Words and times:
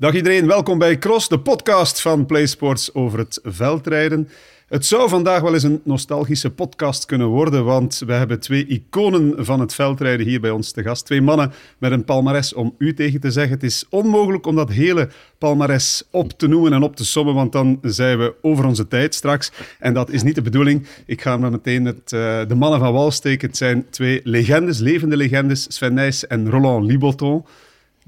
Dag 0.00 0.14
iedereen, 0.14 0.46
welkom 0.46 0.78
bij 0.78 0.98
Cross, 0.98 1.28
de 1.28 1.40
podcast 1.40 2.00
van 2.00 2.26
PlaySports 2.26 2.94
over 2.94 3.18
het 3.18 3.40
veldrijden. 3.42 4.28
Het 4.68 4.86
zou 4.86 5.08
vandaag 5.08 5.40
wel 5.40 5.54
eens 5.54 5.62
een 5.62 5.80
nostalgische 5.84 6.50
podcast 6.50 7.04
kunnen 7.04 7.26
worden, 7.26 7.64
want 7.64 8.02
we 8.06 8.12
hebben 8.12 8.40
twee 8.40 8.66
iconen 8.66 9.44
van 9.44 9.60
het 9.60 9.74
veldrijden 9.74 10.26
hier 10.26 10.40
bij 10.40 10.50
ons 10.50 10.72
te 10.72 10.82
gast. 10.82 11.06
Twee 11.06 11.22
mannen 11.22 11.52
met 11.78 11.92
een 11.92 12.04
palmares 12.04 12.54
om 12.54 12.74
u 12.78 12.94
tegen 12.94 13.20
te 13.20 13.30
zeggen. 13.30 13.52
Het 13.52 13.62
is 13.62 13.84
onmogelijk 13.90 14.46
om 14.46 14.56
dat 14.56 14.70
hele 14.70 15.08
palmares 15.38 16.02
op 16.10 16.32
te 16.32 16.46
noemen 16.46 16.72
en 16.72 16.82
op 16.82 16.96
te 16.96 17.04
sommen, 17.04 17.34
want 17.34 17.52
dan 17.52 17.78
zijn 17.82 18.18
we 18.18 18.34
over 18.42 18.64
onze 18.66 18.88
tijd 18.88 19.14
straks. 19.14 19.52
En 19.78 19.94
dat 19.94 20.10
is 20.10 20.22
niet 20.22 20.34
de 20.34 20.42
bedoeling. 20.42 20.86
Ik 21.06 21.22
ga 21.22 21.36
maar 21.36 21.50
meteen 21.50 21.84
het, 21.84 22.12
uh, 22.14 22.40
de 22.48 22.54
mannen 22.54 22.80
van 22.80 22.92
wal 22.92 23.10
steken. 23.10 23.48
Het 23.48 23.56
zijn 23.56 23.86
twee 23.90 24.20
legendes, 24.24 24.78
levende 24.78 25.16
legendes, 25.16 25.66
Sven 25.68 25.94
Nijs 25.94 26.26
en 26.26 26.50
Roland 26.50 26.86
Liboton. 26.86 27.44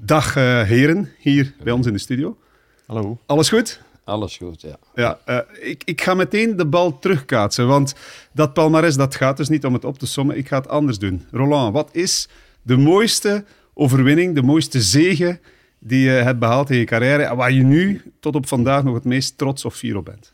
Dag 0.03 0.37
uh, 0.37 0.61
heren, 0.61 1.09
hier 1.17 1.53
bij 1.63 1.73
ons 1.73 1.87
in 1.87 1.93
de 1.93 1.99
studio. 1.99 2.37
Hallo. 2.85 3.17
Alles 3.25 3.49
goed? 3.49 3.81
Alles 4.03 4.37
goed, 4.37 4.61
ja. 4.61 4.77
ja 4.95 5.19
uh, 5.25 5.69
ik, 5.69 5.83
ik 5.85 6.01
ga 6.01 6.13
meteen 6.13 6.57
de 6.57 6.65
bal 6.65 6.99
terugkaatsen, 6.99 7.67
want 7.67 7.95
dat 8.31 8.53
palmares 8.53 8.95
dat 8.95 9.15
gaat 9.15 9.37
dus 9.37 9.49
niet 9.49 9.65
om 9.65 9.73
het 9.73 9.85
op 9.85 9.97
te 9.97 10.05
sommen. 10.05 10.37
Ik 10.37 10.47
ga 10.47 10.57
het 10.57 10.67
anders 10.67 10.99
doen. 10.99 11.25
Roland, 11.31 11.73
wat 11.73 11.89
is 11.91 12.29
de 12.61 12.77
mooiste 12.77 13.45
overwinning, 13.73 14.35
de 14.35 14.41
mooiste 14.41 14.81
zege 14.81 15.39
die 15.79 16.03
je 16.03 16.09
hebt 16.09 16.39
behaald 16.39 16.69
in 16.69 16.77
je 16.77 16.85
carrière 16.85 17.23
en 17.23 17.35
waar 17.35 17.51
je 17.51 17.63
nu 17.63 18.01
tot 18.19 18.35
op 18.35 18.47
vandaag 18.47 18.83
nog 18.83 18.93
het 18.93 19.05
meest 19.05 19.37
trots 19.37 19.65
of 19.65 19.75
fier 19.75 19.97
op 19.97 20.05
bent? 20.05 20.31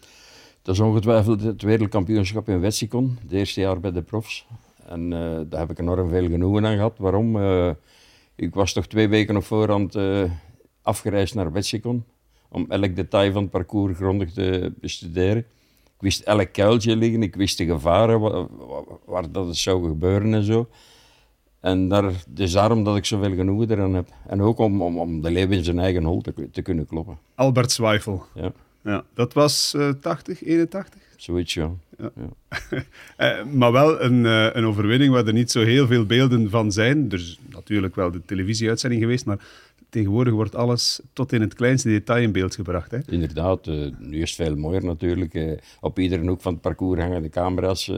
Dat 0.61 0.75
is 0.75 0.81
ongetwijfeld 0.81 1.41
het 1.41 1.61
wereldkampioenschap 1.61 2.49
in 2.49 2.59
Wetsikon, 2.59 3.17
het 3.21 3.31
eerste 3.31 3.59
jaar 3.59 3.79
bij 3.79 3.91
de 3.91 4.01
profs. 4.01 4.45
En 4.85 5.11
uh, 5.11 5.39
daar 5.49 5.59
heb 5.59 5.71
ik 5.71 5.79
enorm 5.79 6.09
veel 6.09 6.29
genoegen 6.29 6.65
aan 6.65 6.75
gehad. 6.75 6.93
Waarom? 6.97 7.37
Ik 8.37 8.53
was 8.53 8.73
toch 8.73 8.87
twee 8.87 9.07
weken 9.07 9.35
op 9.37 9.43
voorhand 9.43 9.95
uh, 9.95 10.31
afgereisd 10.81 11.35
naar 11.35 11.51
Wetsikon 11.51 12.05
om 12.49 12.65
elk 12.69 12.95
detail 12.95 13.31
van 13.31 13.41
het 13.41 13.51
parcours 13.51 13.97
grondig 13.97 14.33
te 14.33 14.73
bestuderen. 14.79 15.45
Ik 15.83 16.03
wist 16.03 16.21
elk 16.21 16.51
kuiltje 16.51 16.95
liggen, 16.95 17.23
ik 17.23 17.35
wist 17.35 17.57
de 17.57 17.65
gevaren, 17.65 18.19
waar, 18.19 18.45
waar 19.05 19.31
dat 19.31 19.47
het 19.47 19.57
zou 19.57 19.87
gebeuren 19.87 20.33
en 20.33 20.43
zo. 20.43 20.69
En 21.59 21.87
daar, 21.87 22.13
dus 22.29 22.51
daarom 22.51 22.83
dat 22.83 22.97
ik 22.97 23.05
zoveel 23.05 23.35
genoegen 23.35 23.71
eraan 23.71 23.93
heb. 23.93 24.09
En 24.27 24.41
ook 24.41 24.57
om, 24.57 24.81
om, 24.81 24.99
om 24.99 25.21
de 25.21 25.31
leeuw 25.31 25.49
in 25.49 25.63
zijn 25.63 25.79
eigen 25.79 26.03
hol 26.03 26.21
te, 26.21 26.49
te 26.51 26.61
kunnen 26.61 26.85
kloppen. 26.85 27.17
Albert 27.35 27.71
Zweifel. 27.71 28.25
Ja. 28.33 28.51
ja 28.83 29.03
dat 29.13 29.33
was 29.33 29.73
uh, 29.75 29.89
80, 29.89 30.43
81? 30.43 31.01
Zoiets, 31.15 31.53
ja. 31.53 31.71
Ja. 31.97 32.11
uh, 33.19 33.45
maar 33.59 33.71
wel 33.71 34.01
een, 34.01 34.25
uh, 34.25 34.49
een 34.53 34.65
overwinning 34.65 35.13
waar 35.13 35.27
er 35.27 35.33
niet 35.33 35.51
zo 35.51 35.63
heel 35.63 35.87
veel 35.87 36.05
beelden 36.05 36.49
van 36.49 36.71
zijn. 36.71 37.11
Er 37.11 37.19
is 37.19 37.39
natuurlijk 37.49 37.95
wel 37.95 38.11
de 38.11 38.25
televisieuitzending 38.25 39.01
geweest, 39.01 39.25
maar 39.25 39.39
tegenwoordig 39.89 40.33
wordt 40.33 40.55
alles 40.55 41.01
tot 41.13 41.33
in 41.33 41.41
het 41.41 41.53
kleinste 41.53 41.89
detail 41.89 42.23
in 42.23 42.31
beeld 42.31 42.55
gebracht. 42.55 42.91
Hè? 42.91 42.99
Inderdaad, 43.09 43.67
uh, 43.67 43.91
nu 43.99 44.21
is 44.21 44.37
het 44.37 44.47
veel 44.47 44.55
mooier 44.55 44.83
natuurlijk. 44.83 45.61
Op 45.79 45.99
iedere 45.99 46.27
hoek 46.27 46.41
van 46.41 46.53
het 46.53 46.61
parcours 46.61 47.01
hangen 47.01 47.21
de 47.21 47.29
camera's. 47.29 47.91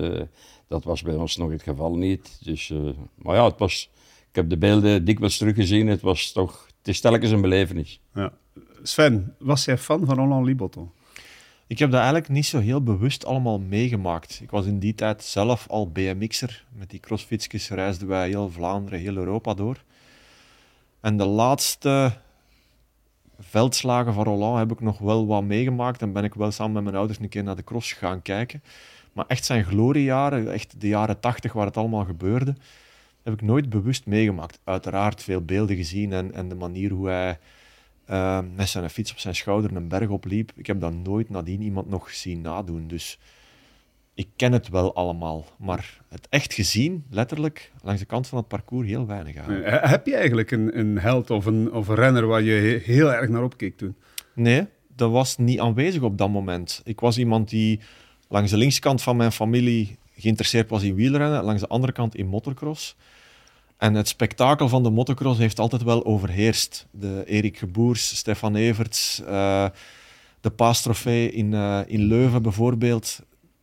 Dat 0.67 0.83
was 0.83 1.01
bij 1.01 1.15
ons 1.15 1.37
nog 1.37 1.51
het 1.51 1.63
geval 1.63 1.95
niet. 1.95 2.39
Dus, 2.43 2.73
maar 3.15 3.35
ja, 3.35 3.45
het 3.45 3.59
was, 3.59 3.89
ik 4.29 4.35
heb 4.35 4.49
de 4.49 4.57
beelden 4.57 5.05
dikwijls 5.05 5.37
teruggezien. 5.37 5.87
Het, 5.87 6.01
was 6.01 6.31
toch, 6.31 6.67
het 6.77 6.87
is 6.87 6.99
telkens 6.99 7.31
een 7.31 7.41
belevenis. 7.41 8.01
Ja. 8.13 8.33
Sven, 8.83 9.35
was 9.39 9.65
jij 9.65 9.77
fan 9.77 10.05
van 10.05 10.15
Roland 10.15 10.45
Liboton? 10.45 10.89
Ik 11.69 11.79
heb 11.79 11.89
dat 11.89 11.99
eigenlijk 11.99 12.29
niet 12.29 12.45
zo 12.45 12.59
heel 12.59 12.83
bewust 12.83 13.25
allemaal 13.25 13.59
meegemaakt. 13.59 14.39
Ik 14.41 14.51
was 14.51 14.65
in 14.65 14.79
die 14.79 14.95
tijd 14.95 15.23
zelf 15.23 15.67
al 15.67 15.91
BMX'er. 15.91 16.65
Met 16.71 16.89
die 16.89 16.99
crossfietsjes 16.99 17.69
reisden 17.69 18.07
wij 18.07 18.27
heel 18.27 18.49
Vlaanderen, 18.49 18.99
heel 18.99 19.15
Europa 19.15 19.53
door. 19.53 19.83
En 20.99 21.17
de 21.17 21.25
laatste 21.25 22.11
veldslagen 23.39 24.13
van 24.13 24.23
Roland 24.23 24.57
heb 24.57 24.71
ik 24.71 24.79
nog 24.79 24.99
wel 24.99 25.27
wat 25.27 25.43
meegemaakt. 25.43 26.01
En 26.01 26.13
ben 26.13 26.23
ik 26.23 26.33
wel 26.33 26.51
samen 26.51 26.73
met 26.73 26.83
mijn 26.83 26.95
ouders 26.95 27.19
een 27.19 27.29
keer 27.29 27.43
naar 27.43 27.55
de 27.55 27.63
cross 27.63 27.93
gaan 27.93 28.21
kijken. 28.21 28.63
Maar 29.13 29.25
echt 29.27 29.45
zijn 29.45 29.63
gloriejaren, 29.63 30.51
echt 30.53 30.81
de 30.81 30.87
jaren 30.87 31.19
tachtig 31.19 31.53
waar 31.53 31.65
het 31.65 31.77
allemaal 31.77 32.05
gebeurde, 32.05 32.55
heb 33.23 33.33
ik 33.33 33.41
nooit 33.41 33.69
bewust 33.69 34.05
meegemaakt. 34.05 34.59
Uiteraard 34.63 35.23
veel 35.23 35.41
beelden 35.41 35.75
gezien 35.75 36.13
en, 36.13 36.33
en 36.33 36.49
de 36.49 36.55
manier 36.55 36.91
hoe 36.91 37.07
hij 37.07 37.37
uh, 38.09 38.39
met 38.55 38.69
zijn 38.69 38.89
fiets 38.89 39.11
op 39.11 39.19
zijn 39.19 39.35
schouder 39.35 39.75
een 39.75 39.87
berg 39.87 40.09
opliep. 40.09 40.51
Ik 40.55 40.67
heb 40.67 40.79
dat 40.79 40.93
nooit 40.93 41.29
nadien 41.29 41.61
iemand 41.61 41.89
nog 41.89 42.09
zien 42.09 42.41
nadoen. 42.41 42.87
Dus 42.87 43.19
ik 44.13 44.27
ken 44.35 44.51
het 44.51 44.69
wel 44.69 44.95
allemaal, 44.95 45.45
maar 45.57 46.01
het 46.09 46.27
echt 46.29 46.53
gezien, 46.53 47.05
letterlijk, 47.09 47.71
langs 47.81 47.99
de 47.99 48.07
kant 48.07 48.27
van 48.27 48.37
het 48.37 48.47
parcours, 48.47 48.87
heel 48.87 49.05
weinig 49.05 49.37
aan. 49.37 49.51
Heb 49.63 50.05
je 50.05 50.15
eigenlijk 50.15 50.51
een, 50.51 50.79
een 50.79 50.99
held 50.99 51.29
of 51.29 51.45
een, 51.45 51.71
of 51.71 51.87
een 51.87 51.95
renner 51.95 52.27
waar 52.27 52.41
je 52.41 52.81
heel 52.83 53.13
erg 53.13 53.29
naar 53.29 53.43
opkeek 53.43 53.77
toen? 53.77 53.95
Nee, 54.33 54.67
dat 54.95 55.11
was 55.11 55.37
niet 55.37 55.59
aanwezig 55.59 56.01
op 56.01 56.17
dat 56.17 56.29
moment. 56.29 56.81
Ik 56.83 56.99
was 56.99 57.17
iemand 57.17 57.49
die 57.49 57.79
langs 58.27 58.51
de 58.51 58.57
linkskant 58.57 59.01
van 59.01 59.17
mijn 59.17 59.31
familie 59.31 59.97
geïnteresseerd 60.15 60.69
was 60.69 60.83
in 60.83 60.95
wielrennen, 60.95 61.43
langs 61.43 61.61
de 61.61 61.67
andere 61.67 61.91
kant 61.91 62.15
in 62.15 62.27
motocross. 62.27 62.95
En 63.79 63.93
het 63.93 64.07
spektakel 64.07 64.69
van 64.69 64.83
de 64.83 64.89
motocross 64.89 65.39
heeft 65.39 65.59
altijd 65.59 65.83
wel 65.83 66.05
overheerst. 66.05 66.87
De 66.91 67.23
Erik 67.25 67.57
Geboers, 67.57 68.17
Stefan 68.17 68.55
Everts, 68.55 69.21
uh, 69.21 69.65
de 70.41 70.49
Paastrofee 70.49 71.31
in, 71.31 71.51
uh, 71.51 71.79
in 71.85 72.01
Leuven 72.01 72.41
bijvoorbeeld. 72.41 73.19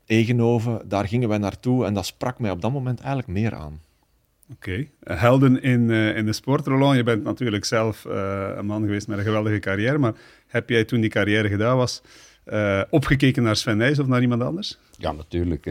Egenhoven, 0.06 0.88
daar 0.88 1.08
gingen 1.08 1.28
wij 1.28 1.38
naartoe 1.38 1.84
en 1.84 1.94
dat 1.94 2.06
sprak 2.06 2.38
mij 2.38 2.50
op 2.50 2.60
dat 2.60 2.72
moment 2.72 3.00
eigenlijk 3.00 3.28
meer 3.28 3.54
aan. 3.54 3.80
Oké, 4.52 4.88
okay. 5.00 5.16
helden 5.18 5.62
in, 5.62 5.80
uh, 5.88 6.16
in 6.16 6.26
de 6.26 6.32
sport, 6.32 6.66
Roland. 6.66 6.96
Je 6.96 7.02
bent 7.02 7.24
natuurlijk 7.24 7.64
zelf 7.64 8.04
uh, 8.04 8.48
een 8.56 8.66
man 8.66 8.82
geweest 8.82 9.08
met 9.08 9.18
een 9.18 9.24
geweldige 9.24 9.58
carrière, 9.58 9.98
maar 9.98 10.14
heb 10.46 10.68
jij 10.68 10.84
toen 10.84 11.00
die 11.00 11.10
carrière 11.10 11.48
gedaan 11.48 11.76
was, 11.76 12.02
uh, 12.46 12.82
opgekeken 12.90 13.42
naar 13.42 13.56
Sven 13.56 13.76
Nijs 13.76 13.98
of 13.98 14.06
naar 14.06 14.22
iemand 14.22 14.42
anders? 14.42 14.78
Ja, 14.98 15.12
natuurlijk. 15.12 15.64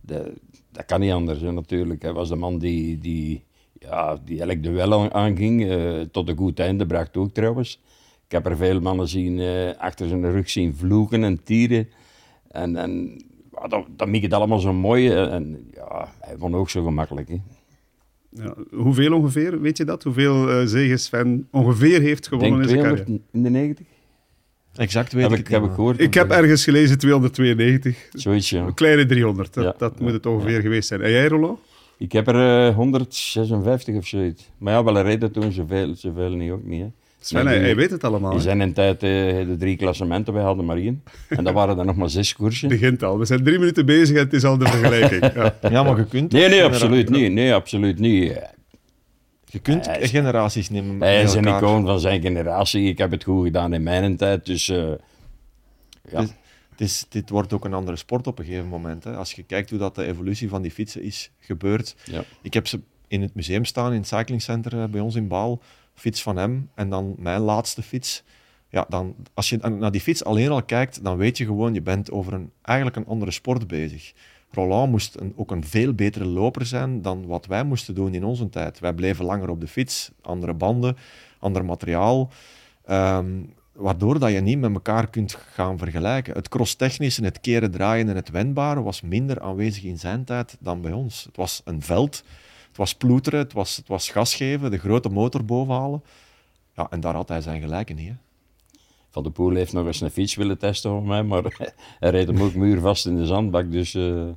De, 0.00 0.32
dat 0.72 0.84
kan 0.84 1.00
niet 1.00 1.12
anders, 1.12 1.40
hè, 1.40 1.52
natuurlijk. 1.52 2.02
Hij 2.02 2.12
was 2.12 2.28
de 2.28 2.36
man 2.36 2.58
die, 2.58 2.98
die, 2.98 3.44
ja, 3.84 4.18
die 4.24 4.40
elk 4.40 4.62
duel 4.62 5.12
aanging, 5.12 5.68
tot 6.10 6.28
een 6.28 6.36
goed 6.36 6.58
einde 6.58 6.86
bracht 6.86 7.16
ook 7.16 7.34
trouwens. 7.34 7.80
Ik 8.26 8.32
heb 8.32 8.46
er 8.46 8.56
veel 8.56 8.80
mannen 8.80 9.08
zien, 9.08 9.40
achter 9.78 10.08
zijn 10.08 10.30
rug 10.30 10.50
zien 10.50 10.74
vloeken 10.74 11.24
en 11.24 11.42
tieren. 11.42 11.88
En, 12.50 12.76
en 12.76 13.22
ja, 13.52 13.68
dat, 13.68 13.86
dat 13.96 14.08
maakt 14.08 14.22
het 14.22 14.32
allemaal 14.32 14.58
zo 14.58 14.72
mooi. 14.72 15.10
En 15.10 15.70
ja, 15.72 16.12
hij 16.20 16.34
vond 16.38 16.54
ook 16.54 16.70
zo 16.70 16.84
gemakkelijk. 16.84 17.28
Hè. 17.28 17.40
Ja, 18.34 18.54
hoeveel 18.70 19.12
ongeveer, 19.12 19.60
weet 19.60 19.76
je 19.76 19.84
dat? 19.84 20.02
Hoeveel 20.02 20.60
uh, 20.60 20.66
zegen 20.66 20.98
Sven 20.98 21.48
ongeveer 21.50 22.00
heeft 22.00 22.28
gewonnen 22.28 22.58
Denk 22.58 22.62
in 22.62 22.68
zijn 22.68 22.82
carrière? 22.82 23.20
in 23.32 23.42
de 23.42 23.50
90? 23.50 23.86
Exact 24.74 25.12
weet 25.12 25.22
heb 25.22 25.32
ik, 25.32 25.38
ik, 25.38 25.48
heb 25.48 25.64
ik 25.64 25.70
gehoord. 25.70 26.00
Ik 26.00 26.14
heb 26.14 26.30
ergens 26.30 26.64
gelezen 26.64 26.98
292. 26.98 28.08
Zoiets, 28.12 28.50
ja. 28.50 28.64
Een 28.64 28.74
kleine 28.74 29.06
300, 29.06 29.54
dat, 29.54 29.64
Ja, 29.64 29.74
dat 29.78 29.94
ja, 29.96 30.04
moet 30.04 30.12
het 30.12 30.26
ongeveer 30.26 30.54
ja. 30.54 30.60
geweest 30.60 30.88
zijn. 30.88 31.00
En 31.00 31.10
jij, 31.10 31.28
Rollo? 31.28 31.60
Ik 32.04 32.12
heb 32.12 32.28
er 32.28 32.66
eh, 32.68 32.74
156 32.74 33.94
of 33.96 34.06
zoiets. 34.06 34.50
Maar 34.58 34.72
ja, 34.72 34.84
wel 34.84 34.96
een 34.96 35.02
reden 35.02 35.32
toen, 35.32 35.52
zoveel, 35.52 35.94
zoveel 35.96 36.30
niet 36.30 36.50
ook 36.50 36.64
niet. 36.64 36.80
Hè. 36.80 36.86
Sven, 37.20 37.46
hij, 37.46 37.54
die- 37.56 37.64
hij 37.64 37.76
weet 37.76 37.90
het 37.90 38.04
allemaal. 38.04 38.30
In 38.30 38.36
hè? 38.36 38.42
zijn 38.42 38.72
tijd 38.72 39.02
eh, 39.02 39.10
de 39.46 39.56
drie 39.58 39.76
klassementen, 39.76 40.34
wij 40.34 40.42
hadden 40.42 40.64
maar 40.64 40.76
één. 40.76 41.02
En 41.28 41.44
dat 41.44 41.54
waren 41.54 41.78
er 41.78 41.84
nog 41.84 41.96
maar 41.96 42.10
zes 42.10 42.34
koersen. 42.34 42.68
begint 42.78 43.02
al. 43.02 43.18
We 43.18 43.24
zijn 43.24 43.44
drie 43.44 43.58
minuten 43.58 43.86
bezig 43.86 44.16
en 44.16 44.22
het 44.22 44.32
is 44.32 44.44
al 44.44 44.58
de 44.58 44.66
vergelijking. 44.66 45.32
Ja. 45.34 45.54
Ja, 45.70 45.82
maar 45.82 45.96
je 45.96 46.04
kunt... 46.06 46.32
Nee, 46.32 46.48
nee, 46.48 46.64
absoluut 46.64 47.08
niet. 47.10 47.32
Nee, 47.32 47.54
absoluut 47.54 47.98
niet. 47.98 48.40
Je 49.44 49.58
kunt 49.58 49.88
is- 50.00 50.10
generaties 50.10 50.70
nemen 50.70 51.00
Hij 51.00 51.22
is 51.22 51.34
een 51.34 51.46
icoon 51.46 51.86
van 51.86 52.00
zijn 52.00 52.20
generatie. 52.20 52.88
Ik 52.88 52.98
heb 52.98 53.10
het 53.10 53.24
goed 53.24 53.44
gedaan 53.44 53.72
in 53.74 53.82
mijn 53.82 54.16
tijd, 54.16 54.46
dus... 54.46 54.68
eh, 54.68 54.76
ja. 56.10 56.20
Dus 56.20 56.30
het 56.74 56.80
is, 56.80 57.06
dit 57.08 57.30
wordt 57.30 57.52
ook 57.52 57.64
een 57.64 57.74
andere 57.74 57.96
sport 57.96 58.26
op 58.26 58.38
een 58.38 58.44
gegeven 58.44 58.68
moment. 58.68 59.04
Hè. 59.04 59.16
Als 59.16 59.32
je 59.32 59.42
kijkt 59.42 59.70
hoe 59.70 59.78
dat 59.78 59.94
de 59.94 60.04
evolutie 60.04 60.48
van 60.48 60.62
die 60.62 60.70
fietsen 60.70 61.02
is 61.02 61.30
gebeurd. 61.38 61.96
Ja. 62.04 62.24
Ik 62.42 62.54
heb 62.54 62.66
ze 62.66 62.80
in 63.08 63.22
het 63.22 63.34
museum 63.34 63.64
staan, 63.64 63.92
in 63.92 63.98
het 63.98 64.08
cyclingcenter 64.08 64.82
eh, 64.82 64.88
bij 64.88 65.00
ons 65.00 65.14
in 65.14 65.28
Baal. 65.28 65.62
Fiets 65.94 66.22
van 66.22 66.36
hem 66.36 66.70
en 66.74 66.88
dan 66.88 67.14
mijn 67.18 67.40
laatste 67.40 67.82
fiets. 67.82 68.22
Ja, 68.68 68.86
dan, 68.88 69.14
als 69.34 69.48
je 69.48 69.56
naar 69.56 69.90
die 69.90 70.00
fiets 70.00 70.24
alleen 70.24 70.50
al 70.50 70.62
kijkt, 70.62 71.04
dan 71.04 71.16
weet 71.16 71.38
je 71.38 71.44
gewoon, 71.44 71.74
je 71.74 71.82
bent 71.82 72.10
over 72.10 72.32
een, 72.32 72.50
eigenlijk 72.62 72.96
een 72.96 73.06
andere 73.06 73.30
sport 73.30 73.66
bezig. 73.66 74.12
Roland 74.50 74.90
moest 74.90 75.16
een, 75.20 75.32
ook 75.36 75.50
een 75.50 75.64
veel 75.64 75.92
betere 75.92 76.24
loper 76.24 76.66
zijn 76.66 77.02
dan 77.02 77.26
wat 77.26 77.46
wij 77.46 77.64
moesten 77.64 77.94
doen 77.94 78.14
in 78.14 78.24
onze 78.24 78.48
tijd. 78.48 78.78
Wij 78.78 78.92
bleven 78.92 79.24
langer 79.24 79.48
op 79.48 79.60
de 79.60 79.66
fiets, 79.66 80.10
andere 80.22 80.54
banden, 80.54 80.96
ander 81.38 81.64
materiaal. 81.64 82.30
Ehm, 82.84 83.42
waardoor 83.74 84.18
dat 84.18 84.32
je 84.32 84.40
niet 84.40 84.58
met 84.58 84.72
elkaar 84.74 85.10
kunt 85.10 85.34
gaan 85.34 85.78
vergelijken. 85.78 86.34
Het 86.34 86.48
crosstechnische, 86.48 87.24
het 87.24 87.40
keren, 87.40 87.70
draaien 87.70 88.08
en 88.08 88.16
het 88.16 88.30
wendbare 88.30 88.82
was 88.82 89.00
minder 89.00 89.40
aanwezig 89.40 89.82
in 89.84 89.98
zijn 89.98 90.24
tijd 90.24 90.56
dan 90.60 90.80
bij 90.80 90.92
ons. 90.92 91.24
Het 91.24 91.36
was 91.36 91.62
een 91.64 91.82
veld, 91.82 92.24
het 92.68 92.76
was 92.76 92.94
ploeteren, 92.94 93.38
het 93.38 93.52
was, 93.52 93.76
het 93.76 93.88
was 93.88 94.10
gas 94.10 94.34
geven, 94.34 94.70
de 94.70 94.78
grote 94.78 95.08
motor 95.08 95.44
bovenhalen. 95.44 96.02
Ja, 96.76 96.86
en 96.90 97.00
daar 97.00 97.14
had 97.14 97.28
hij 97.28 97.40
zijn 97.40 97.60
gelijken 97.60 97.96
niet. 97.96 98.08
Hè. 98.08 98.14
Van 99.10 99.22
de 99.22 99.30
Poel 99.30 99.54
heeft 99.54 99.72
nog 99.72 99.86
eens 99.86 100.00
een 100.00 100.10
fiets 100.10 100.34
willen 100.34 100.58
testen 100.58 100.90
voor 100.90 101.06
mij, 101.06 101.22
maar 101.22 101.42
hij 102.00 102.10
reed 102.10 102.26
hem 102.26 102.42
ook 102.42 102.54
muurvast 102.54 103.06
in 103.06 103.16
de 103.16 103.26
zandbak. 103.26 103.72
Dus 103.72 103.94
eh, 103.94 104.28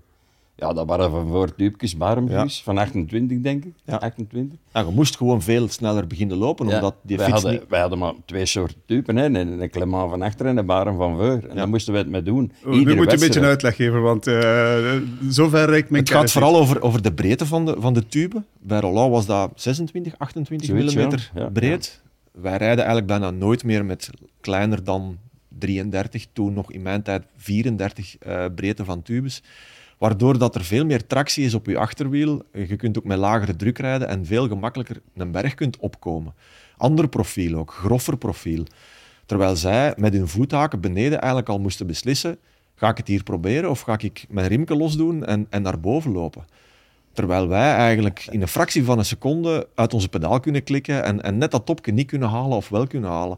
Ja, 0.60 0.74
dat 0.74 0.88
waren 0.88 1.12
van 1.12 1.28
voor 1.28 1.56
tubekes, 1.56 1.98
baremvries, 1.98 2.62
van 2.64 2.78
28 2.78 3.40
denk 3.40 3.66
ik. 3.66 3.74
Ja. 3.86 3.98
28. 3.98 4.60
Ja, 4.74 4.80
je 4.80 4.92
moest 4.92 5.18
gewoon 5.18 5.42
veel 5.42 5.68
sneller 5.68 6.08
beginnen 6.08 6.38
lopen, 6.38 6.68
omdat 6.68 6.96
die 7.02 7.18
wij, 7.18 7.26
fiets 7.26 7.42
hadden, 7.42 7.60
niet... 7.60 7.70
wij 7.70 7.80
hadden 7.80 8.00
maar 8.00 8.14
twee 8.26 8.46
soorten 8.46 8.78
typen, 8.86 9.16
hè. 9.16 9.26
Een, 9.26 9.36
een 9.36 9.70
Clement 9.70 10.10
van 10.10 10.22
achter 10.22 10.46
en 10.46 10.58
een 10.58 10.66
barem 10.66 10.98
van 10.98 11.16
voor. 11.16 11.26
En 11.32 11.48
Ja. 11.48 11.54
daar 11.54 11.70
moesten 11.70 11.94
we 11.94 12.00
het 12.00 12.10
mee 12.10 12.24
doen. 12.24 12.52
Oh, 12.66 12.72
nu 12.72 12.78
moet 12.78 12.88
je 12.88 13.14
een 13.14 13.20
beetje 13.20 13.40
een 13.40 13.46
uitleg 13.46 13.76
geven, 13.76 14.02
want 14.02 14.28
eh 14.28 14.96
zover 15.30 15.70
reikt 15.70 15.90
mijn 15.90 16.04
Het 16.04 16.12
gaat 16.12 16.32
vooral 16.32 16.56
over, 16.56 16.82
over 16.82 17.02
de 17.02 17.14
breedte 17.14 17.46
van 17.46 17.66
de, 17.66 17.76
van 17.80 17.94
de 17.94 18.08
tube. 18.08 18.44
Bij 18.60 18.80
Roland 18.80 19.12
was 19.12 19.26
dat 19.26 19.52
26, 19.56 20.14
28 20.18 20.68
Zoiets, 20.68 20.94
ja. 20.94 21.06
mm 21.06 21.18
Ja, 21.34 21.50
breed. 21.50 22.02
Wij 22.32 22.58
rijden 22.58 22.86
eigenlijk 22.86 23.08
bijna 23.08 23.32
nooit 23.32 23.64
meer 23.64 23.86
met 23.86 24.10
kleiner 24.42 24.84
dan 24.84 25.18
33, 25.60 26.28
toen 26.34 26.54
nog 26.54 26.72
in 26.72 26.82
mijn 26.82 27.02
tijd 27.02 27.24
34 27.38 28.18
eh, 28.18 28.46
breedte 28.56 28.86
van 28.86 29.02
tubes. 29.02 29.44
Waardoor 29.98 30.38
dat 30.38 30.56
er 30.56 30.64
veel 30.64 30.86
meer 30.86 31.08
tractie 31.08 31.46
is 31.46 31.54
op 31.54 31.66
je 31.66 31.78
achterwiel. 31.78 32.42
Je 32.54 32.76
kunt 32.76 32.98
ook 32.98 33.04
met 33.04 33.18
lagere 33.18 33.56
druk 33.56 33.78
rijden 33.78 34.08
en 34.08 34.26
veel 34.26 34.48
gemakkelijker 34.48 35.02
een 35.16 35.32
berg 35.32 35.54
kunt 35.54 35.78
opkomen. 35.78 36.34
Ander 36.78 37.08
profiel 37.08 37.58
ook, 37.58 37.72
groffer 37.72 38.18
profiel. 38.18 38.64
Terwijl 39.26 39.56
zij 39.56 39.94
met 39.98 40.14
hun 40.14 40.28
voethaken 40.28 40.82
beneden 40.82 41.20
eigenlijk 41.20 41.50
al 41.50 41.60
moesten 41.60 41.88
beslissen: 41.88 42.38
ga 42.76 42.90
ik 42.90 42.98
het 42.98 43.08
hier 43.08 43.24
proberen 43.24 43.70
of 43.70 43.82
ga 43.82 43.98
ik 44.00 44.26
mijn 44.30 44.48
riemke 44.48 44.76
losdoen 44.76 45.26
en, 45.26 45.48
en 45.50 45.62
naar 45.62 45.80
boven 45.80 46.12
lopen? 46.12 46.46
Terwijl 47.14 47.48
wij 47.48 47.74
eigenlijk 47.74 48.28
in 48.30 48.42
een 48.42 48.48
fractie 48.48 48.84
van 48.84 48.98
een 48.98 49.06
seconde 49.06 49.68
uit 49.76 49.94
onze 49.94 50.10
pedaal 50.10 50.40
kunnen 50.40 50.64
klikken 50.64 51.04
en, 51.04 51.22
en 51.22 51.38
net 51.38 51.52
dat 51.52 51.66
topje 51.66 51.92
niet 51.92 52.08
kunnen 52.08 52.30
halen 52.30 52.58
of 52.58 52.70
wel 52.70 52.88
kunnen 52.88 53.10
halen. 53.10 53.38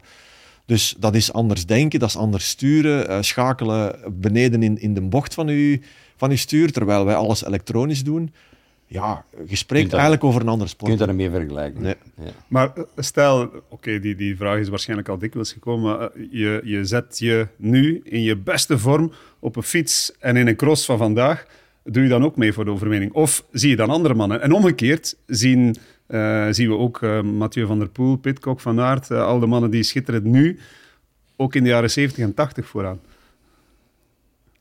Dus 0.66 0.94
dat 0.98 1.14
is 1.14 1.32
anders 1.32 1.66
denken, 1.66 1.98
dat 1.98 2.08
is 2.08 2.16
anders 2.16 2.48
sturen, 2.48 3.08
eh, 3.08 3.18
schakelen 3.20 3.98
beneden 4.20 4.62
in, 4.62 4.80
in 4.80 4.94
de 4.94 5.00
bocht 5.00 5.34
van 5.34 5.48
uw, 5.48 5.78
van 6.20 6.30
uw 6.30 6.36
stuur, 6.36 6.72
terwijl 6.72 7.04
wij 7.04 7.14
alles 7.14 7.44
elektronisch 7.44 8.04
doen. 8.04 8.32
Ja, 8.86 9.24
je 9.46 9.56
spreekt 9.56 9.84
dat- 9.90 9.92
eigenlijk 10.00 10.24
over 10.24 10.40
een 10.40 10.48
andere 10.48 10.64
Je 10.64 10.70
sport. 10.70 10.88
kunt 10.88 10.98
dat 10.98 11.08
niet 11.08 11.16
meer 11.30 11.40
vergelijken. 11.40 11.82
Nee. 11.82 11.94
Ja. 12.16 12.30
Maar 12.48 12.72
eh, 12.74 12.82
stel, 12.96 13.50
oké, 13.68 14.00
die, 14.00 14.14
die 14.14 14.36
vraag 14.36 14.58
is 14.58 14.68
waarschijnlijk 14.68 15.08
al 15.08 15.18
dikwijls 15.18 15.52
gekomen, 15.52 15.96
maar 15.98 16.00
eh, 16.10 16.22
je, 16.30 16.60
je 16.64 16.84
zet 16.84 17.18
je 17.18 17.46
nu 17.56 18.00
in 18.04 18.22
je 18.22 18.36
beste 18.36 18.78
vorm 18.78 19.12
op 19.38 19.56
een 19.56 19.62
fiets 19.62 20.12
en 20.18 20.36
in 20.36 20.46
een 20.46 20.56
cross 20.56 20.84
van 20.84 20.98
vandaag, 20.98 21.46
doe 21.84 22.02
je 22.02 22.08
dan 22.08 22.24
ook 22.24 22.36
mee 22.36 22.52
voor 22.52 22.64
de 22.64 22.70
overwinning? 22.70 23.12
Of 23.12 23.44
zie 23.52 23.70
je 23.70 23.76
dan 23.76 23.90
andere 23.90 24.14
mannen? 24.14 24.40
En 24.42 24.52
omgekeerd 24.52 25.16
zien, 25.26 25.76
eh, 26.06 26.46
zien 26.50 26.68
we 26.68 26.76
ook 26.76 27.02
eh, 27.02 27.20
Mathieu 27.22 27.66
van 27.66 27.78
der 27.78 27.88
Poel, 27.88 28.16
Pitcock, 28.16 28.60
Van 28.60 28.80
Aert, 28.80 29.10
eh, 29.10 29.24
al 29.24 29.38
de 29.38 29.46
mannen 29.46 29.70
die 29.70 29.82
schitteren 29.82 30.30
nu, 30.30 30.58
ook 31.36 31.54
in 31.54 31.62
de 31.62 31.68
jaren 31.68 31.90
70 31.90 32.24
en 32.24 32.34
80 32.34 32.66
vooraan. 32.68 33.00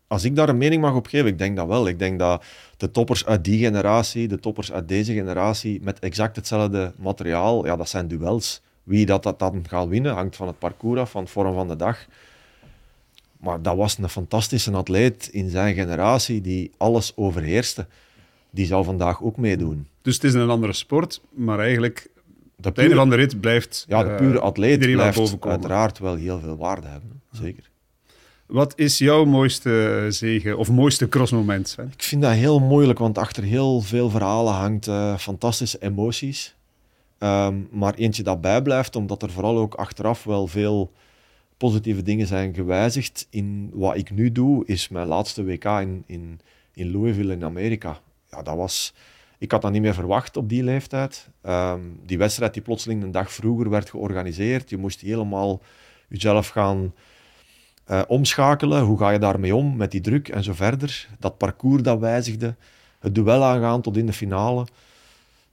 Als 0.10 0.24
ik 0.24 0.36
daar 0.36 0.50
een 0.50 0.58
mening 0.58 0.82
mag 0.82 0.96
op 0.96 1.08
geven, 1.08 1.28
ik 1.28 1.38
denk 1.38 1.56
dat 1.56 1.68
wel. 1.68 1.88
Ik 1.88 2.00
denk 2.00 2.20
dat 2.20 2.44
de 2.78 2.92
toppers 2.92 3.26
uit 3.26 3.44
die 3.44 3.60
generatie, 3.60 4.28
de 4.28 4.40
toppers 4.40 4.72
uit 4.72 4.88
deze 4.88 5.14
generatie, 5.14 5.82
met 5.82 6.00
exact 6.00 6.36
hetzelfde 6.36 6.94
materiaal, 6.98 7.66
ja, 7.66 7.76
dat 7.76 7.90
zijn 7.90 8.08
duels. 8.08 8.62
Wie 8.84 9.06
dat, 9.06 9.24
dat 9.24 9.40
dan 9.40 9.66
gaat 9.68 9.88
winnen, 9.88 10.14
hangt 10.14 10.36
van 10.36 10.48
het 10.48 10.60
parcours 10.60 11.00
af, 11.00 11.12
van 11.12 11.22
het 11.22 11.32
vorm 11.32 11.54
van 11.54 11.68
de 11.68 11.76
dag. 11.76 12.06
Maar 13.40 13.62
dat 13.62 13.76
was 13.76 13.98
een 13.98 14.10
fantastische 14.10 14.72
atleet 14.72 15.30
in 15.32 15.50
zijn 15.50 15.76
generatie 15.76 16.42
die 16.42 16.72
alles 16.78 17.12
overheerste. 17.16 17.88
Die 18.50 18.66
zou 18.66 18.84
vandaag 18.84 19.22
ook 19.22 19.38
meedoen. 19.38 19.88
Dus 20.02 20.14
het 20.14 20.24
is 20.24 20.34
een 20.34 20.50
andere 20.50 20.74
sport, 20.74 21.22
maar 21.30 21.60
eigenlijk 21.60 22.10
De 22.56 22.68
op 22.68 22.76
het 22.76 22.78
einde 22.78 22.94
pure, 22.94 22.96
van 22.96 23.10
de 23.10 23.16
rit 23.16 23.40
blijft 23.40 23.86
ja, 23.88 24.04
de 24.04 24.10
eh, 24.10 24.16
pure 24.16 24.40
atleet 24.40 24.72
iedereen 24.72 24.98
wel 24.98 25.12
blijft 25.12 25.46
uiteraard 25.46 26.00
wel 26.00 26.16
heel 26.16 26.40
veel 26.40 26.58
waarde 26.58 26.88
hebben. 26.88 27.22
Zeker. 27.32 27.70
Wat 28.50 28.74
is 28.76 28.98
jouw 28.98 29.26
mooiste 29.26 30.06
zegen 30.10 30.58
of 30.58 30.72
mooiste 30.72 31.10
crossmoment? 31.10 31.78
Ik 31.92 32.04
vind 32.04 32.22
dat 32.22 32.32
heel 32.32 32.60
moeilijk, 32.60 33.00
want 33.00 33.18
achter 33.18 33.44
heel 33.44 33.82
veel 33.82 34.10
verhalen 34.10 34.54
hangt 34.54 34.88
eh, 34.88 35.18
fantastische 35.18 35.82
emoties. 35.82 36.56
Ehm, 37.18 37.56
maar 37.72 37.94
eentje 37.94 38.24
dat 38.24 38.42
bijblijft, 38.42 38.96
omdat 38.96 39.24
er 39.24 39.30
vooral 39.30 39.58
ook 39.58 39.74
achteraf 39.74 40.24
wel 40.24 40.48
veel 40.48 40.92
positieve 41.58 42.02
dingen 42.02 42.28
zijn 42.28 42.54
gewijzigd 42.54 43.28
in 43.30 43.70
wat 43.74 43.96
ik 43.96 44.12
nu 44.12 44.32
doe, 44.32 44.66
is 44.66 44.88
mijn 44.88 45.08
laatste 45.08 45.44
WK 45.44 45.66
in, 45.66 46.04
in, 46.06 46.40
in 46.74 46.92
Louisville 46.92 47.34
in 47.34 47.44
Amerika. 47.44 48.00
Ja, 48.32 48.42
dat 48.42 48.56
was... 48.56 48.94
Ik 49.38 49.52
had 49.52 49.62
dat 49.62 49.72
niet 49.72 49.82
meer 49.82 49.94
verwacht 49.94 50.38
op 50.38 50.50
die 50.50 50.64
leeftijd. 50.64 51.30
Ehm, 51.42 51.82
die 52.06 52.18
wedstrijd 52.18 52.54
die 52.54 52.62
plotseling 52.62 53.04
een 53.04 53.12
dag 53.12 53.32
vroeger 53.32 53.70
werd 53.70 53.90
georganiseerd. 53.90 54.70
Je 54.70 54.78
moest 54.78 55.02
helemaal 55.02 55.62
jezelf 56.08 56.48
gaan 56.48 56.94
eh, 57.90 58.02
omschakelen. 58.08 58.82
Hoe 58.84 58.98
ga 58.98 59.10
je 59.10 59.20
daarmee 59.20 59.56
om 59.56 59.76
met 59.76 59.92
die 59.92 60.02
druk 60.02 60.28
en 60.30 60.44
zo 60.44 60.54
verder. 60.54 61.08
Dat 61.20 61.38
parcours 61.38 61.82
dat 61.84 62.00
wijzigde. 62.00 62.56
Het 63.00 63.16
duel 63.16 63.44
aangaan 63.44 63.82
tot 63.82 63.98
in 63.98 64.06
de 64.06 64.14
finale. 64.14 64.66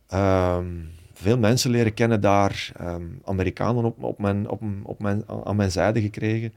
Ehm, 0.09 0.67
veel 1.13 1.39
mensen 1.39 1.71
leren 1.71 1.95
kennen 1.95 2.21
daar. 2.21 2.71
ehm, 2.77 3.03
Amerikanen 3.25 3.85
op, 3.85 4.03
op 4.03 4.19
mijn, 4.19 4.49
op, 4.49 4.63
op 4.83 5.01
mijn, 5.01 5.23
aan 5.45 5.57
mijn 5.57 5.71
zijde 5.71 6.01
gekregen. 6.01 6.53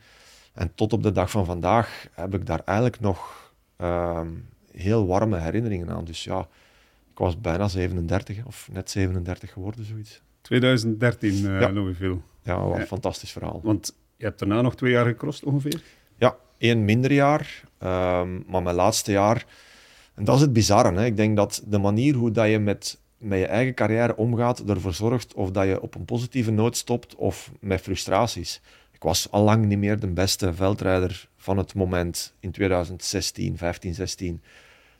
En 0.53 0.71
tot 0.75 0.93
op 0.93 1.03
de 1.03 1.11
dag 1.11 1.31
van 1.31 1.45
vandaag 1.45 2.07
heb 2.13 2.33
ik 2.35 2.45
daar 2.45 2.61
eigenlijk 2.65 2.99
nog 2.99 3.51
ehm, 3.77 4.27
heel 4.71 5.07
warme 5.07 5.37
herinneringen 5.37 5.89
aan. 5.89 6.03
Dus 6.05 6.23
ja, 6.23 6.39
ik 7.11 7.17
was 7.17 7.41
bijna 7.41 7.67
37 7.67 8.35
hè, 8.35 8.41
of 8.45 8.69
net 8.71 8.89
37 8.89 9.51
geworden, 9.53 9.85
zoiets. 9.85 10.21
2013 10.41 11.29
eh 11.45 11.59
Ja. 11.61 11.71
Louisville. 11.71 12.17
Ja, 12.43 12.59
wat 12.63 12.73
een 12.73 12.79
Ja. 12.79 12.85
fantastisch 12.85 13.31
verhaal. 13.31 13.59
Want 13.63 13.95
je 14.19 14.25
hebt 14.25 14.39
daarna 14.39 14.61
nog 14.61 14.75
twee 14.75 14.91
jaar 14.91 15.05
gecrossed 15.05 15.43
ongeveer. 15.43 15.81
Ja, 16.17 16.37
één 16.57 16.85
minder 16.85 17.11
jaar, 17.11 17.63
ehm, 17.77 18.39
maar 18.47 18.63
mijn 18.63 18.75
laatste 18.75 19.11
jaar. 19.11 19.45
En 20.15 20.23
dat 20.23 20.35
is 20.35 20.41
het 20.41 20.53
bizarre. 20.53 20.97
Hè? 20.97 21.05
Ik 21.05 21.17
denk 21.17 21.35
dat 21.35 21.63
de 21.67 21.77
manier 21.77 22.15
hoe 22.15 22.31
dat 22.31 22.49
je 22.49 22.59
met, 22.59 22.99
met 23.17 23.39
je 23.39 23.45
eigen 23.45 23.73
carrière 23.73 24.15
omgaat, 24.15 24.69
ervoor 24.69 24.93
zorgt 24.93 25.33
of 25.33 25.51
dat 25.51 25.65
je 25.65 25.81
op 25.81 25.95
een 25.95 26.05
positieve 26.05 26.51
noot 26.51 26.77
stopt 26.77 27.15
of 27.15 27.51
met 27.59 27.81
frustraties. 27.81 28.61
Ik 28.91 29.03
was 29.03 29.31
al 29.31 29.43
lang 29.43 29.65
niet 29.65 29.77
meer 29.77 29.99
de 29.99 30.07
beste 30.07 30.53
veldrijder 30.53 31.29
van 31.37 31.57
het 31.57 31.73
moment 31.73 32.33
in 32.39 32.51
2016, 32.51 33.57
15, 33.57 33.93
16. 33.93 34.41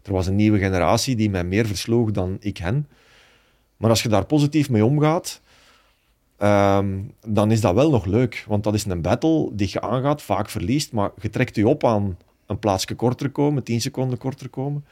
Er 0.04 0.12
was 0.12 0.28
een 0.28 0.36
nieuwe 0.36 0.60
generatie 0.60 1.16
die 1.16 1.30
mij 1.30 1.44
meer 1.44 1.66
versloeg 1.66 2.12
dan 2.12 2.38
ik 2.40 2.58
hen. 2.58 2.88
Maar 3.78 3.90
als 3.90 4.04
je 4.04 4.10
daar 4.10 4.26
positief 4.26 4.70
mee 4.70 4.86
omgaat, 4.86 5.42
Ehm, 6.40 7.00
dan 7.28 7.52
is 7.52 7.62
dat 7.62 7.74
wel 7.74 7.90
nog 7.90 8.06
leuk. 8.06 8.46
Want 8.48 8.64
dat 8.64 8.74
is 8.74 8.86
een 8.86 9.02
battle 9.02 9.50
die 9.54 9.70
je 9.72 9.82
aangaat, 9.82 10.22
vaak 10.22 10.50
verliest, 10.50 10.92
maar 10.92 11.12
je 11.22 11.30
trekt 11.30 11.56
je 11.56 11.68
op 11.68 11.84
aan 11.84 12.18
een 12.46 12.60
plaatsje 12.60 12.96
korter 12.96 13.30
komen, 13.30 13.64
10 13.64 13.82
seconden 13.82 14.18
korter 14.18 14.50
komen. 14.50 14.86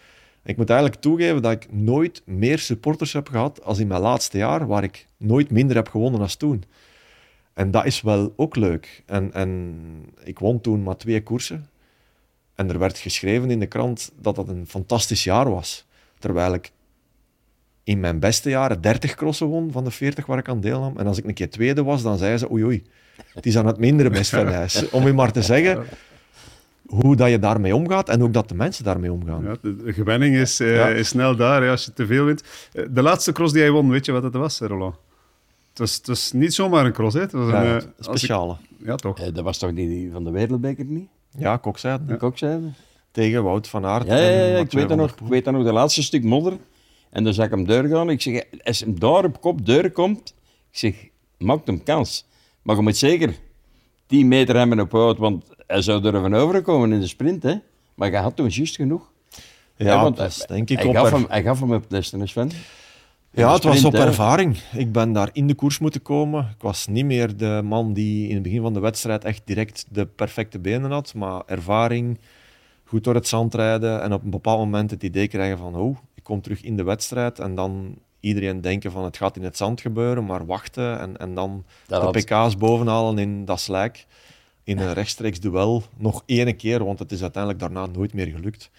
En 0.44 0.52
ik 0.52 0.58
moet 0.58 0.70
eigenlijk 0.70 1.02
toegeven 1.02 1.42
dat 1.42 1.52
ik 1.52 1.72
nooit 1.72 2.22
meer 2.26 2.60
supporters 2.60 3.14
heb 3.14 3.30
gehad 3.30 3.64
als 3.64 3.80
in 3.80 3.88
mijn 3.88 4.02
laatste 4.02 4.38
jaar, 4.38 4.68
waar 4.68 4.84
ik 4.84 5.08
nooit 5.18 5.52
minder 5.52 5.76
heb 5.76 5.90
gewonnen 5.90 6.20
dan 6.20 6.30
toen. 6.38 6.64
En 7.54 7.72
dat 7.72 7.86
is 7.86 8.02
wel 8.02 8.34
ook 8.36 8.56
leuk. 8.56 9.04
En, 9.06 9.34
en 9.34 9.76
ik 10.24 10.40
won 10.40 10.62
toen 10.62 10.84
maar 10.84 10.98
twee 10.98 11.24
koersen. 11.24 11.70
En 12.56 12.70
er 12.70 12.80
werd 12.80 12.98
geschreven 12.98 13.52
in 13.52 13.60
de 13.60 13.66
krant 13.68 14.12
dat 14.20 14.36
dat 14.36 14.48
een 14.48 14.68
fantastisch 14.68 15.24
jaar 15.24 15.50
was. 15.50 15.86
Terwijl 16.20 16.54
ik 16.54 16.72
in 17.88 18.00
mijn 18.00 18.20
beste 18.20 18.50
jaren 18.50 18.82
30 18.82 19.16
crossen 19.16 19.48
won 19.48 19.72
van 19.72 19.84
de 19.84 19.92
40 19.92 20.26
waar 20.26 20.38
ik 20.38 20.50
aan 20.50 20.60
deelnam. 20.62 20.98
En 20.98 21.08
als 21.08 21.18
ik 21.18 21.26
een 21.26 21.34
keer 21.34 21.50
tweede 21.50 21.84
was, 21.84 22.02
dan 22.04 22.18
zeiden 22.18 22.40
ze 22.40 22.52
oei 22.52 22.64
oei, 22.64 22.84
het 23.34 23.46
is 23.46 23.58
aan 23.58 23.66
het 23.66 23.78
mindere 23.78 24.10
best 24.10 24.30
van 24.30 24.48
huis. 24.48 24.90
Om 24.90 25.06
je 25.06 25.14
maar 25.14 25.32
te 25.32 25.42
zeggen 25.42 25.86
hoe 26.88 27.16
dat 27.16 27.30
je 27.30 27.40
daarmee 27.40 27.76
omgaat 27.76 28.10
en 28.10 28.24
ook 28.24 28.34
dat 28.34 28.50
de 28.50 28.56
mensen 28.56 28.84
daarmee 28.84 29.12
omgaan. 29.12 29.44
Ja, 29.44 29.56
de, 29.62 29.94
gewenning 29.94 30.36
is, 30.36 30.60
eh, 30.60 30.76
Ja. 30.76 30.88
is 30.88 31.08
snel 31.08 31.36
daar 31.36 31.62
hè, 31.64 31.70
als 31.70 31.86
je 31.86 31.94
te 31.94 32.06
veel 32.06 32.26
wint. 32.26 32.44
Eh, 32.74 32.84
De 32.90 33.02
laatste 33.02 33.32
cross 33.32 33.54
die 33.54 33.62
hij 33.62 33.72
won, 33.72 33.90
weet 33.90 34.06
je 34.06 34.12
wat 34.12 34.24
het 34.24 34.34
was, 34.34 34.60
Roland? 34.60 34.96
Het 35.70 35.80
was, 35.80 35.96
het 35.96 36.08
was 36.08 36.32
niet 36.32 36.54
zomaar 36.54 36.86
een 36.86 36.94
cross, 36.94 37.16
hè? 37.16 37.22
Het 37.22 37.32
was 37.32 37.50
Ja, 37.50 37.64
een, 37.64 37.74
het 37.74 37.84
eh, 37.84 37.90
ik- 37.90 38.04
speciale. 38.04 38.56
ja, 38.84 38.96
toch. 38.96 39.20
Eh, 39.20 39.34
dat 39.34 39.44
was 39.44 39.58
toch 39.58 39.74
die, 39.74 39.88
die 39.88 40.12
van 40.12 40.24
de 40.24 40.32
Wereldbeker 40.32 40.86
niet? 40.86 41.08
Ja, 41.38 41.58
kokzijde. 41.58 42.18
Kokzijde? 42.18 42.68
Tegen 43.12 43.44
Wout 43.44 43.68
van 43.68 43.86
Aert. 43.86 44.08
Ja, 44.08 44.16
ja, 44.16 44.22
ja, 44.30 44.30
en 44.46 44.50
ja, 44.52 44.58
ik, 44.58 44.72
weet 44.72 44.90
dat 44.90 44.98
nog, 44.98 45.12
ik 45.12 45.28
weet 45.28 45.46
dat 45.46 45.54
nog, 45.54 45.64
de 45.64 45.72
laatste 45.74 46.04
stuk 46.04 46.24
modder. 46.24 46.54
En 47.18 47.24
dan 47.24 47.34
zag 47.34 47.46
ik 47.46 47.52
hem 47.52 47.66
deur 47.66 47.88
gaan. 47.88 48.10
Ik 48.10 48.22
zeg, 48.22 48.44
als 48.64 48.80
hem 48.80 49.00
daar 49.00 49.24
op 49.24 49.42
kop 49.42 49.66
deur 49.66 49.92
komt, 49.92 50.34
ik 50.72 50.78
zeg, 50.78 50.96
maakt 51.38 51.68
hem 51.68 51.84
kans. 51.84 52.26
Maar 52.62 52.76
je 52.76 52.82
moet 52.82 52.98
zeker 52.98 53.36
10 54.06 54.28
meter 54.28 54.58
hebben 54.58 54.80
op 54.80 54.92
hout, 54.92 55.18
want 55.18 55.46
hij 55.68 55.82
zou 55.82 56.02
durven 56.02 56.34
overkomen 56.34 56.92
in 56.92 57.00
de 57.00 57.08
sprint. 57.08 57.44
Hè? 57.44 57.56
Maar 57.96 58.12
je 58.12 58.18
had 58.18 58.36
toen 58.36 58.48
juist 58.48 58.76
genoeg. 58.76 59.12
Ja, 59.76 60.02
want 60.02 60.18
dat 60.18 60.36
hij- 60.38 60.48
denk 60.48 60.70
ik 60.70 60.78
hij 60.78 60.88
op 60.88 60.96
gaf, 60.96 61.06
er- 61.06 61.14
hem, 61.14 61.26
hij 61.30 61.44
gaf 61.44 61.60
hem 61.60 61.74
op 61.74 61.90
de 61.90 62.02
Sven. 62.02 62.52
Ja, 63.32 63.54
het 63.54 63.64
was 63.64 63.86
op 63.86 63.94
ervaring. 63.94 64.58
Ik 64.74 64.92
ben 64.92 65.14
daar 65.14 65.30
in 65.34 65.48
de 65.48 65.56
koers 65.56 65.80
moeten 65.80 66.02
komen. 66.02 66.44
Ik 66.44 66.62
was 66.62 66.88
niet 66.88 67.06
meer 67.06 67.38
de 67.38 67.62
man 67.64 67.94
die 67.94 68.28
in 68.28 68.34
het 68.34 68.44
begin 68.44 68.62
van 68.62 68.74
de 68.74 68.80
wedstrijd 68.80 69.24
echt 69.24 69.42
direct 69.46 69.86
de 69.90 70.06
perfecte 70.06 70.60
benen 70.60 70.92
had, 70.92 71.14
maar 71.14 71.42
ervaring, 71.46 72.20
goed 72.84 73.04
door 73.04 73.16
het 73.16 73.28
zand 73.28 73.54
rijden 73.54 74.02
en 74.02 74.14
op 74.14 74.24
een 74.24 74.30
bepaald 74.30 74.60
moment 74.60 74.92
het 74.92 75.04
idee 75.04 75.28
krijgen 75.28 75.58
van 75.58 75.76
oh, 75.76 75.98
kom 76.28 76.42
terug 76.42 76.62
in 76.62 76.78
de 76.78 76.84
wedstrijd 76.84 77.40
en 77.40 77.56
dan 77.56 77.96
iedereen 78.20 78.62
denken 78.62 78.92
van 78.92 79.04
het 79.04 79.18
gaat 79.18 79.38
in 79.38 79.44
het 79.44 79.58
zand 79.58 79.82
gebeuren, 79.82 80.26
maar 80.26 80.46
wachten 80.46 81.00
en, 81.00 81.18
en 81.18 81.34
dan 81.34 81.66
Dat 81.88 82.14
de 82.14 82.20
pk's 82.20 82.58
bovenhalen 82.58 83.18
in 83.18 83.46
dat 83.46 83.60
slijk. 83.60 84.06
In 84.64 84.80
een 84.80 84.94
rechtstreeks 84.94 85.40
duel 85.40 85.84
nog 85.98 86.24
één 86.26 86.56
keer, 86.56 86.86
want 86.86 87.00
het 87.00 87.12
is 87.12 87.22
uiteindelijk 87.22 87.62
daarna 87.64 87.86
nooit 87.86 88.14
meer 88.14 88.28
gelukt. 88.28 88.70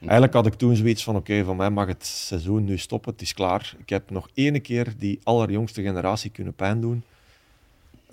Eigenlijk 0.00 0.32
had 0.32 0.46
ik 0.46 0.54
toen 0.54 0.76
zoiets 0.76 1.04
van, 1.04 1.16
oké, 1.16 1.44
van 1.44 1.56
mij 1.56 1.70
mag 1.70 1.86
het 1.86 2.06
seizoen 2.06 2.64
nu 2.64 2.78
stoppen, 2.78 3.12
het 3.12 3.22
is 3.22 3.34
klaar. 3.34 3.74
Ik 3.78 3.88
heb 3.88 4.10
nog 4.10 4.28
ene 4.34 4.60
keer 4.60 4.94
die 4.98 5.20
allerjongste 5.22 5.82
generatie 5.82 6.30
kunnen 6.30 6.54
pijn 6.54 6.80
doen. 6.80 7.02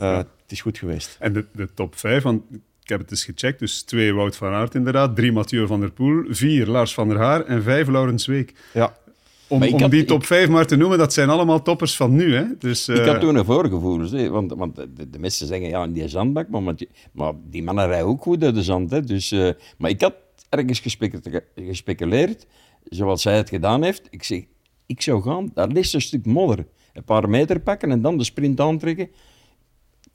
Uh, 0.01 0.17
Het 0.17 0.27
is 0.47 0.61
goed 0.61 0.77
geweest. 0.77 1.17
En 1.19 1.33
de, 1.33 1.45
de 1.51 1.73
top 1.73 1.95
5, 1.95 2.23
want 2.23 2.43
ik 2.83 2.89
heb 2.89 2.99
het 2.99 3.11
eens 3.11 3.23
gecheckt, 3.25 3.59
dus 3.59 3.81
twee 3.81 4.13
Wout 4.13 4.35
van 4.35 4.53
Aert 4.53 4.75
inderdaad, 4.75 5.15
drie 5.15 5.31
Mathieu 5.31 5.67
van 5.67 5.79
der 5.79 5.91
Poel, 5.91 6.23
vier 6.29 6.67
Lars 6.67 6.93
van 6.93 7.07
der 7.07 7.17
Haar 7.17 7.45
en 7.45 7.63
vijf 7.63 7.87
Laurens 7.87 8.25
Week. 8.25 8.53
Ja. 8.73 8.99
Om, 9.47 9.63
om 9.63 9.79
had- 9.81 9.91
die 9.91 10.05
top 10.05 10.19
ik- 10.21 10.25
5 10.27 10.49
maar 10.49 10.65
te 10.65 10.75
noemen, 10.75 10.97
dat 10.97 11.13
zijn 11.13 11.29
allemaal 11.29 11.61
toppers 11.61 11.95
van 11.95 12.15
nu. 12.15 12.35
Hè? 12.35 12.43
Dus, 12.59 12.87
Ik 12.89 12.97
eh, 12.97 13.05
had 13.07 13.19
toen 13.19 13.35
een 13.35 13.45
voorgevoel, 13.45 14.09
hè, 14.11 14.29
want, 14.29 14.53
want 14.53 14.75
de, 14.75 15.09
de 15.09 15.19
mensen 15.19 15.47
zeggen 15.47 15.67
ja, 15.69 15.83
in 15.83 15.91
die 15.93 16.07
zandbak, 16.07 16.49
maar, 16.49 16.63
maar, 16.63 16.75
die, 16.75 16.89
maar 17.11 17.33
die 17.49 17.63
mannen 17.63 17.87
rijden 17.87 18.07
ook 18.07 18.21
goed 18.21 18.43
uit 18.43 18.55
de 18.55 18.63
zand. 18.63 18.91
Hè, 18.91 19.01
dus, 19.01 19.31
eh, 19.31 19.49
maar 19.77 19.89
ik 19.89 20.01
had 20.01 20.13
ergens 20.49 20.79
gespecu- 20.79 21.41
gespeculeerd, 21.55 22.45
zoals 22.89 23.21
zij 23.21 23.37
het 23.37 23.49
gedaan 23.49 23.83
heeft. 23.83 24.07
Ik 24.09 24.23
zeg, 24.23 24.41
ik 24.85 25.01
zou 25.01 25.21
gaan, 25.21 25.51
daar 25.53 25.67
ligt 25.67 25.93
een 25.93 26.01
stuk 26.01 26.25
modder. 26.25 26.65
Een 26.93 27.03
paar 27.03 27.29
meter 27.29 27.59
pakken 27.59 27.91
en 27.91 28.01
dan 28.01 28.17
de 28.17 28.23
sprint 28.23 28.59
aantrekken. 28.59 29.09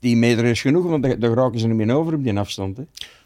Die 0.00 0.16
meter 0.16 0.44
is 0.44 0.60
genoeg, 0.60 0.84
want 0.86 1.02
daar 1.02 1.18
daar 1.18 1.32
raken 1.32 1.58
ze 1.58 1.66
niet 1.66 1.76
meer 1.76 1.94
over 1.94 2.14
op 2.14 2.22
die 2.22 2.38
afstand. 2.38 2.76
Hè. 2.76 2.82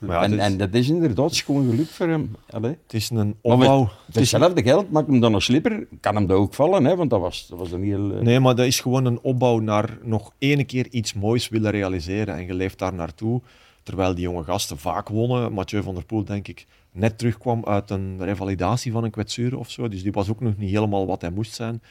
Ja, 0.07 0.23
en, 0.23 0.39
en 0.39 0.57
dat 0.57 0.75
is 0.75 0.89
inderdaad 0.89 1.37
gewoon 1.37 1.71
geluk 1.71 1.87
voor 1.89 2.09
hem. 2.09 2.37
Allee. 2.51 2.77
Het 2.83 2.95
is 2.95 3.11
een 3.11 3.35
opbouw. 3.41 3.91
Het 4.07 4.17
is 4.17 4.31
hetzelfde 4.33 4.63
geld 4.63 4.91
maakt 4.91 5.07
hem 5.07 5.21
dan 5.21 5.35
een 5.35 5.41
slipper, 5.41 5.87
kan 6.01 6.15
hem 6.15 6.27
dat 6.27 6.37
ook 6.37 6.55
vallen, 6.55 6.85
hè, 6.85 6.97
want 6.97 7.11
dat 7.11 7.21
was, 7.21 7.47
dat 7.49 7.59
was 7.59 7.73
een 7.73 7.83
heel... 7.83 8.13
eh, 8.15 8.21
Nee, 8.21 8.41
maar 8.41 8.55
dat 8.55 8.67
is 8.67 8.81
gewoon 8.81 9.05
een 9.05 9.21
opbouw 9.21 9.59
naar 9.59 9.99
nog 10.03 10.33
ene 10.39 10.65
keer 10.65 10.87
iets 10.91 11.15
moois 11.15 11.49
willen 11.49 11.71
realiseren. 11.71 12.35
En 12.37 12.47
je 12.47 12.55
leeft 12.55 12.79
daar 12.79 12.95
naartoe. 12.95 13.41
Terwijl 13.83 14.15
die 14.15 14.23
jonge 14.25 14.45
gasten 14.45 14.79
vaak 14.79 15.09
wonnen. 15.09 15.53
Mathieu 15.53 15.83
van 15.83 15.95
der 15.95 16.05
Poel, 16.05 16.25
denk 16.25 16.49
ik, 16.49 16.67
net 16.93 17.19
terugkwam 17.19 17.65
uit 17.65 17.91
een 17.91 18.17
revalidatie 18.25 18.93
van 18.93 19.05
een 19.05 19.11
kwetsuur 19.11 19.59
of 19.59 19.71
zo. 19.71 19.89
Dus 19.89 20.03
die 20.03 20.13
was 20.13 20.29
ook 20.31 20.41
nog 20.41 20.57
niet 20.57 20.71
helemaal 20.71 21.07
wat 21.07 21.21
hij 21.21 21.31
moest 21.31 21.55
zijn. 21.55 21.83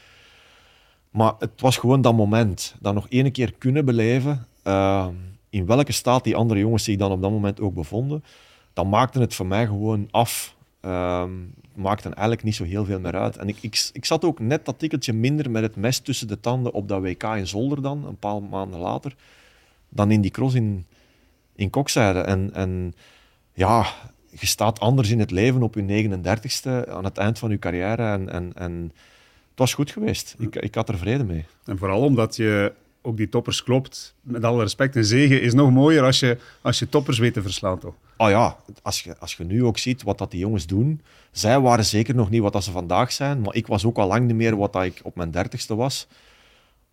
Maar 1.10 1.32
het 1.38 1.60
was 1.60 1.76
gewoon 1.76 2.00
dat 2.00 2.14
moment. 2.14 2.74
Dat 2.80 2.94
nog 2.94 3.06
ene 3.08 3.30
keer 3.30 3.54
kunnen 3.58 3.84
beleven. 3.84 4.46
Eh, 4.62 5.08
in 5.50 5.66
welke 5.66 5.92
staat 5.92 6.24
die 6.24 6.36
andere 6.36 6.60
jongens 6.60 6.84
zich 6.84 6.96
dan 6.96 7.12
op 7.12 7.22
dat 7.22 7.30
moment 7.30 7.60
ook 7.60 7.74
bevonden. 7.74 8.24
Dat 8.72 8.86
maakte 8.86 9.20
het 9.20 9.34
voor 9.34 9.46
mij 9.46 9.66
gewoon 9.66 10.08
af. 10.10 10.56
Ehm 10.80 11.30
maakte 11.80 12.08
eigenlijk 12.08 12.42
niet 12.42 12.54
zo 12.54 12.64
heel 12.64 12.84
veel 12.84 13.00
meer 13.00 13.16
uit. 13.16 13.36
En 13.36 13.48
ik, 13.48 13.56
ik, 13.60 13.90
ik 13.92 14.04
zat 14.04 14.24
ook 14.24 14.38
net 14.38 14.64
dat 14.64 14.78
tikkeltje 14.78 15.12
minder 15.12 15.50
met 15.50 15.62
het 15.62 15.76
mes 15.76 15.98
tussen 15.98 16.28
de 16.28 16.40
tanden 16.40 16.72
op 16.72 16.88
dat 16.88 17.02
WK 17.02 17.22
in 17.22 17.46
Zolder 17.46 17.82
dan, 17.82 18.06
een 18.06 18.16
paar 18.16 18.42
maanden 18.42 18.80
later, 18.80 19.14
dan 19.88 20.10
in 20.10 20.20
die 20.20 20.30
cross 20.30 20.54
in, 20.54 20.84
in 21.54 21.70
Kokzijde. 21.70 22.20
En, 22.20 22.50
en 22.54 22.94
ja, 23.52 23.86
je 24.30 24.46
staat 24.46 24.80
anders 24.80 25.10
in 25.10 25.18
het 25.18 25.30
leven 25.30 25.62
op 25.62 25.74
je 25.74 26.08
39ste, 26.08 26.90
aan 26.90 27.04
het 27.04 27.18
eind 27.18 27.38
van 27.38 27.50
je 27.50 27.58
carrière. 27.58 28.12
En, 28.12 28.28
en, 28.28 28.52
en 28.54 28.92
het 29.50 29.58
was 29.58 29.74
goed 29.74 29.90
geweest. 29.90 30.34
Ik, 30.38 30.56
ik 30.56 30.74
had 30.74 30.88
er 30.88 30.98
vrede 30.98 31.24
mee. 31.24 31.44
En 31.64 31.78
vooral 31.78 32.02
omdat 32.02 32.36
je 32.36 32.72
ook 33.02 33.16
die 33.16 33.28
toppers 33.28 33.62
klopt. 33.62 34.14
Met 34.20 34.44
alle 34.44 34.62
respect, 34.62 34.96
een 34.96 35.04
zege 35.04 35.40
is 35.40 35.54
nog 35.54 35.70
mooier 35.70 36.02
als 36.02 36.20
je, 36.20 36.38
als 36.60 36.78
je 36.78 36.88
toppers 36.88 37.18
weet 37.18 37.32
te 37.32 37.42
verslaan, 37.42 37.78
toch? 37.78 37.94
Oh 38.16 38.28
ja, 38.28 38.56
als 38.82 39.02
je, 39.02 39.18
als 39.18 39.34
je 39.34 39.44
nu 39.44 39.64
ook 39.64 39.78
ziet 39.78 40.02
wat 40.02 40.18
dat 40.18 40.30
die 40.30 40.40
jongens 40.40 40.66
doen. 40.66 41.00
Zij 41.30 41.60
waren 41.60 41.84
zeker 41.84 42.14
nog 42.14 42.30
niet 42.30 42.40
wat 42.40 42.52
dat 42.52 42.64
ze 42.64 42.70
vandaag 42.70 43.12
zijn, 43.12 43.40
maar 43.40 43.54
ik 43.54 43.66
was 43.66 43.84
ook 43.84 43.98
al 43.98 44.06
lang 44.06 44.26
niet 44.26 44.36
meer 44.36 44.56
wat 44.56 44.72
dat 44.72 44.84
ik 44.84 45.00
op 45.02 45.16
mijn 45.16 45.30
dertigste 45.30 45.74
was. 45.74 46.06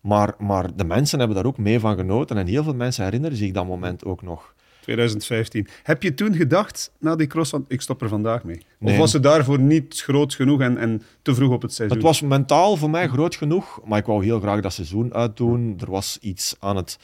Maar, 0.01 0.35
maar 0.37 0.75
de 0.75 0.83
mensen 0.83 1.19
hebben 1.19 1.37
daar 1.37 1.45
ook 1.45 1.57
mee 1.57 1.79
van 1.79 1.95
genoten 1.95 2.37
en 2.37 2.47
heel 2.47 2.63
veel 2.63 2.75
mensen 2.75 3.03
herinneren 3.03 3.37
zich 3.37 3.51
dat 3.51 3.65
moment 3.65 4.05
ook 4.05 4.21
nog. 4.21 4.53
2015. 4.87 5.67
Heb 5.83 6.03
je 6.03 6.13
toen 6.13 6.35
gedacht, 6.35 6.91
na 6.99 7.15
die 7.15 7.27
cross, 7.27 7.49
van 7.49 7.65
ik 7.67 7.81
stop 7.81 8.01
er 8.01 8.09
vandaag 8.09 8.43
mee? 8.43 8.61
Of 8.79 8.97
was 8.97 9.13
het 9.13 9.23
daarvoor 9.23 9.59
niet 9.59 10.01
groot 10.01 10.35
genoeg 10.35 10.61
en, 10.61 10.77
en 10.77 11.01
te 11.21 11.35
vroeg 11.35 11.51
op 11.51 11.61
het 11.61 11.73
seizoen? 11.73 11.97
Het 11.97 12.05
was 12.05 12.21
mentaal 12.21 12.75
voor 12.75 12.89
mij 12.89 13.07
groot 13.07 13.35
genoeg, 13.35 13.79
maar 13.85 13.99
ik 13.99 14.05
wou 14.05 14.23
heel 14.23 14.39
graag 14.39 14.61
dat 14.61 14.73
seizoen 14.73 15.13
uitdoen. 15.13 15.75
Er 15.79 15.91
was 15.91 16.17
iets 16.21 16.55
aan 16.59 16.75
het... 16.75 16.99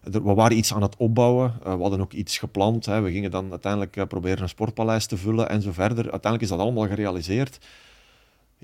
We 0.00 0.34
waren 0.34 0.56
iets 0.56 0.74
aan 0.74 0.82
het 0.82 0.96
opbouwen. 0.96 1.54
Eh, 1.64 1.74
we 1.74 1.80
hadden 1.80 2.00
ook 2.00 2.12
iets 2.12 2.38
gepland. 2.38 2.86
Hè. 2.86 3.00
We 3.00 3.10
gingen 3.10 3.30
dan 3.30 3.50
uiteindelijk 3.50 3.96
eh, 3.96 4.04
proberen 4.06 4.42
een 4.42 4.48
sportpaleis 4.48 5.06
te 5.06 5.16
vullen 5.16 5.48
en 5.48 5.62
zo 5.62 5.72
verder. 5.72 6.10
Uiteindelijk 6.10 6.42
is 6.42 6.48
dat 6.48 6.58
allemaal 6.58 6.86
gerealiseerd. 6.86 7.58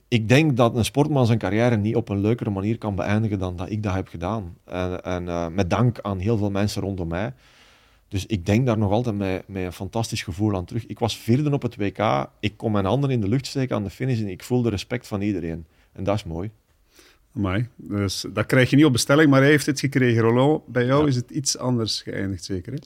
Ik 0.08 0.28
denk 0.28 0.56
dat 0.56 0.76
een 0.76 0.84
sportman 0.84 1.26
zijn 1.26 1.38
carrière 1.38 1.76
niet 1.76 1.96
op 1.96 2.08
een 2.08 2.20
leukere 2.20 2.50
manier 2.50 2.78
kan 2.78 2.94
beëindigen 2.94 3.38
dan 3.38 3.56
dat 3.56 3.70
ik 3.70 3.82
dat 3.82 3.94
heb 3.94 4.08
gedaan. 4.08 4.56
En, 4.64 5.02
en 5.02 5.28
eh, 5.28 5.46
met 5.48 5.70
dank 5.70 5.98
aan 6.00 6.18
heel 6.18 6.36
veel 6.36 6.50
mensen 6.50 6.82
rondom 6.82 7.08
mij. 7.08 7.32
Dus 8.12 8.26
ik 8.26 8.46
denk 8.46 8.66
daar 8.66 8.78
nog 8.78 8.90
altijd 8.90 9.16
met, 9.16 9.48
met 9.48 9.64
een 9.64 9.72
fantastisch 9.72 10.22
gevoel 10.22 10.56
aan 10.56 10.64
terug. 10.64 10.86
Ik 10.86 10.98
was 10.98 11.18
vierde 11.18 11.50
op 11.50 11.62
het 11.62 11.76
WK. 11.76 12.28
Ik 12.40 12.56
kon 12.56 12.72
mijn 12.72 12.84
handen 12.84 13.10
in 13.10 13.20
de 13.20 13.28
lucht 13.28 13.46
steken 13.46 13.76
aan 13.76 13.82
de 13.82 13.90
finish 13.90 14.20
en 14.20 14.28
ik 14.28 14.42
voelde 14.42 14.70
respect 14.70 15.06
van 15.06 15.20
iedereen. 15.20 15.66
En 15.92 16.04
dat 16.04 16.14
is 16.14 16.24
mooi. 16.24 16.50
Amai. 17.36 17.68
Dus 17.76 18.24
dat 18.32 18.46
krijg 18.46 18.70
je 18.70 18.76
niet 18.76 18.84
op 18.84 18.92
bestelling, 18.92 19.30
maar 19.30 19.40
hij 19.40 19.50
heeft 19.50 19.66
het 19.66 19.80
gekregen. 19.80 20.22
Roland, 20.22 20.66
bij 20.66 20.84
jou 20.84 21.08
is 21.08 21.16
het 21.16 21.30
iets 21.30 21.58
anders 21.58 22.02
geëindigd, 22.02 22.44
zeker? 22.44 22.72
Hè? 22.72 22.78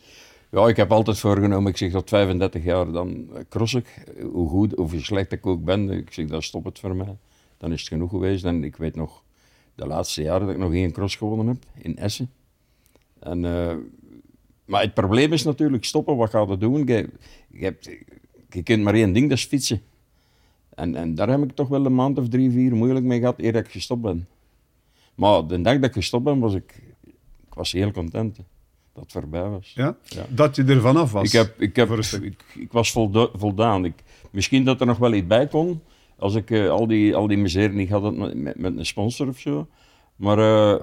Ja, 0.50 0.68
ik 0.68 0.76
heb 0.76 0.92
altijd 0.92 1.18
voorgenomen, 1.18 1.70
ik 1.70 1.76
zeg 1.76 1.90
tot 1.90 2.08
35 2.08 2.64
jaar, 2.64 2.92
dan 2.92 3.30
cross 3.48 3.74
ik. 3.74 4.04
Hoe 4.32 4.48
goed, 4.48 4.72
hoe 4.72 5.00
slecht 5.00 5.32
ik 5.32 5.46
ook 5.46 5.64
ben, 5.64 5.90
ik 5.90 6.12
zeg, 6.12 6.26
dan 6.26 6.42
stop 6.42 6.64
het 6.64 6.78
voor 6.78 6.96
mij. 6.96 7.16
Dan 7.58 7.72
is 7.72 7.80
het 7.80 7.88
genoeg 7.88 8.10
geweest. 8.10 8.44
En 8.44 8.64
ik 8.64 8.76
weet 8.76 8.96
nog, 8.96 9.22
de 9.74 9.86
laatste 9.86 10.22
jaren 10.22 10.46
dat 10.46 10.54
ik 10.54 10.60
nog 10.60 10.72
één 10.72 10.92
cross 10.92 11.16
gewonnen 11.16 11.46
heb, 11.46 11.64
in 11.74 11.96
Essen. 11.96 12.30
En, 13.18 13.44
eh, 13.44 13.76
maar 14.66 14.82
het 14.82 14.94
probleem 14.94 15.32
is 15.32 15.42
natuurlijk, 15.42 15.84
stoppen, 15.84 16.16
wat 16.16 16.30
gaat 16.30 16.48
het 16.48 16.60
doen? 16.60 16.86
Je, 16.86 17.08
je, 17.48 17.64
hebt, 17.64 17.90
je 18.50 18.62
kunt 18.62 18.82
maar 18.82 18.94
één 18.94 19.12
ding, 19.12 19.28
dat 19.28 19.38
is 19.38 19.44
fietsen. 19.44 19.80
En, 20.74 20.94
en 20.94 21.14
daar 21.14 21.28
heb 21.28 21.42
ik 21.42 21.52
toch 21.52 21.68
wel 21.68 21.84
een 21.86 21.94
maand 21.94 22.18
of 22.18 22.28
drie, 22.28 22.50
vier 22.50 22.74
moeilijk 22.74 23.04
mee 23.04 23.18
gehad, 23.18 23.38
eer 23.38 23.52
dat 23.52 23.64
ik 23.66 23.70
gestopt 23.70 24.02
ben. 24.02 24.28
Maar 25.14 25.46
de 25.46 25.60
dag 25.60 25.74
dat 25.74 25.84
ik 25.84 25.92
gestopt 25.92 26.24
ben, 26.24 26.38
was 26.38 26.54
ik, 26.54 26.82
ik 27.46 27.54
was 27.54 27.72
heel 27.72 27.90
content. 27.90 28.36
hè, 28.36 28.42
Dat 28.92 29.02
het 29.02 29.12
voorbij 29.12 29.48
was. 29.48 29.72
Ja? 29.74 29.96
Ja. 30.04 30.26
Dat 30.28 30.56
je 30.56 30.64
er 30.64 30.80
vanaf 30.80 31.12
was. 31.12 31.24
Ik, 31.26 31.32
heb, 31.32 31.60
ik, 31.60 31.76
heb, 31.76 31.90
ik, 32.22 32.44
ik 32.54 32.72
was 32.72 32.92
voldo- 32.92 33.30
voldaan. 33.34 33.84
Ik, 33.84 33.94
misschien 34.30 34.64
dat 34.64 34.80
er 34.80 34.86
nog 34.86 34.98
wel 34.98 35.12
iets 35.14 35.26
bij 35.26 35.46
kon, 35.46 35.80
als 36.18 36.34
ik 36.34 36.50
eh, 36.50 36.68
al, 36.68 36.86
die, 36.86 37.14
al 37.14 37.26
die 37.26 37.36
misère 37.38 37.72
niet 37.72 37.90
had 37.90 38.14
met, 38.16 38.34
met, 38.34 38.58
met 38.58 38.76
een 38.76 38.86
sponsor 38.86 39.28
of 39.28 39.38
zo. 39.38 39.68
Maar 40.16 40.38
eh, 40.38 40.80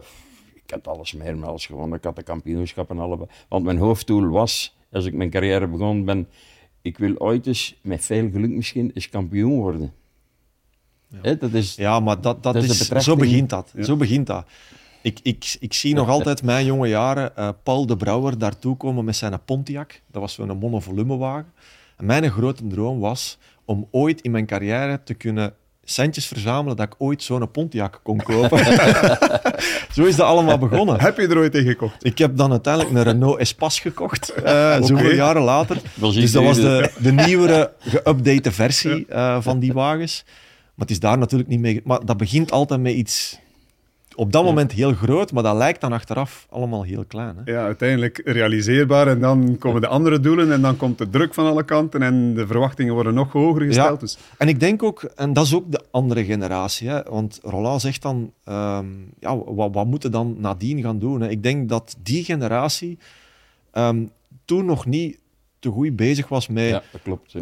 ik 0.65 0.71
had 0.71 0.87
alles 0.87 1.13
meermaals 1.13 1.65
gewonnen. 1.65 1.97
Ik 1.97 2.03
had 2.03 2.15
de 2.15 2.23
kampioenschappen 2.23 2.99
allebei. 2.99 3.29
Want 3.47 3.65
mijn 3.65 3.77
hoofddoel 3.77 4.27
was, 4.27 4.77
als 4.91 5.05
ik 5.05 5.13
mijn 5.13 5.29
carrière 5.29 5.67
begon 5.67 6.05
ben, 6.05 6.27
ik 6.81 6.97
wil 6.97 7.17
ooit 7.17 7.47
eens, 7.47 7.79
met 7.81 8.05
veel 8.05 8.29
geluk 8.29 8.49
misschien, 8.49 8.91
eens 8.93 9.09
kampioen 9.09 9.59
worden. 9.59 9.93
Hè, 11.21 11.37
dat 11.37 11.53
is, 11.53 11.75
Ja, 11.75 11.99
maar 11.99 12.21
dat, 12.21 12.43
dat, 12.43 12.53
Dat 12.53 12.63
is 12.63 12.87
zo 12.87 13.15
begint 13.15 13.49
dat. 13.49 13.71
Ja. 13.75 13.83
Zo 13.83 13.95
begint 13.95 14.27
dat. 14.27 14.45
Ik, 15.01 15.19
ik, 15.23 15.55
ik 15.59 15.73
zie 15.73 15.95
nog 15.95 16.09
altijd 16.09 16.43
mijn 16.43 16.65
jonge 16.65 16.87
jaren 16.87 17.35
eh, 17.35 17.49
Paul 17.63 17.85
de 17.85 17.97
Brouwer 17.97 18.37
daartoe 18.37 18.77
komen 18.77 19.05
met 19.05 19.15
zijn 19.15 19.43
Pontiac. 19.45 20.01
Dat 20.11 20.21
was 20.21 20.33
zo'n 20.33 20.57
monovolumewagen. 20.57 21.53
En 21.97 22.05
mijn 22.05 22.31
grote 22.31 22.67
droom 22.67 22.99
was 22.99 23.37
om 23.65 23.87
ooit 23.91 24.21
in 24.21 24.31
mijn 24.31 24.45
carrière 24.45 25.03
te 25.03 25.13
kunnen 25.13 25.53
centjes 25.83 26.25
verzamelen 26.25 26.77
dat 26.77 26.85
ik 26.85 26.95
ooit 26.97 27.23
zo'n 27.23 27.51
Pontiac 27.51 27.99
kon 28.03 28.17
kopen. 28.17 28.57
zo 29.95 30.03
is 30.03 30.15
dat 30.15 30.27
allemaal 30.27 30.57
begonnen. 30.57 31.01
Heb 31.01 31.17
je 31.17 31.27
er 31.27 31.37
ooit 31.37 31.55
in 31.55 31.65
gekocht? 31.65 32.05
Ik 32.05 32.17
heb 32.17 32.37
dan 32.37 32.51
uiteindelijk 32.51 32.95
een 32.95 33.03
Renault 33.03 33.39
Espace 33.39 33.81
gekocht, 33.81 34.29
eh, 34.29 34.75
zoveel 34.81 35.05
Oké. 35.05 35.15
jaren 35.15 35.41
later. 35.41 35.77
Dus 35.95 36.31
dat 36.31 36.43
was 36.43 36.57
de, 36.57 36.91
de 36.97 37.11
nieuwere, 37.11 37.71
geüpdate 37.79 38.51
versie 38.51 39.05
eh, 39.07 39.37
van 39.41 39.59
die 39.59 39.73
wagens. 39.73 40.23
Maar 40.25 40.85
het 40.87 40.91
is 40.91 40.99
daar 40.99 41.17
natuurlijk 41.17 41.49
niet 41.49 41.59
mee... 41.59 41.81
Maar 41.83 42.05
dat 42.05 42.17
begint 42.17 42.51
altijd 42.51 42.81
met 42.81 42.93
iets... 42.93 43.39
Op 44.15 44.31
dat 44.31 44.43
moment 44.43 44.71
heel 44.71 44.93
groot, 44.93 45.31
maar 45.31 45.43
dat 45.43 45.55
lijkt 45.55 45.81
dan 45.81 45.93
achteraf 45.93 46.47
allemaal 46.49 46.83
heel 46.83 47.05
klein. 47.05 47.35
Hè? 47.37 47.51
Ja, 47.51 47.63
uiteindelijk 47.63 48.21
realiseerbaar 48.25 49.07
en 49.07 49.19
dan 49.19 49.57
komen 49.57 49.81
de 49.81 49.87
andere 49.87 50.19
doelen 50.19 50.51
en 50.51 50.61
dan 50.61 50.77
komt 50.77 50.97
de 50.97 51.09
druk 51.09 51.33
van 51.33 51.45
alle 51.45 51.63
kanten 51.63 52.01
en 52.01 52.33
de 52.33 52.47
verwachtingen 52.47 52.93
worden 52.93 53.13
nog 53.13 53.31
hoger 53.31 53.61
gesteld. 53.61 53.89
Ja. 53.89 54.05
Dus 54.05 54.17
En 54.37 54.47
ik 54.47 54.59
denk 54.59 54.83
ook, 54.83 55.03
en 55.03 55.33
dat 55.33 55.45
is 55.45 55.55
ook 55.55 55.71
de 55.71 55.81
andere 55.91 56.25
generatie, 56.25 56.89
hè, 56.89 57.03
want 57.03 57.39
Roland 57.43 57.81
zegt 57.81 58.01
dan, 58.01 58.31
ehm, 58.43 58.85
ja, 59.19 59.37
wat, 59.37 59.73
wat 59.73 59.85
moeten 59.85 60.11
dan 60.11 60.35
nadien 60.39 60.81
gaan 60.81 60.99
doen? 60.99 61.21
Hè? 61.21 61.29
Ik 61.29 61.43
denk 61.43 61.69
dat 61.69 61.95
die 62.03 62.23
generatie 62.23 62.97
ehm, 63.71 64.05
toen 64.45 64.65
nog 64.65 64.85
niet 64.85 65.17
te 65.59 65.69
goed 65.69 65.95
bezig 65.95 66.27
was 66.27 66.47
met 66.47 66.69
ja, 66.69 66.83
dat 66.91 67.01
klopt. 67.01 67.31
ja. 67.31 67.41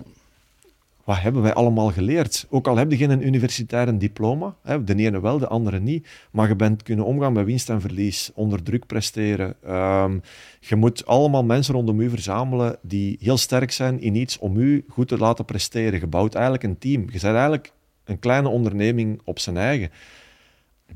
Wat 1.03 1.19
hebben 1.19 1.41
wij 1.41 1.53
allemaal 1.53 1.91
geleerd? 1.91 2.45
Ook 2.49 2.67
al 2.67 2.77
heb 2.77 2.91
je 2.91 2.97
geen 2.97 3.27
universitair 3.27 3.97
diploma, 3.97 4.55
hè, 4.63 4.83
de 4.83 4.95
ene 4.95 5.19
wel, 5.19 5.37
de 5.37 5.47
andere 5.47 5.79
niet, 5.79 6.07
maar 6.31 6.47
je 6.47 6.55
bent 6.55 6.83
kunnen 6.83 7.05
omgaan 7.05 7.33
met 7.33 7.45
winst 7.45 7.69
en 7.69 7.81
verlies, 7.81 8.31
onder 8.33 8.63
druk 8.63 8.85
presteren. 8.85 9.55
Ehm, 9.63 10.19
je 10.59 10.75
moet 10.75 11.05
allemaal 11.05 11.43
mensen 11.43 11.73
rondom 11.73 11.99
u 11.99 12.09
verzamelen 12.09 12.77
die 12.81 13.17
heel 13.19 13.37
sterk 13.37 13.71
zijn 13.71 14.01
in 14.01 14.15
iets 14.15 14.37
om 14.37 14.57
u 14.57 14.85
goed 14.89 15.07
te 15.07 15.17
laten 15.17 15.45
presteren. 15.45 15.99
Je 15.99 16.07
bouwt 16.07 16.33
eigenlijk 16.33 16.63
een 16.63 16.77
team. 16.77 17.01
Je 17.01 17.11
bent 17.11 17.23
eigenlijk 17.23 17.71
een 18.03 18.19
kleine 18.19 18.49
onderneming 18.49 19.21
op 19.23 19.39
zijn 19.39 19.57
eigen. 19.57 19.89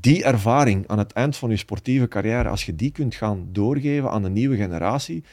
Die 0.00 0.24
ervaring 0.24 0.88
aan 0.88 0.98
het 0.98 1.12
eind 1.12 1.36
van 1.36 1.50
je 1.50 1.56
sportieve 1.56 2.08
carrière, 2.08 2.48
als 2.48 2.64
je 2.64 2.74
die 2.74 2.90
kunt 2.90 3.14
gaan 3.14 3.48
doorgeven 3.52 4.10
aan 4.10 4.24
een 4.24 4.32
nieuwe 4.32 4.56
generatie, 4.56 5.24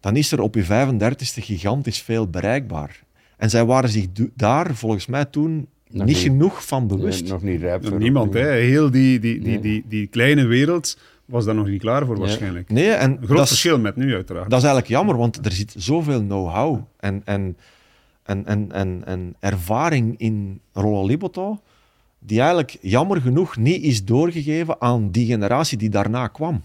dan 0.00 0.16
is 0.16 0.32
er 0.32 0.40
op 0.40 0.54
je 0.54 0.64
35ste 0.64 1.42
gigantisch 1.42 2.02
veel 2.02 2.28
bereikbaar. 2.28 3.00
En 3.40 3.50
zij 3.50 3.64
waren 3.64 3.90
zich 3.90 4.06
daar 4.34 4.74
volgens 4.74 5.06
mij 5.06 5.24
toen 5.24 5.66
Nog 5.90 6.06
niet 6.06 6.16
genoeg 6.16 6.66
van 6.66 6.86
bewust. 6.86 7.22
Nee, 7.22 7.30
nog 7.30 7.42
niet 7.42 7.60
rijp 7.60 7.86
voor. 7.86 7.98
Niemand, 7.98 8.34
hè. 8.34 8.50
Heel 8.50 8.90
die, 8.90 9.18
die, 9.18 9.40
die, 9.40 9.48
Nee. 9.48 9.60
die, 9.60 9.84
die 9.88 10.06
kleine 10.06 10.46
wereld 10.46 10.98
was 11.24 11.44
daar 11.44 11.54
nog 11.54 11.66
niet 11.66 11.80
klaar 11.80 12.06
voor, 12.06 12.18
waarschijnlijk. 12.18 12.70
Nee, 12.70 12.90
en 12.90 13.10
Een 13.10 13.26
groot 13.26 13.48
verschil 13.48 13.78
met 13.78 13.96
nu, 13.96 14.14
uiteraard. 14.14 14.50
Dat 14.50 14.58
is 14.58 14.64
eigenlijk 14.64 14.94
jammer, 14.94 15.16
want 15.16 15.46
er 15.46 15.52
zit 15.52 15.74
zoveel 15.76 16.20
know-how 16.20 16.80
en, 16.96 17.22
en, 17.24 17.56
en, 18.22 18.46
en, 18.46 18.72
en, 18.72 19.02
en 19.04 19.34
ervaring 19.38 20.14
in 20.18 20.60
Rollo 20.72 21.06
Liboto, 21.06 21.60
die 22.18 22.38
eigenlijk 22.38 22.76
jammer 22.80 23.20
genoeg 23.20 23.56
niet 23.56 23.82
is 23.82 24.04
doorgegeven 24.04 24.80
aan 24.80 25.10
die 25.10 25.26
generatie 25.26 25.78
die 25.78 25.90
daarna 25.90 26.26
kwam. 26.26 26.62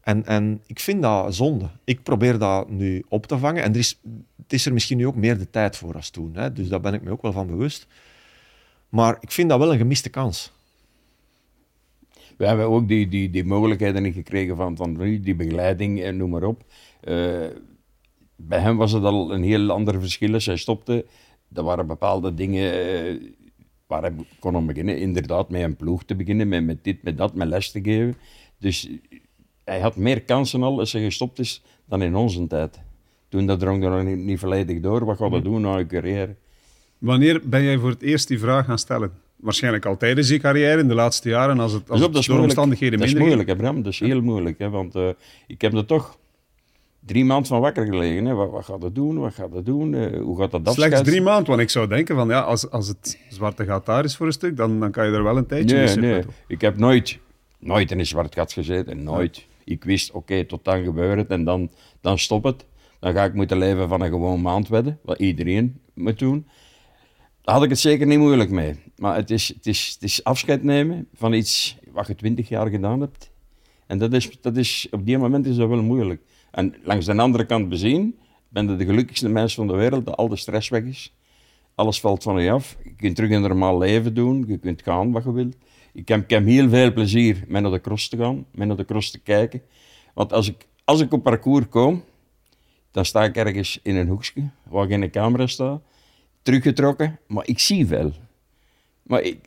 En, 0.00 0.26
en 0.26 0.62
ik 0.66 0.80
vind 0.80 1.02
dat 1.02 1.34
zonde. 1.34 1.68
Ik 1.84 2.02
probeer 2.02 2.38
dat 2.38 2.70
nu 2.70 3.04
op 3.08 3.26
te 3.26 3.38
vangen. 3.38 3.62
En 3.62 3.72
er 3.72 3.78
is, 3.78 4.00
het 4.36 4.52
is 4.52 4.66
er 4.66 4.72
misschien 4.72 4.96
nu 4.96 5.06
ook 5.06 5.14
meer 5.14 5.38
de 5.38 5.50
tijd 5.50 5.76
voor 5.76 5.94
als 5.94 6.10
toen. 6.10 6.30
Hè? 6.34 6.52
Dus 6.52 6.68
daar 6.68 6.80
ben 6.80 6.94
ik 6.94 7.02
me 7.02 7.10
ook 7.10 7.22
wel 7.22 7.32
van 7.32 7.46
bewust. 7.46 7.86
Maar 8.88 9.16
ik 9.20 9.30
vind 9.30 9.48
dat 9.48 9.58
wel 9.58 9.72
een 9.72 9.78
gemiste 9.78 10.08
kans. 10.08 10.52
We 12.36 12.46
hebben 12.46 12.66
ook 12.66 12.88
die, 12.88 13.08
die, 13.08 13.30
die 13.30 13.44
mogelijkheden 13.44 14.02
niet 14.02 14.14
gekregen 14.14 14.56
van, 14.56 14.76
van 14.76 15.20
die 15.20 15.34
begeleiding 15.34 16.02
en 16.02 16.16
noem 16.16 16.30
maar 16.30 16.42
op. 16.42 16.64
Eh, 17.00 17.46
bij 18.36 18.60
hem 18.60 18.76
was 18.76 18.92
het 18.92 19.04
al 19.04 19.32
een 19.32 19.42
heel 19.42 19.70
ander 19.70 20.00
verschil. 20.00 20.34
Als 20.34 20.46
hij 20.46 20.56
stopte, 20.56 21.06
er 21.54 21.62
waren 21.62 21.86
bepaalde 21.86 22.34
dingen 22.34 22.72
eh, 22.72 23.30
waar 23.86 24.02
hij 24.02 24.12
kon 24.38 24.56
aan 24.56 24.66
beginnen. 24.66 24.98
Inderdaad, 24.98 25.50
met 25.50 25.62
een 25.62 25.76
ploeg 25.76 26.04
te 26.04 26.14
beginnen, 26.14 26.48
met, 26.48 26.64
met 26.64 26.84
dit, 26.84 27.02
met 27.02 27.16
dat, 27.16 27.34
met 27.34 27.48
les 27.48 27.70
te 27.70 27.80
geven. 27.82 28.16
Dus 28.58 28.88
hij 29.70 29.80
had 29.80 29.96
meer 29.96 30.20
kansen 30.22 30.62
al 30.62 30.78
als 30.78 30.92
hij 30.92 31.02
gestopt 31.02 31.38
is 31.38 31.62
dan 31.84 32.02
in 32.02 32.16
onze 32.16 32.46
tijd. 32.46 32.80
Toen 33.28 33.46
dat 33.46 33.60
drong 33.60 33.84
er 33.84 33.90
nog 33.90 34.04
niet, 34.04 34.16
niet 34.18 34.38
volledig 34.38 34.80
door. 34.80 35.04
Wat 35.04 35.16
gaat 35.16 35.30
dat 35.30 35.44
doen 35.44 35.60
na 35.60 35.76
je 35.78 35.86
carrière? 35.86 36.34
Wanneer 36.98 37.40
ben 37.44 37.62
jij 37.62 37.78
voor 37.78 37.90
het 37.90 38.02
eerst 38.02 38.28
die 38.28 38.38
vraag 38.38 38.64
gaan 38.64 38.78
stellen? 38.78 39.12
Waarschijnlijk 39.36 39.86
al 39.86 39.96
tijdens 39.96 40.28
je 40.28 40.38
carrière, 40.38 40.80
in 40.80 40.88
de 40.88 40.94
laatste 40.94 41.28
jaren, 41.28 41.60
als 41.60 41.72
het, 41.72 41.80
als 41.80 41.88
Pas 41.88 41.98
op, 41.98 42.04
het 42.04 42.12
dat 42.12 42.20
is 42.20 42.26
door 42.26 42.36
moeilijk. 42.36 42.58
omstandigheden 42.58 42.98
Dat 42.98 43.08
is 43.08 43.14
minder 43.14 43.34
moeilijk, 43.36 43.58
hè, 43.58 43.64
Bram. 43.64 43.82
Dat 43.82 43.92
is 43.92 43.98
heel 44.00 44.20
moeilijk. 44.20 44.58
Hè, 44.58 44.68
want 44.70 44.94
eh, 44.94 45.08
ik 45.46 45.60
heb 45.60 45.72
er 45.74 45.86
toch 45.86 46.18
drie 47.06 47.24
maanden 47.24 47.46
van 47.46 47.60
wakker 47.60 47.84
gelegen. 47.86 48.24
Hè. 48.24 48.34
Wat, 48.34 48.50
wat 48.50 48.64
gaat 48.64 48.80
dat 48.80 48.94
doen? 48.94 49.18
Wat 49.18 49.34
gaat 49.34 49.52
dat 49.52 49.64
doen? 49.66 49.94
Eh, 49.94 50.20
hoe 50.20 50.38
gaat 50.38 50.50
dat 50.50 50.60
ging. 50.64 50.74
Slechts 50.74 51.02
drie 51.02 51.22
maanden, 51.22 51.46
want 51.48 51.60
ik 51.60 51.70
zou 51.70 51.86
denken 51.88 52.14
van 52.16 52.28
ja, 52.28 52.40
als, 52.40 52.70
als 52.70 52.88
het 52.88 53.18
zwarte 53.28 53.64
gat 53.64 53.86
daar 53.86 54.04
is 54.04 54.16
voor 54.16 54.26
een 54.26 54.32
stuk, 54.32 54.56
dan, 54.56 54.80
dan 54.80 54.90
kan 54.90 55.06
je 55.06 55.12
er 55.12 55.22
wel 55.22 55.36
een 55.36 55.46
tijdje 55.46 55.76
Nee, 55.76 55.86
zitten. 55.86 56.10
nee. 56.10 56.22
Ik 56.46 56.60
heb 56.60 56.76
nooit, 56.76 57.18
nooit 57.58 57.90
in 57.90 57.98
een 57.98 58.06
zwart 58.06 58.34
gat 58.34 58.52
gezeten. 58.52 59.02
Nooit. 59.02 59.46
Ik 59.64 59.84
wist, 59.84 60.10
oké, 60.10 60.44
tot 60.44 60.64
dan 60.64 60.84
gebeurt 60.84 61.18
het 61.18 61.28
en 61.28 61.44
dan, 61.44 61.70
dan 62.00 62.18
stopt 62.18 62.44
het. 62.44 62.66
Dan 63.00 63.12
ga 63.12 63.24
ik 63.24 63.34
moeten 63.34 63.58
leven 63.58 63.88
van 63.88 64.00
een 64.00 64.10
gewoon 64.10 64.42
maandwedden, 64.42 64.98
wat 65.02 65.18
iedereen 65.18 65.80
moet 65.94 66.18
doen. 66.18 66.46
Daar 67.42 67.54
had 67.54 67.64
ik 67.64 67.70
het 67.70 67.78
zeker 67.78 68.06
niet 68.06 68.18
moeilijk 68.18 68.50
mee. 68.50 68.74
Maar 68.96 69.16
het 69.16 69.30
is, 69.30 69.48
het 69.48 69.66
is, 69.66 69.90
het 69.94 70.02
is 70.02 70.24
afscheid 70.24 70.62
nemen 70.62 71.08
van 71.14 71.32
iets 71.32 71.76
wat 71.92 72.06
je 72.06 72.14
twintig 72.14 72.48
jaar 72.48 72.68
gedaan 72.68 73.00
hebt. 73.00 73.30
En 73.86 73.98
dat 73.98 74.12
is, 74.12 74.40
dat 74.40 74.56
is, 74.56 74.86
op 74.90 75.06
die 75.06 75.18
moment 75.18 75.46
is 75.46 75.56
dat 75.56 75.68
wel 75.68 75.82
moeilijk. 75.82 76.22
En 76.50 76.74
langs 76.82 77.06
de 77.06 77.16
andere 77.16 77.46
kant 77.46 77.68
bezien, 77.68 78.18
ben 78.48 78.68
je 78.68 78.76
de 78.76 78.84
gelukkigste 78.84 79.28
mens 79.28 79.54
van 79.54 79.66
de 79.66 79.74
wereld, 79.74 80.06
dat 80.06 80.16
al 80.16 80.28
de 80.28 80.36
stress 80.36 80.68
weg 80.68 80.82
is. 80.82 81.14
Alles 81.74 82.00
valt 82.00 82.22
van 82.22 82.42
je 82.42 82.50
af. 82.50 82.76
Je 82.84 82.94
kunt 82.94 83.16
terug 83.16 83.30
een 83.30 83.40
normaal 83.40 83.78
leven 83.78 84.14
doen. 84.14 84.44
Je 84.46 84.58
kunt 84.58 84.82
gaan 84.82 85.12
wat 85.12 85.24
je 85.24 85.32
wilt. 85.32 85.56
Ik 85.92 86.08
heb, 86.08 86.30
ik 86.30 86.44
heel 86.44 86.68
veel 86.68 86.92
plezier 86.92 87.44
met 87.48 87.62
naar 87.62 87.70
de 87.70 87.80
cross 87.80 88.08
te 88.08 88.16
gaan, 88.16 88.46
met 88.52 88.68
naar 88.68 88.76
de 88.76 88.84
cross 88.84 89.10
te 89.10 89.18
kijken. 89.18 89.62
Want 90.14 90.32
als 90.32 90.48
ik, 90.48 90.66
als 90.84 91.00
ik 91.00 91.12
op 91.12 91.22
parcours 91.22 91.68
kom, 91.68 92.04
dan 92.90 93.04
sta 93.04 93.24
ik 93.24 93.36
ergens 93.36 93.80
in 93.82 93.96
een 93.96 94.08
hoekje 94.08 94.48
waar 94.62 94.86
geen 94.86 95.10
camera 95.10 95.46
staat, 95.46 95.82
teruggetrokken, 96.42 97.18
maar 97.26 97.46
ik 97.46 97.58
zie 97.58 97.86
veel. 97.86 98.12
Maar 99.02 99.22
ik, 99.22 99.38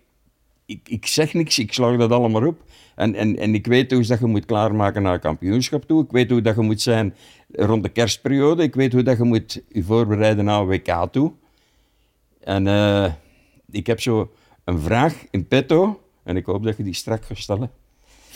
ik, 0.66 0.90
ik 0.90 1.06
zeg 1.06 1.34
niks, 1.34 1.60
ik 1.60 1.74
slag 1.74 1.98
dat 1.98 2.12
allemaal 2.12 2.48
op. 2.48 2.64
En, 2.96 3.16
en, 3.16 3.38
en 3.38 3.54
ik 3.54 3.68
weet 3.68 3.92
hoe 3.92 4.06
dat 4.06 4.20
je 4.20 4.26
moet 4.26 4.46
klaarmaken 4.46 5.02
naar 5.02 5.20
kampioenschap 5.20 5.84
toe. 5.84 6.04
Ik 6.04 6.12
weet 6.12 6.30
hoe 6.30 6.42
dat 6.42 6.56
je 6.56 6.62
moet 6.62 6.82
zijn 6.82 7.16
rond 7.52 7.84
de 7.84 7.90
kerstperiode. 7.90 8.64
Ik 8.64 8.76
weet 8.76 8.94
hoe 8.94 9.04
dat 9.04 9.18
je 9.18 9.24
moet 9.24 9.64
je 9.70 9.84
voorbereiden 9.84 10.46
naar 10.46 10.68
WK 10.68 11.08
toe. 11.12 11.32
En 12.40 12.68
eh, 12.68 13.14
ik 13.72 13.88
heb 13.88 14.02
zo 14.02 14.32
een 14.64 14.80
vraag 14.80 15.26
in 15.32 15.48
petto. 15.48 16.03
En 16.24 16.36
ik 16.38 16.46
hoop 16.46 16.64
dat 16.64 16.78
je 16.78 16.84
die 16.84 16.94
strak 16.94 17.26
gaat 17.26 17.38
stellen. 17.38 17.72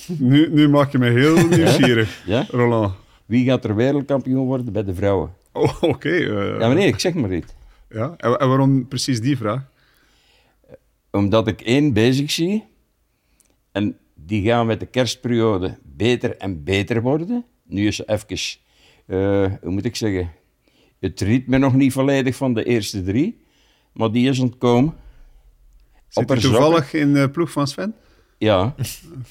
Nu, 0.08 0.50
nu 0.54 0.70
maak 0.70 0.92
je 0.92 0.98
me 0.98 1.10
heel 1.10 1.48
nieuwsgierig, 1.48 2.24
Ja? 2.26 2.46
Roland. 2.50 2.94
Wie 3.26 3.46
gaat 3.46 3.64
er 3.66 3.76
wereldkampioen 3.76 4.46
worden 4.46 4.74
bij 4.74 4.84
de 4.84 4.96
vrouwen? 4.96 5.34
Oh, 5.54 5.82
oké. 5.82 6.10
eh, 6.10 6.60
Ja, 6.60 6.74
nee, 6.74 6.88
ik 6.88 7.00
zeg 7.00 7.14
maar 7.14 7.30
niet. 7.30 7.56
ja. 7.90 8.14
En, 8.18 8.38
en 8.40 8.48
waarom 8.48 8.88
precies 8.88 9.22
die 9.22 9.38
vraag? 9.38 9.70
Omdat 11.12 11.48
ik 11.48 11.62
één 11.62 11.94
bezig 11.94 12.32
zie. 12.32 12.64
En 13.72 13.98
die 14.16 14.44
gaan 14.46 14.66
met 14.66 14.80
de 14.80 14.86
kerstperiode 14.86 15.78
beter 15.84 16.38
en 16.38 16.64
beter 16.64 17.02
worden. 17.02 17.46
Nu 17.64 17.88
is 17.88 17.96
ze 17.96 18.04
even, 18.06 18.38
eh, 19.06 19.52
hoe 19.62 19.72
moet 19.72 19.86
ik 19.86 19.96
zeggen, 19.96 20.32
het 21.00 21.22
ritme 21.22 21.58
nog 21.58 21.74
niet 21.74 21.92
volledig 21.94 22.36
van 22.36 22.54
de 22.54 22.64
eerste 22.64 23.04
drie. 23.04 23.42
Maar 23.94 24.12
die 24.12 24.30
is 24.30 24.40
ontkomen. 24.40 24.94
Zit 26.08 26.30
hij 26.30 26.40
toevallig 26.40 26.94
in 26.94 27.14
de 27.14 27.30
ploeg 27.30 27.52
van 27.52 27.68
Sven? 27.68 27.96
Ja. 28.38 28.76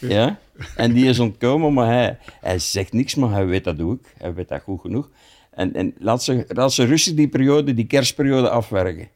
ja. 0.01 0.39
En 0.77 0.93
die 0.93 1.07
is 1.07 1.19
ontkomen, 1.19 1.73
maar 1.73 1.87
hij, 1.87 2.19
hij 2.41 2.59
zegt 2.59 2.93
niks, 2.93 3.15
maar 3.15 3.31
hij 3.31 3.47
weet 3.47 3.65
dat 3.65 3.81
ook. 3.81 4.05
Hij 4.19 4.35
weet 4.35 4.49
dat 4.49 4.63
goed 4.63 4.81
genoeg. 4.81 5.11
En, 5.51 5.75
en 5.75 5.95
laat, 5.99 6.25
ze, 6.25 6.45
laat 6.49 6.73
ze 6.73 6.85
rustig 6.85 7.15
die 7.15 7.29
periode, 7.29 7.75
die 7.75 7.87
kerstperiode 7.87 8.51
afwerken. 8.51 9.09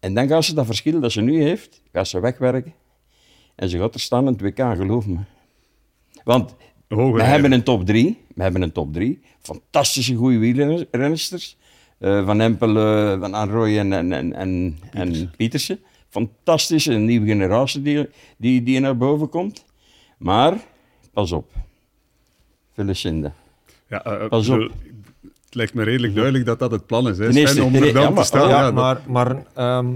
En 0.00 0.14
dan 0.14 0.28
gaat 0.28 0.44
ze 0.44 0.54
dat 0.54 0.66
verschil 0.66 1.00
dat 1.00 1.12
ze 1.12 1.20
nu 1.20 1.42
heeft, 1.42 1.82
gaat 1.92 2.08
ze 2.08 2.20
wegwerken. 2.20 2.74
En 3.54 3.68
ze 3.68 3.78
gaat 3.78 3.94
er 3.94 4.00
staan 4.00 4.26
in 4.26 4.32
het 4.32 4.40
WK, 4.40 4.76
geloof 4.76 5.06
me. 5.06 5.18
Want 6.24 6.54
Hoge 6.88 7.16
we 7.16 7.22
hebben 7.22 7.52
een 7.52 7.62
top 7.62 7.86
3. 7.86 8.18
We 8.34 8.42
hebben 8.42 8.62
een 8.62 8.72
top 8.72 8.92
3. 8.92 9.20
Fantastische 9.40 10.14
goede 10.14 10.38
wielrenners. 10.38 11.56
Eh, 11.98 12.26
van 12.26 12.40
Empel, 12.40 12.76
eh, 12.76 13.20
Van 13.20 13.34
Anrooy 13.34 13.78
en, 13.78 13.92
en, 13.92 14.12
en, 14.12 14.32
en, 14.34 14.78
en 14.90 15.30
Pietersen. 15.36 15.78
Fantastische 16.08 16.92
een 16.92 17.04
nieuwe 17.04 17.26
generatie 17.26 17.82
die, 17.82 18.08
die, 18.36 18.62
die 18.62 18.80
naar 18.80 18.96
boven 18.96 19.28
komt. 19.28 19.64
Maar, 20.18 20.54
pas 21.12 21.32
op. 21.32 21.52
Felicinde. 22.72 23.32
Ja, 23.88 24.04
eh, 24.04 24.22
eh, 24.24 24.28
Pas 24.28 24.48
op. 24.48 24.58
Het 25.44 25.54
lijkt 25.56 25.74
me 25.74 25.82
redelijk 25.82 26.14
duidelijk 26.14 26.44
dat 26.44 26.58
dat 26.58 26.70
het 26.70 26.86
plan 26.86 27.08
is. 27.08 27.18
Hè? 27.18 27.26
Ten 27.26 27.36
eerste- 27.36 27.56
Sven, 27.56 27.64
om 27.66 27.74
er 27.74 27.92
dan 27.92 28.02
ja, 28.02 28.12
te 28.12 28.24
staan. 28.24 28.48
ja, 28.48 28.70
maar, 28.70 29.00
maar 29.06 29.46
ehm, 29.54 29.92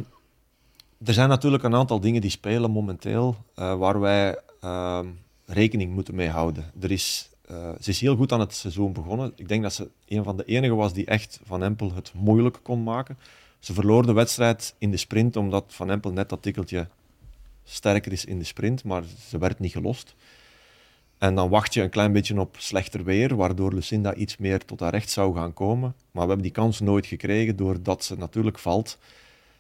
er 1.05 1.13
zijn 1.13 1.29
natuurlijk 1.29 1.63
een 1.63 1.75
aantal 1.75 2.01
dingen 2.01 2.21
die 2.21 2.31
spelen 2.31 2.71
momenteel 2.71 3.37
eh, 3.55 3.75
waar 3.75 4.01
wij 4.01 4.39
ehm, 4.61 5.07
rekening 5.47 5.93
moeten 5.95 6.15
mee 6.15 6.29
houden. 6.29 6.65
Er 6.81 6.91
is, 6.91 7.31
eh, 7.49 7.71
ze 7.81 7.91
is 7.91 8.01
heel 8.01 8.17
goed 8.17 8.33
aan 8.33 8.41
het 8.41 8.55
seizoen 8.55 8.93
begonnen. 8.93 9.33
Ik 9.37 9.49
denk 9.49 9.63
dat 9.63 9.73
ze 9.73 9.89
een 10.09 10.25
van 10.25 10.37
de 10.37 10.45
enigen 10.45 10.77
was 10.77 10.93
die 10.93 11.07
echt 11.07 11.41
Van 11.45 11.63
Empel 11.63 11.93
het 11.95 12.13
moeilijk 12.15 12.59
kon 12.63 12.83
maken. 12.83 13.19
Ze 13.63 13.73
verloor 13.73 14.07
de 14.07 14.13
wedstrijd 14.13 14.75
in 14.79 14.91
de 14.91 14.97
sprint 14.97 15.37
omdat 15.37 15.65
Van 15.69 15.91
Empel 15.91 16.13
net 16.13 16.29
dat 16.29 16.43
tikkeltje 16.43 16.89
sterker 17.65 18.13
is 18.13 18.25
in 18.25 18.39
de 18.39 18.45
sprint, 18.45 18.85
maar 18.85 19.03
ze 19.29 19.39
werd 19.39 19.59
niet 19.59 19.73
gelost. 19.73 20.15
En 21.19 21.35
dan 21.35 21.49
wacht 21.49 21.75
je 21.75 21.83
een 21.83 21.91
klein 21.91 22.13
beetje 22.13 22.41
op 22.41 22.57
slechter 22.59 23.05
weer, 23.05 23.37
waardoor 23.37 23.75
Lucinda 23.75 24.15
iets 24.15 24.37
meer 24.37 24.65
tot 24.65 24.81
haar 24.81 24.91
recht 24.91 25.11
zou 25.11 25.35
gaan 25.35 25.53
komen. 25.53 25.95
Maar 26.11 26.23
we 26.23 26.29
hebben 26.29 26.43
die 26.43 26.51
kans 26.51 26.81
nooit 26.81 27.07
gekregen, 27.07 27.57
doordat 27.57 28.05
ze 28.05 28.17
natuurlijk 28.17 28.59
valt 28.59 28.99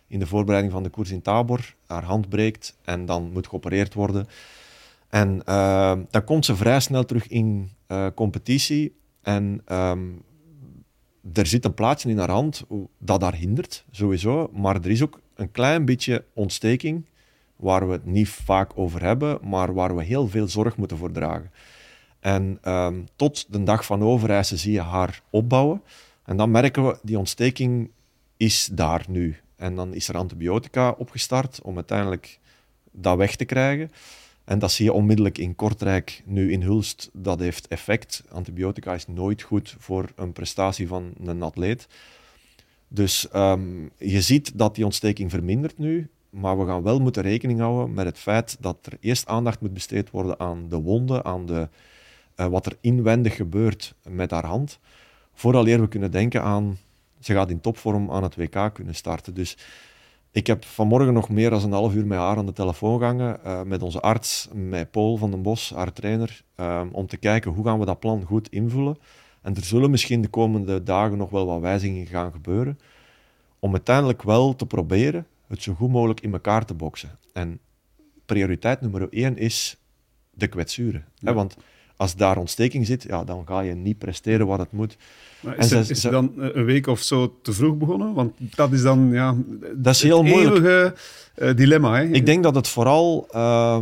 in 0.07 0.19
de 0.19 0.27
voorbereiding 0.27 0.73
van 0.73 0.83
de 0.83 0.89
koers 0.89 1.11
in 1.11 1.23
Tabor. 1.23 1.75
Haar 1.87 2.05
hand 2.05 2.29
breekt 2.29 2.77
en 2.85 3.07
dan 3.07 3.31
moet 3.33 3.47
geopereerd 3.47 3.95
worden. 3.95 4.27
En 5.09 5.43
eh, 5.45 5.99
dan 6.11 6.25
komt 6.25 6.45
ze 6.45 6.57
vrij 6.57 6.81
snel 6.81 7.05
terug 7.05 7.29
in 7.29 7.71
eh, 7.87 8.07
competitie. 8.15 8.97
En 9.21 9.63
ehm, 9.65 10.01
er 11.33 11.47
zit 11.47 11.65
een 11.65 11.75
plaatje 11.75 12.09
in 12.09 12.19
haar 12.19 12.31
hand 12.31 12.65
dat 12.99 13.23
haar 13.23 13.35
hindert, 13.35 13.85
sowieso. 13.91 14.51
Maar 14.53 14.75
er 14.75 14.91
is 14.91 15.03
ook 15.03 15.21
een 15.35 15.51
klein 15.51 15.85
beetje 15.85 16.25
ontsteking, 16.33 17.07
waar 17.57 17.87
we 17.87 17.93
het 17.93 18.07
niet 18.07 18.29
vaak 18.29 18.71
over 18.75 19.03
hebben, 19.03 19.39
maar 19.43 19.75
waar 19.75 19.97
we 19.97 20.05
heel 20.05 20.29
veel 20.29 20.49
zorg 20.49 20.77
moeten 20.77 20.97
voor 20.97 21.13
dragen. 21.13 21.51
En 22.21 22.59
ehm, 22.63 23.01
tot 23.17 23.53
de 23.53 23.63
dag 23.63 23.85
van 23.85 24.03
overreizen 24.03 24.59
zie 24.59 24.73
je 24.73 24.81
haar 24.81 25.23
opbouwen. 25.31 25.83
En 26.25 26.37
dan 26.37 26.51
merken 26.51 26.87
we, 26.87 26.99
die 27.03 27.19
ontsteking 27.19 27.91
is 28.37 28.69
daar 28.73 29.05
nu. 29.09 29.37
En 29.57 29.75
dan 29.75 29.95
is 29.95 30.09
er 30.09 30.17
antibiotica 30.17 30.91
opgestart 30.91 31.61
om 31.63 31.75
uiteindelijk 31.75 32.39
dat 32.91 33.17
weg 33.17 33.37
te 33.37 33.45
krijgen. 33.45 33.91
En 34.45 34.59
dat 34.59 34.73
zie 34.73 34.85
je 34.85 34.93
onmiddellijk 34.93 35.39
in 35.39 35.55
Kortrijk, 35.55 36.23
nu 36.25 36.53
in 36.53 36.63
Hulst. 36.63 37.11
Dat 37.13 37.41
heeft 37.41 37.69
effect. 37.69 38.25
Antibiotica 38.29 38.95
is 38.95 39.07
nooit 39.07 39.43
goed 39.43 39.77
voor 39.79 40.09
een 40.17 40.33
prestatie 40.33 40.89
van 40.89 41.13
een 41.25 41.43
atleet. 41.43 41.87
Dus 42.89 43.29
ehm, 43.29 43.89
je 43.97 44.21
ziet 44.21 44.59
dat 44.59 44.75
die 44.75 44.85
ontsteking 44.85 45.31
vermindert 45.31 45.79
nu. 45.79 46.09
Maar 46.31 46.59
we 46.59 46.67
gaan 46.67 46.83
wel 46.83 47.01
moeten 47.01 47.23
rekening 47.23 47.61
houden 47.61 47.95
met 47.95 48.07
het 48.07 48.19
feit 48.19 48.57
dat 48.61 48.77
er 48.83 48.97
eerst 49.01 49.27
aandacht 49.27 49.61
moet 49.61 49.75
besteed 49.75 50.11
worden 50.11 50.41
aan 50.41 50.69
de 50.69 50.81
wonden, 50.81 51.25
aan 51.25 51.47
de, 51.47 51.69
eh, 52.35 52.47
wat 52.47 52.67
er 52.67 52.77
inwendig 52.81 53.37
gebeurt 53.37 53.95
met 54.09 54.31
haar 54.31 54.47
hand. 54.47 54.79
Vooraleer 55.35 55.81
we 55.81 55.89
kunnen 55.89 56.11
denken 56.11 56.43
aan 56.43 56.79
ze 57.25 57.33
gaat 57.33 57.51
in 57.51 57.61
topvorm 57.61 58.11
aan 58.11 58.23
het 58.23 58.37
WK 58.37 58.71
kunnen 58.73 58.95
starten. 58.95 59.35
Dus 59.35 59.57
ik 60.33 60.47
heb 60.47 60.65
vanmorgen 60.65 61.13
nog 61.13 61.29
meer 61.29 61.51
dan 61.51 61.63
een 61.63 61.73
half 61.73 61.95
uur 61.95 62.07
met 62.07 62.19
haar 62.19 62.37
aan 62.37 62.47
de 62.47 62.53
telefoon 62.53 62.99
gehangen, 62.99 63.39
uh, 63.45 63.63
met 63.63 63.83
onze 63.83 64.01
arts, 64.01 64.49
met 64.53 64.91
Paul 64.91 65.17
van 65.17 65.31
den 65.31 65.43
Bos, 65.43 65.73
haar 65.75 65.93
trainer, 65.93 66.43
um, 66.57 66.89
om 66.93 67.07
te 67.07 67.17
kijken 67.17 67.51
hoe 67.51 67.65
gaan 67.65 67.79
we 67.79 67.85
dat 67.85 68.01
plan 68.01 68.25
goed 68.25 68.49
invullen. 68.49 68.99
En 69.43 69.55
er 69.55 69.65
zullen 69.65 69.91
misschien 69.91 70.23
de 70.23 70.29
komende 70.29 70.83
dagen 70.83 71.19
nog 71.19 71.31
wel 71.31 71.47
wat 71.47 71.61
wijzigingen 71.61 72.07
gaan 72.07 72.33
gebeuren, 72.33 72.79
om 73.59 73.73
uiteindelijk 73.73 74.23
wel 74.23 74.57
te 74.57 74.67
proberen 74.67 75.27
het 75.47 75.63
zo 75.63 75.75
goed 75.75 75.91
mogelijk 75.91 76.21
in 76.21 76.33
elkaar 76.33 76.65
te 76.65 76.75
boksen. 76.75 77.19
En 77.33 77.59
prioriteit 78.27 78.81
nummer 78.81 79.09
één 79.11 79.37
is 79.37 79.77
de 80.31 80.47
kwetsuren. 80.47 81.05
Hè? 81.19 81.33
Want 81.33 81.57
als 81.97 82.17
daar 82.17 82.37
ontsteking 82.37 82.87
zit, 82.87 83.03
ja, 83.03 83.25
dan 83.25 83.43
ga 83.47 83.61
je 83.61 83.75
niet 83.75 83.99
presteren 83.99 84.47
wat 84.47 84.59
het 84.59 84.73
moet. 84.73 84.97
Maar 85.41 85.59
is, 85.59 85.71
het, 85.71 85.91
is 85.91 86.03
het 86.03 86.13
dan 86.13 86.33
een 86.37 86.65
week 86.65 86.87
of 86.87 87.01
zo 87.01 87.39
te 87.43 87.53
vroeg 87.53 87.77
begonnen? 87.77 88.15
Want 88.15 88.33
dat 88.39 88.73
is 88.73 88.83
dan 88.83 89.09
ja, 89.13 89.35
dat 89.75 89.95
is 89.95 90.03
heel 90.03 90.23
moeilijk. 90.23 90.57
eeuwige 90.57 90.95
uh, 91.37 91.55
dilemma. 91.57 91.97
Hè? 91.97 92.05
Ik 92.05 92.27
denk 92.27 92.43
dat 92.43 92.55
het 92.55 92.69
vooral... 92.69 93.29
Uh, 93.35 93.79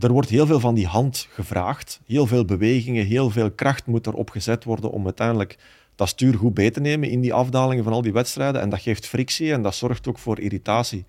er 0.00 0.12
wordt 0.12 0.28
heel 0.28 0.46
veel 0.46 0.60
van 0.60 0.74
die 0.74 0.86
hand 0.86 1.28
gevraagd. 1.30 2.00
Heel 2.06 2.26
veel 2.26 2.44
bewegingen, 2.44 3.06
heel 3.06 3.30
veel 3.30 3.50
kracht 3.50 3.86
moet 3.86 4.06
erop 4.06 4.30
gezet 4.30 4.64
worden 4.64 4.90
om 4.90 5.04
uiteindelijk 5.04 5.56
dat 5.96 6.08
stuur 6.08 6.34
goed 6.34 6.54
bij 6.54 6.70
te 6.70 6.80
nemen 6.80 7.08
in 7.08 7.20
die 7.20 7.34
afdalingen 7.34 7.84
van 7.84 7.92
al 7.92 8.02
die 8.02 8.12
wedstrijden. 8.12 8.60
En 8.60 8.68
dat 8.68 8.80
geeft 8.80 9.06
frictie 9.06 9.52
en 9.52 9.62
dat 9.62 9.74
zorgt 9.74 10.08
ook 10.08 10.18
voor 10.18 10.40
irritatie. 10.40 11.04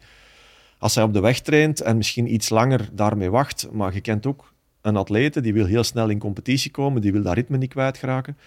Als 0.77 0.95
hij 0.95 1.03
op 1.03 1.13
de 1.13 1.19
weg 1.19 1.39
traint 1.39 1.81
en 1.81 1.97
misschien 1.97 2.33
iets 2.33 2.49
langer 2.49 2.89
daarmee 2.91 3.29
wacht, 3.29 3.67
maar 3.71 3.93
je 3.93 4.01
kent 4.01 4.25
ook 4.25 4.52
een 4.83 4.95
atlete 4.95 5.41
die 5.41 5.53
wil 5.53 5.65
heel 5.65 5.83
snel 5.83 6.09
in 6.09 6.19
competitie 6.19 6.71
komen, 6.71 7.01
die 7.01 7.11
wil 7.11 7.21
dat 7.21 7.33
ritme 7.33 7.57
niet 7.57 7.69
kwijtraken. 7.69 8.37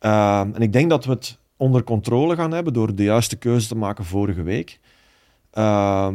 Uh, 0.00 0.40
en 0.40 0.60
ik 0.60 0.72
denk 0.72 0.90
dat 0.90 1.04
we 1.04 1.10
het 1.10 1.38
onder 1.56 1.84
controle 1.84 2.34
gaan 2.34 2.52
hebben 2.52 2.72
door 2.72 2.94
de 2.94 3.02
juiste 3.02 3.36
keuze 3.36 3.68
te 3.68 3.76
maken 3.76 4.04
vorige 4.04 4.42
week. 4.42 4.80
Uh, 5.54 6.08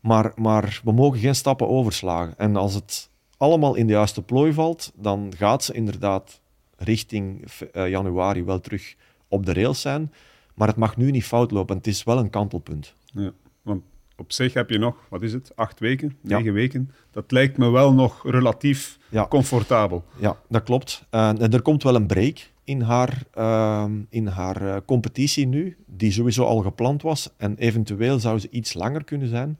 maar, 0.00 0.32
maar 0.36 0.80
we 0.84 0.92
mogen 0.92 1.18
geen 1.18 1.34
stappen 1.34 1.68
overslagen. 1.68 2.38
En 2.38 2.56
als 2.56 2.74
het 2.74 3.10
allemaal 3.36 3.74
in 3.74 3.86
de 3.86 3.92
juiste 3.92 4.22
plooi 4.22 4.52
valt, 4.52 4.92
dan 4.96 5.32
gaat 5.36 5.64
ze 5.64 5.72
inderdaad 5.72 6.40
richting 6.76 7.44
uh, 7.72 7.88
januari 7.88 8.44
wel 8.44 8.60
terug 8.60 8.94
op 9.28 9.46
de 9.46 9.52
rails 9.52 9.80
zijn. 9.80 10.12
Maar 10.54 10.68
het 10.68 10.76
mag 10.76 10.96
nu 10.96 11.10
niet 11.10 11.24
fout 11.24 11.50
lopen. 11.50 11.76
Het 11.76 11.86
is 11.86 12.04
wel 12.04 12.18
een 12.18 12.30
kantelpunt. 12.30 12.94
Ja, 13.04 13.32
want 13.62 13.82
op 14.16 14.32
zich 14.32 14.54
heb 14.54 14.70
je 14.70 14.78
nog, 14.78 14.96
wat 15.08 15.22
is 15.22 15.32
het, 15.32 15.52
acht 15.54 15.80
weken, 15.80 16.16
negen 16.20 16.52
weken. 16.52 16.90
Dat 17.10 17.30
lijkt 17.30 17.56
me 17.56 17.70
wel 17.70 17.92
nog 17.92 18.30
relatief 18.30 18.98
comfortabel. 19.28 20.04
Ja, 20.18 20.36
dat 20.48 20.62
klopt. 20.62 21.04
Uh, 21.10 21.52
er 21.52 21.62
komt 21.62 21.82
wel 21.82 21.94
een 21.94 22.06
break 22.06 22.50
in 22.64 22.80
haar, 22.80 23.22
uh, 23.38 23.84
in 24.08 24.26
haar 24.26 24.62
uh, 24.62 24.76
competitie 24.86 25.46
nu, 25.46 25.76
die 25.86 26.12
sowieso 26.12 26.44
al 26.44 26.58
gepland 26.58 27.02
was. 27.02 27.30
En 27.36 27.56
eventueel 27.56 28.18
zou 28.18 28.38
ze 28.38 28.50
iets 28.50 28.74
langer 28.74 29.04
kunnen 29.04 29.28
zijn, 29.28 29.58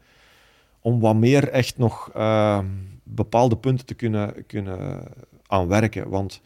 om 0.80 1.00
wat 1.00 1.16
meer 1.16 1.48
echt 1.48 1.78
nog 1.78 2.10
ehm, 2.14 2.66
bepaalde 3.02 3.56
punten 3.56 3.86
te 3.86 3.94
kunnen, 3.94 4.46
kunnen 4.46 5.02
aanwerken. 5.46 6.08
Want 6.08 6.40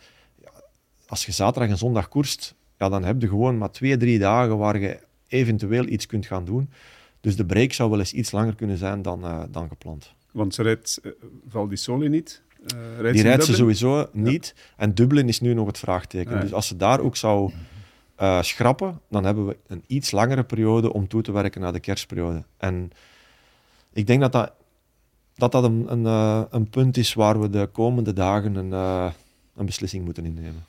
als 1.06 1.26
je 1.26 1.32
zaterdag 1.32 1.70
en 1.70 1.78
zondag 1.78 2.08
koerst, 2.08 2.54
ja, 2.78 2.88
dan 2.88 3.04
heb 3.04 3.20
je 3.20 3.28
gewoon 3.28 3.58
maar 3.58 3.70
twee, 3.70 3.96
drie 3.96 4.18
dagen 4.18 4.58
waar 4.58 4.78
je 4.78 4.98
eventueel 5.28 5.86
iets 5.86 6.06
kunt 6.06 6.26
gaan 6.26 6.44
doen. 6.44 6.70
Dus 7.28 7.36
de 7.36 7.46
break 7.46 7.72
zou 7.72 7.90
wel 7.90 7.98
eens 7.98 8.12
iets 8.12 8.30
langer 8.30 8.54
kunnen 8.54 8.78
zijn 8.78 9.02
dan, 9.02 9.24
uh, 9.24 9.42
dan 9.50 9.68
gepland. 9.68 10.12
Want 10.30 10.54
ze 10.54 10.62
rijdt 10.62 11.00
uh, 11.02 11.12
Valdisoli 11.48 12.08
niet? 12.08 12.42
Uh, 12.74 13.00
rijdt 13.00 13.14
Die 13.14 13.22
rijdt 13.22 13.44
ze 13.44 13.54
sowieso 13.54 14.08
niet. 14.12 14.54
En 14.76 14.94
Dublin 14.94 15.28
is 15.28 15.40
nu 15.40 15.54
nog 15.54 15.66
het 15.66 15.78
vraagteken. 15.78 16.34
Ah, 16.34 16.40
dus 16.40 16.52
als 16.52 16.66
ze 16.66 16.76
daar 16.76 17.00
ook 17.00 17.16
zou 17.16 17.52
schrappen, 18.40 19.00
dan 19.10 19.24
hebben 19.24 19.46
we 19.46 19.56
een 19.66 19.84
iets 19.86 20.10
langere 20.10 20.44
periode 20.44 20.92
om 20.92 21.08
toe 21.08 21.22
te 21.22 21.32
werken 21.32 21.60
naar 21.60 21.72
de 21.72 21.80
kerstperiode. 21.80 22.42
En 22.56 22.90
ik 23.92 24.06
denk 24.06 24.20
dat 24.20 24.32
dat, 24.32 24.52
dat, 25.34 25.52
dat 25.52 25.64
een, 25.64 25.92
een, 25.92 26.04
een 26.50 26.68
punt 26.70 26.96
is 26.96 27.14
waar 27.14 27.40
we 27.40 27.50
de 27.50 27.68
komende 27.72 28.12
dagen 28.12 28.54
een, 28.54 28.72
een 29.56 29.66
beslissing 29.66 30.04
moeten 30.04 30.24
innemen. 30.24 30.66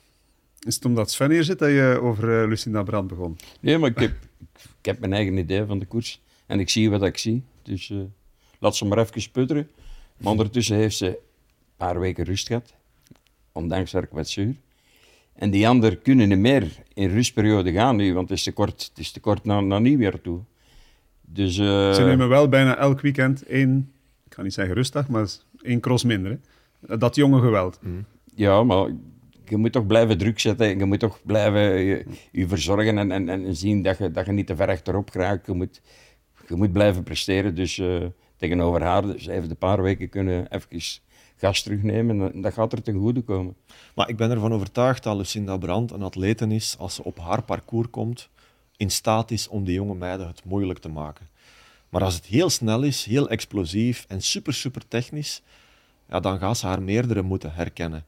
Is 0.58 0.74
het 0.74 0.84
omdat 0.84 1.10
Sven 1.10 1.30
hier 1.30 1.44
zit 1.44 1.58
dat 1.58 1.70
je 1.70 1.98
over 2.02 2.48
Lucinda 2.48 2.82
Brand 2.82 3.08
begon? 3.08 3.36
Nee, 3.60 3.78
maar 3.78 3.90
ik 3.90 3.98
heb, 3.98 4.12
ik 4.78 4.84
heb 4.84 4.98
mijn 4.98 5.12
eigen 5.12 5.36
idee 5.36 5.64
van 5.64 5.78
de 5.78 5.86
koers. 5.86 6.20
En 6.50 6.60
ik 6.60 6.68
zie 6.68 6.90
wat 6.90 7.02
ik 7.02 7.18
zie. 7.18 7.42
Dus 7.62 7.88
uh, 7.88 7.98
laat 8.58 8.76
ze 8.76 8.84
maar 8.84 8.98
even 8.98 9.30
putteren. 9.30 9.68
Maar 10.16 10.32
ondertussen 10.32 10.76
heeft 10.76 10.96
ze 10.96 11.06
een 11.06 11.16
paar 11.76 12.00
weken 12.00 12.24
rust 12.24 12.46
gehad. 12.46 12.74
Ondanks 13.52 13.92
haar 13.92 14.06
kwetsuur. 14.06 14.54
En 15.32 15.50
die 15.50 15.68
anderen 15.68 16.02
kunnen 16.02 16.28
niet 16.28 16.38
meer 16.38 16.76
in 16.94 17.08
rustperiode 17.08 17.72
gaan 17.72 17.96
nu, 17.96 18.14
want 18.14 18.28
het 18.28 18.38
is 18.38 18.44
te 18.44 18.52
kort, 18.52 18.88
het 18.88 18.98
is 18.98 19.10
te 19.10 19.20
kort 19.20 19.44
naar, 19.44 19.62
naar 19.62 19.80
nieuwjaar 19.80 20.20
toe. 20.20 20.40
Dus, 21.20 21.58
uh... 21.58 21.92
Ze 21.92 22.02
nemen 22.04 22.28
wel 22.28 22.48
bijna 22.48 22.76
elk 22.76 23.00
weekend 23.00 23.46
één, 23.46 23.92
ik 24.26 24.34
ga 24.34 24.42
niet 24.42 24.54
zeggen 24.54 24.74
rustdag, 24.74 25.08
maar 25.08 25.28
één 25.62 25.80
cross 25.80 26.04
minder. 26.04 26.38
Hè? 26.86 26.96
Dat 26.96 27.14
jonge 27.14 27.40
geweld. 27.40 27.78
Mm. 27.82 28.04
Ja, 28.34 28.62
maar 28.62 28.90
je 29.44 29.56
moet 29.56 29.72
toch 29.72 29.86
blijven 29.86 30.18
druk 30.18 30.38
zetten. 30.38 30.78
Je 30.78 30.84
moet 30.84 31.00
toch 31.00 31.20
blijven 31.22 31.60
je, 31.60 32.04
je 32.32 32.48
verzorgen 32.48 32.98
en, 32.98 33.10
en, 33.10 33.28
en 33.28 33.56
zien 33.56 33.82
dat 33.82 33.98
je, 33.98 34.10
dat 34.10 34.26
je 34.26 34.32
niet 34.32 34.46
te 34.46 34.56
ver 34.56 34.68
achterop 34.68 35.10
geraakt. 35.10 35.46
Je 35.46 35.52
moet, 35.52 35.80
je 36.50 36.56
moet 36.56 36.72
blijven 36.72 37.02
presteren. 37.02 37.54
Dus 37.54 37.76
uh, 37.76 38.04
tegenover 38.36 38.82
haar, 38.82 39.02
dus 39.02 39.26
even 39.26 39.50
een 39.50 39.56
paar 39.56 39.82
weken 39.82 40.08
kunnen 40.08 40.46
even 40.52 41.00
gas 41.36 41.62
terugnemen. 41.62 42.32
En 42.32 42.40
dat 42.40 42.52
gaat 42.52 42.72
er 42.72 42.82
ten 42.82 42.98
goede 42.98 43.20
komen. 43.20 43.56
Maar 43.94 44.08
ik 44.08 44.16
ben 44.16 44.30
ervan 44.30 44.52
overtuigd 44.52 45.02
dat 45.02 45.16
Lucinda 45.16 45.56
Brandt 45.56 45.92
een 45.92 46.02
atlete 46.02 46.46
is, 46.46 46.76
als 46.78 46.94
ze 46.94 47.04
op 47.04 47.18
haar 47.18 47.42
parcours 47.42 47.90
komt, 47.90 48.28
in 48.76 48.90
staat 48.90 49.30
is 49.30 49.48
om 49.48 49.64
die 49.64 49.74
jonge 49.74 49.94
meiden 49.94 50.26
het 50.26 50.44
moeilijk 50.44 50.78
te 50.78 50.88
maken. 50.88 51.28
Maar 51.88 52.02
als 52.02 52.14
het 52.14 52.26
heel 52.26 52.50
snel 52.50 52.82
is, 52.82 53.04
heel 53.04 53.28
explosief 53.28 54.04
en 54.08 54.22
super, 54.22 54.54
super 54.54 54.88
technisch, 54.88 55.42
ja, 56.08 56.20
dan 56.20 56.38
gaan 56.38 56.56
ze 56.56 56.66
haar 56.66 56.82
meerdere 56.82 57.22
moeten 57.22 57.54
herkennen. 57.54 58.04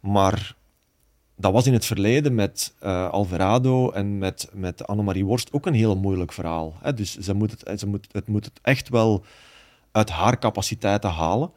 Maar 0.00 0.56
dat 1.40 1.52
was 1.52 1.66
in 1.66 1.72
het 1.72 1.84
verleden 1.84 2.34
met 2.34 2.74
uh, 2.82 3.08
Alvarado 3.10 3.90
en 3.90 4.18
met, 4.18 4.48
met 4.52 4.86
Annemarie 4.86 5.24
Worst 5.24 5.52
ook 5.52 5.66
een 5.66 5.74
heel 5.74 5.96
moeilijk 5.96 6.32
verhaal. 6.32 6.74
Hè? 6.80 6.94
Dus 6.94 7.18
ze 7.18 7.34
moet 7.34 7.50
het, 7.50 7.80
ze 7.80 7.86
moet, 7.86 8.08
het 8.12 8.28
moet 8.28 8.44
het 8.44 8.58
echt 8.62 8.88
wel 8.88 9.24
uit 9.92 10.10
haar 10.10 10.38
capaciteiten 10.38 11.10
halen. 11.10 11.50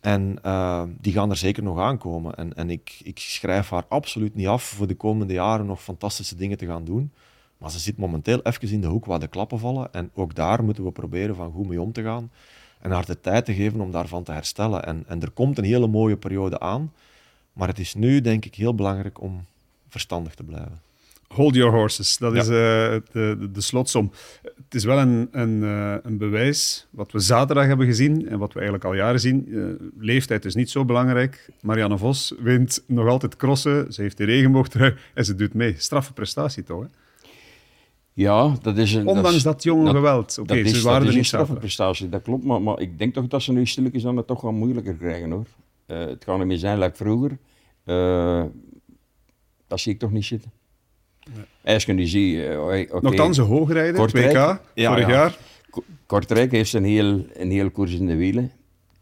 En 0.00 0.38
uh, 0.44 0.82
die 1.00 1.12
gaan 1.12 1.30
er 1.30 1.36
zeker 1.36 1.62
nog 1.62 1.78
aankomen. 1.78 2.34
En, 2.34 2.54
en 2.54 2.70
ik, 2.70 3.00
ik 3.02 3.18
schrijf 3.18 3.70
haar 3.70 3.84
absoluut 3.88 4.34
niet 4.34 4.46
af 4.46 4.62
voor 4.62 4.86
de 4.86 4.94
komende 4.94 5.32
jaren 5.32 5.66
nog 5.66 5.82
fantastische 5.82 6.36
dingen 6.36 6.58
te 6.58 6.66
gaan 6.66 6.84
doen. 6.84 7.12
Maar 7.58 7.70
ze 7.70 7.78
zit 7.78 7.96
momenteel 7.96 8.40
even 8.42 8.70
in 8.70 8.80
de 8.80 8.86
hoek 8.86 9.04
waar 9.04 9.20
de 9.20 9.28
klappen 9.28 9.58
vallen. 9.58 9.92
En 9.92 10.10
ook 10.14 10.34
daar 10.34 10.64
moeten 10.64 10.84
we 10.84 10.90
proberen 10.90 11.36
van 11.36 11.52
goed 11.52 11.68
mee 11.68 11.80
om 11.80 11.92
te 11.92 12.02
gaan. 12.02 12.30
En 12.80 12.90
haar 12.90 13.06
de 13.06 13.20
tijd 13.20 13.44
te 13.44 13.54
geven 13.54 13.80
om 13.80 13.90
daarvan 13.90 14.22
te 14.22 14.32
herstellen. 14.32 14.84
En, 14.84 15.04
en 15.06 15.22
er 15.22 15.30
komt 15.30 15.58
een 15.58 15.64
hele 15.64 15.86
mooie 15.86 16.16
periode 16.16 16.60
aan. 16.60 16.92
Maar 17.58 17.68
het 17.68 17.78
is 17.78 17.94
nu, 17.94 18.20
denk 18.20 18.44
ik, 18.44 18.54
heel 18.54 18.74
belangrijk 18.74 19.20
om 19.20 19.44
verstandig 19.88 20.34
te 20.34 20.42
blijven. 20.42 20.80
Hold 21.28 21.54
your 21.54 21.72
horses, 21.72 22.16
dat 22.16 22.34
is 22.34 22.42
uh, 22.42 22.48
de, 22.48 23.02
de, 23.12 23.50
de, 23.52 23.60
slotsom. 23.60 24.12
Het 24.42 24.74
is 24.74 24.84
wel 24.84 24.98
een, 24.98 25.28
een, 25.32 25.62
uh, 25.62 25.94
een, 26.02 26.18
bewijs, 26.18 26.86
wat 26.90 27.12
we 27.12 27.18
zaterdag 27.18 27.66
hebben 27.66 27.86
gezien 27.86 28.28
en 28.28 28.38
wat 28.38 28.52
we 28.52 28.54
eigenlijk 28.54 28.84
al 28.84 28.94
jaren 28.94 29.20
zien. 29.20 29.44
Uh, 29.48 29.66
leeftijd 29.98 30.44
is 30.44 30.54
niet 30.54 30.70
zo 30.70 30.84
belangrijk. 30.84 31.50
Marianne 31.60 31.98
Vos 31.98 32.34
wint 32.38 32.82
nog 32.86 33.08
altijd 33.08 33.36
crossen, 33.36 33.92
ze 33.92 34.02
heeft 34.02 34.16
de 34.16 34.24
regenboogtrui 34.24 34.94
en 35.14 35.24
ze 35.24 35.34
doet 35.34 35.54
mee. 35.54 35.74
Straffe 35.78 36.12
prestatie 36.12 36.62
toch, 36.62 36.82
hè? 36.82 36.88
Ja, 38.12 38.56
dat 38.62 38.76
is 38.76 38.94
een... 38.94 39.06
Ondanks 39.06 39.42
dat, 39.42 39.62
jonge 39.62 39.90
geweld. 39.90 40.38
Oké, 40.40 40.52
okay, 40.52 40.66
ze 40.66 40.82
waren 40.82 41.00
dat 41.00 41.10
er 41.10 41.16
niet 41.16 41.26
straffe 41.26 41.54
prestatie, 41.54 42.08
dat 42.08 42.22
klopt. 42.22 42.44
Maar, 42.44 42.62
maar 42.62 42.80
ik 42.80 42.98
denk 42.98 43.14
toch 43.14 43.26
dat 43.26 43.42
ze 43.42 43.52
nu 43.52 43.66
stilletjes 43.66 44.06
aan 44.06 44.16
het 44.16 44.26
toch 44.26 44.40
wel 44.40 44.52
moeilijker 44.52 44.94
krijgen, 44.94 45.30
hoor. 45.30 45.46
het 45.86 46.24
gaat 46.24 46.38
niet 46.38 46.46
meer 46.46 46.58
zijn, 46.58 46.78
like 46.78 46.96
vroeger. 46.96 47.38
Uh, 47.88 48.44
dat 49.66 49.80
zie 49.80 49.92
ik 49.92 49.98
toch 49.98 50.10
niet 50.10 50.24
zitten. 50.24 50.52
Nee. 51.34 51.74
Als 51.74 51.84
je 51.84 51.92
nu 51.92 52.06
ziet... 52.06 52.34
Uh, 52.34 52.62
okay. 52.62 52.88
Nogthans, 53.00 53.36
een 53.36 53.44
hoogrijder, 53.44 53.94
Kortrijk, 53.94 54.26
WK, 54.26 54.60
ja, 54.74 54.90
vorig 54.90 55.06
ja. 55.06 55.12
jaar. 55.12 55.36
Kortrijk 56.06 56.52
heeft 56.52 56.72
een 56.72 56.84
heel, 56.84 57.26
een 57.32 57.50
heel 57.50 57.70
koers 57.70 57.92
in 57.92 58.06
de 58.06 58.16
wielen 58.16 58.52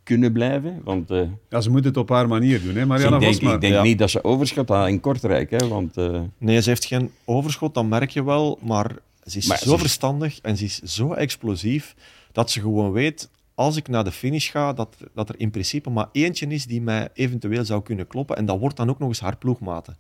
kunnen 0.03 0.33
blijven. 0.33 0.81
Want, 0.85 1.11
uh, 1.11 1.23
ja, 1.49 1.61
ze 1.61 1.71
moeten 1.71 1.91
het 1.91 1.99
op 1.99 2.09
haar 2.09 2.29
manier 2.29 2.63
doen, 2.63 2.75
hè, 2.75 2.87
Marianne 2.87 3.17
ik 3.17 3.41
denk, 3.41 3.55
ik 3.55 3.61
denk 3.61 3.75
ja. 3.75 3.83
niet 3.83 3.99
dat 3.99 4.11
ze 4.11 4.25
overschot 4.25 4.69
had 4.69 4.89
in 4.89 5.01
Kortrijk. 5.01 5.51
Hè, 5.51 5.69
want, 5.69 5.97
uh... 5.97 6.21
Nee, 6.39 6.63
ze 6.63 6.69
heeft 6.69 6.85
geen 6.85 7.11
overschot, 7.25 7.75
dat 7.75 7.85
merk 7.85 8.11
je 8.11 8.25
wel. 8.25 8.59
Maar 8.63 8.97
ze 9.25 9.39
is 9.39 9.47
maar 9.47 9.59
zo 9.59 9.71
ze 9.71 9.79
verstandig 9.79 10.39
en 10.41 10.57
ze 10.57 10.65
is 10.65 10.83
zo 10.83 11.13
explosief 11.13 11.95
dat 12.33 12.51
ze 12.51 12.61
gewoon 12.61 12.93
weet 12.93 13.29
als 13.57 13.77
ik 13.77 13.89
naar 13.89 14.05
de 14.05 14.13
finish 14.13 14.51
ga, 14.51 14.73
dat, 14.73 14.97
dat 15.15 15.29
er 15.29 15.35
in 15.39 15.51
principe 15.51 15.91
maar 15.91 16.09
eentje 16.13 16.47
is 16.47 16.67
die 16.67 16.83
mij 16.83 17.09
eventueel 17.15 17.65
zou 17.65 17.83
kunnen 17.83 18.07
kloppen. 18.07 18.37
En 18.37 18.45
dat 18.45 18.59
wordt 18.59 18.77
dan 18.77 18.91
ook 18.91 18.99
nog 18.99 19.09
eens 19.09 19.21
haar 19.21 19.37
ploegmate, 19.37 19.97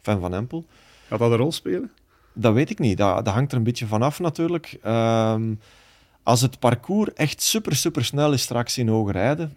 Van 0.00 0.20
Van 0.20 0.34
Empel. 0.34 0.64
Gaat 1.08 1.18
dat 1.18 1.30
een 1.30 1.36
rol 1.36 1.52
spelen? 1.52 1.90
Dat 2.32 2.54
weet 2.54 2.70
ik 2.70 2.78
niet. 2.78 2.98
Dat, 2.98 3.24
dat 3.24 3.34
hangt 3.34 3.52
er 3.52 3.58
een 3.58 3.64
beetje 3.64 3.86
vanaf 3.86 4.20
natuurlijk. 4.20 4.78
Um, 4.86 5.60
als 6.22 6.40
het 6.40 6.58
parcours 6.58 7.12
echt 7.12 7.42
super, 7.42 7.76
super 7.76 8.04
snel 8.04 8.32
is 8.32 8.42
straks 8.42 8.78
in 8.78 8.88
hoge 8.88 9.12
rijden, 9.12 9.56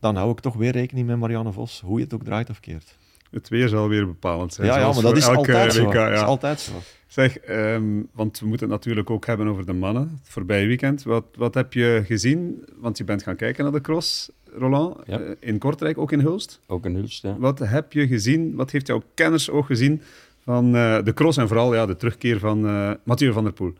dan 0.00 0.16
hou 0.16 0.30
ik 0.30 0.40
toch 0.40 0.54
weer 0.54 0.72
rekening 0.72 1.06
met 1.06 1.18
Marianne 1.18 1.52
Vos, 1.52 1.80
hoe 1.84 1.98
je 1.98 2.04
het 2.04 2.14
ook 2.14 2.24
draait 2.24 2.50
of 2.50 2.60
keert. 2.60 2.96
Het 3.30 3.48
weer 3.48 3.68
zal 3.68 3.88
weer 3.88 4.06
bepalend 4.06 4.54
zijn. 4.54 4.66
Ja, 4.66 4.78
ja 4.78 4.92
maar 4.92 5.02
dat 5.02 5.16
is 5.16 5.26
elke 5.26 5.38
altijd 5.38 5.72
zo. 5.72 5.84
WK, 5.84 5.92
Dat 5.92 6.12
is 6.12 6.20
altijd 6.20 6.60
zo. 6.60 6.72
Zeg, 7.08 7.38
ehm, 7.38 8.02
want 8.12 8.38
we 8.40 8.46
moeten 8.46 8.66
het 8.66 8.76
natuurlijk 8.76 9.10
ook 9.10 9.26
hebben 9.26 9.46
over 9.46 9.66
de 9.66 9.72
mannen. 9.72 10.02
Het 10.20 10.28
voorbije 10.32 10.66
weekend. 10.66 11.02
Wat, 11.02 11.24
wat 11.36 11.54
heb 11.54 11.72
je 11.72 12.02
gezien? 12.06 12.64
Want 12.76 12.98
je 12.98 13.04
bent 13.04 13.22
gaan 13.22 13.36
kijken 13.36 13.64
naar 13.64 13.72
de 13.72 13.80
cross, 13.80 14.30
Roland. 14.52 14.96
Ja. 15.06 15.20
eh, 15.20 15.30
in 15.40 15.58
Kortrijk, 15.58 15.98
ook 15.98 16.12
in 16.12 16.20
Hulst. 16.20 16.60
Ook 16.66 16.84
een 16.84 16.94
hulst, 16.94 17.22
ja. 17.22 17.36
Wat 17.38 17.58
heb 17.58 17.92
je 17.92 18.06
gezien? 18.06 18.54
Wat 18.54 18.70
heeft 18.70 18.86
jouw 18.86 19.02
kennisoog 19.14 19.66
gezien 19.66 20.02
van 20.44 20.76
eh, 20.76 20.98
de 21.04 21.14
cross 21.14 21.38
en 21.38 21.48
vooral 21.48 21.74
ja, 21.74 21.86
de 21.86 21.96
terugkeer 21.96 22.38
van 22.38 22.66
eh 22.66 22.90
Mathieu 23.02 23.32
van 23.32 23.44
der 23.44 23.52
Poel? 23.52 23.72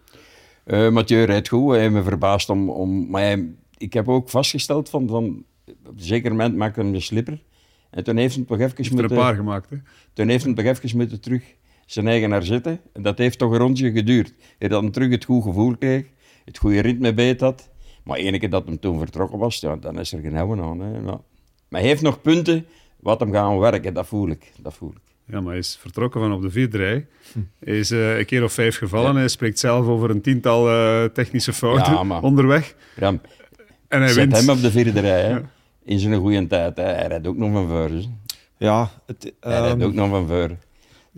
Mathieu 0.90 1.22
rijdt 1.24 1.48
goed. 1.48 1.70
Hij 1.70 1.80
heeft 1.80 1.92
me 1.92 2.02
verbaasd 2.02 2.48
om... 2.50 2.70
om 2.70 3.10
maar 3.10 3.22
hij- 3.22 3.48
ik 3.76 3.92
heb 3.92 4.08
ook 4.08 4.28
vastgesteld 4.30 4.88
van... 4.88 5.08
van 5.08 5.44
op 5.66 5.96
een 5.96 6.02
zeker 6.02 6.30
moment 6.30 6.56
maakte 6.56 6.80
hem 6.80 6.92
de 6.92 7.00
slipper. 7.00 7.42
En 7.90 8.04
toen 8.04 8.16
heeft 8.16 8.34
hij 8.34 8.44
toch 8.44 8.58
even 8.58 8.72
Heeft 8.76 8.86
er 8.90 8.92
een 8.94 9.00
moeten... 9.00 9.16
paar 9.16 9.34
gemaakt. 9.34 9.70
Hè? 9.70 9.76
Toen 10.12 10.28
heeft 10.28 10.44
hij 10.44 10.54
toch 10.54 10.64
even 10.64 10.96
moeten 10.96 11.20
terug 11.20 11.42
zijn 11.90 12.08
eigen 12.08 12.28
naar 12.28 12.42
zitten. 12.44 12.80
En 12.92 13.02
dat 13.02 13.18
heeft 13.18 13.38
toch 13.38 13.52
een 13.52 13.58
rondje 13.58 13.90
geduurd. 13.92 14.32
Hij 14.58 14.68
dan 14.68 14.90
terug 14.90 15.10
het 15.10 15.24
goede 15.24 15.42
gevoel 15.42 15.76
kreeg, 15.76 16.04
het 16.44 16.58
goede 16.58 16.80
ritme 16.80 17.14
beet 17.14 17.40
had. 17.40 17.68
Maar 18.04 18.18
enige 18.18 18.38
keer 18.38 18.50
dat 18.50 18.66
hem 18.66 18.78
toen 18.78 18.98
vertrokken 18.98 19.38
was, 19.38 19.60
ja, 19.60 19.76
dan 19.76 19.98
is 19.98 20.12
er 20.12 20.20
geen 20.20 20.34
houden 20.34 20.64
aan. 20.64 20.80
Hè. 20.80 21.00
Maar 21.00 21.18
hij 21.68 21.82
heeft 21.82 22.02
nog 22.02 22.20
punten 22.22 22.66
wat 23.00 23.20
hem 23.20 23.32
gaan 23.32 23.58
werken, 23.58 23.94
dat 23.94 24.06
voel 24.06 24.28
ik. 24.28 24.52
Dat 24.60 24.74
voel 24.74 24.90
ik. 24.90 25.00
Ja, 25.24 25.40
maar 25.40 25.50
hij 25.50 25.58
is 25.58 25.76
vertrokken 25.80 26.20
van 26.20 26.32
op 26.32 26.42
de 26.42 26.50
vierde 26.50 26.76
rij. 26.76 27.06
Hm. 27.32 27.38
Hij 27.64 27.78
is 27.78 27.90
eh, 27.90 28.18
een 28.18 28.24
keer 28.26 28.44
of 28.44 28.52
vijf 28.52 28.76
gevallen. 28.76 29.16
Hij 29.16 29.28
spreekt 29.28 29.58
zelf 29.58 29.86
over 29.86 30.10
een 30.10 30.20
tiental 30.20 30.68
eh, 30.70 31.04
technische 31.04 31.52
fouten 31.52 31.92
Ja, 31.92 32.02
maar- 32.02 32.22
onderweg. 32.22 32.74
Ram, 32.96 33.20
En 33.88 33.98
hij 34.00 34.08
zet 34.08 34.16
wint. 34.16 34.36
hem 34.36 34.56
op 34.56 34.60
de 34.62 34.70
vierde 34.70 35.00
rij, 35.00 35.20
hè. 35.22 35.28
Ja. 35.30 35.42
in 35.84 35.98
zijn 35.98 36.14
goede 36.20 36.46
tijd. 36.46 36.76
Hè. 36.76 36.82
Hij 36.82 37.06
rijdt 37.06 37.26
ook 37.26 37.36
nog 37.36 37.52
van 37.52 37.68
voor. 37.68 37.90
Ja, 38.56 38.90
het, 39.06 39.32
Hij 39.40 39.60
rijdt 39.60 39.80
ehm, 39.80 39.82
ook 39.88 39.94
nog 39.94 40.08
van 40.10 40.26
voor. 40.26 40.56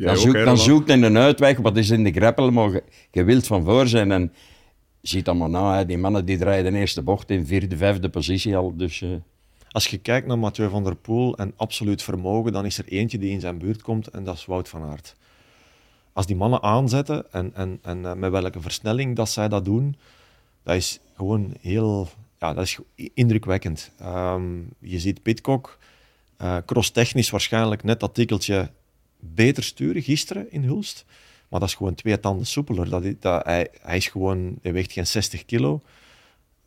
Ja, 0.00 0.14
dan 0.14 0.44
dan 0.44 0.58
zoekt 0.58 0.88
hij 0.88 1.02
een 1.02 1.18
uitweg, 1.18 1.56
wat 1.56 1.76
is 1.76 1.90
in 1.90 2.04
de 2.04 2.12
greppel, 2.12 2.50
maar 2.50 2.70
je, 2.70 2.82
je 3.10 3.24
wilt 3.24 3.46
van 3.46 3.64
voor 3.64 3.86
zijn. 3.86 4.12
En 4.12 4.32
ziet 5.02 5.28
allemaal 5.28 5.48
na, 5.48 5.76
hè. 5.76 5.86
die 5.86 5.98
mannen 5.98 6.24
die 6.24 6.38
draaien 6.38 6.72
de 6.72 6.78
eerste 6.78 7.02
bocht 7.02 7.30
in 7.30 7.46
vierde, 7.46 7.76
vijfde 7.76 8.08
positie 8.08 8.56
al. 8.56 8.76
Dus, 8.76 9.02
eh, 9.02 9.08
Als 9.70 9.86
je 9.86 9.98
kijkt 9.98 10.26
naar 10.26 10.38
Mathieu 10.38 10.68
van 10.68 10.84
der 10.84 10.96
Poel 10.96 11.36
en 11.36 11.52
absoluut 11.56 12.02
vermogen, 12.02 12.52
dan 12.52 12.64
is 12.64 12.78
er 12.78 12.84
eentje 12.88 13.18
die 13.18 13.30
in 13.30 13.40
zijn 13.40 13.58
buurt 13.58 13.82
komt 13.82 14.06
en 14.06 14.24
dat 14.24 14.34
is 14.34 14.44
Wout 14.44 14.68
van 14.68 14.82
Aert. 14.82 15.16
Als 16.12 16.26
die 16.26 16.36
mannen 16.36 16.62
aanzetten 16.62 17.32
en, 17.32 17.50
en, 17.54 17.78
en 17.82 18.06
eh, 18.06 18.14
met 18.14 18.30
welke 18.30 18.60
versnelling 18.60 19.16
dat 19.16 19.28
zij 19.28 19.48
dat 19.48 19.64
doen, 19.64 19.96
dat 20.62 20.76
is 20.76 21.00
gewoon 21.16 21.54
heel 21.60 22.08
ja, 22.38 22.54
dat 22.54 22.64
is 22.64 22.78
indrukwekkend. 23.14 23.90
Ehm, 23.98 24.58
je 24.78 24.98
ziet 24.98 25.22
Pitcock, 25.22 25.78
eh 26.36 26.56
crosstechnisch 26.66 27.30
waarschijnlijk 27.30 27.82
net 27.82 28.00
dat 28.00 28.14
tikkeltje 28.14 28.70
beter 29.20 29.62
sturen 29.62 30.02
gisteren 30.02 30.52
in 30.52 30.64
Hulst. 30.64 31.04
Maar 31.48 31.60
dat 31.60 31.68
is 31.68 31.74
gewoon 31.74 31.94
twee 31.94 32.20
tanden 32.20 32.46
soepeler. 32.46 32.90
Dat, 32.90 33.20
dat, 33.20 33.44
hij, 33.44 33.68
hij, 33.80 33.96
is 33.96 34.08
gewoon, 34.08 34.58
hij 34.62 34.72
weegt 34.72 34.92
geen 34.92 35.06
60 35.06 35.44
kilo 35.44 35.82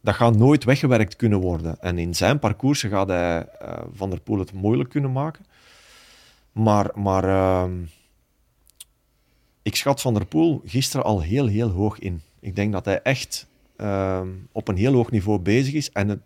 dat 0.04 0.16
gaat 0.16 0.38
nooit 0.38 0.64
weggewerkt 0.64 1.16
kunnen 1.16 1.40
worden. 1.40 1.80
En 1.80 1.98
in 1.98 2.16
zijn 2.16 2.40
parcours 2.40 2.82
gaat 2.82 3.08
hij 3.08 3.46
eh, 3.48 3.84
Van 3.94 4.10
der 4.10 4.20
Poel 4.20 4.40
het 4.40 4.54
moeilijk 4.54 4.90
kunnen 4.90 5.12
maken. 5.12 5.46
Maar, 6.52 6.92
maar 6.96 7.24
ehm, 7.24 7.74
ik 9.62 9.76
schat 9.76 10.02
Van 10.02 10.14
der 10.14 10.26
Poel 10.26 10.62
gisteren 10.66 11.06
al 11.06 11.22
heel, 11.22 11.48
heel 11.48 11.70
hoog 11.70 12.00
in. 12.00 12.22
Ik 12.40 12.56
denk 12.56 12.72
dat 12.72 12.86
hij 12.86 13.02
echt 13.02 13.48
ehm, 13.78 14.28
op 14.52 14.68
een 14.68 14.78
heel 14.78 14.94
hoog 14.94 15.12
niveau 15.12 15.40
bezig 15.40 15.74
is. 15.74 15.92
En 15.92 16.24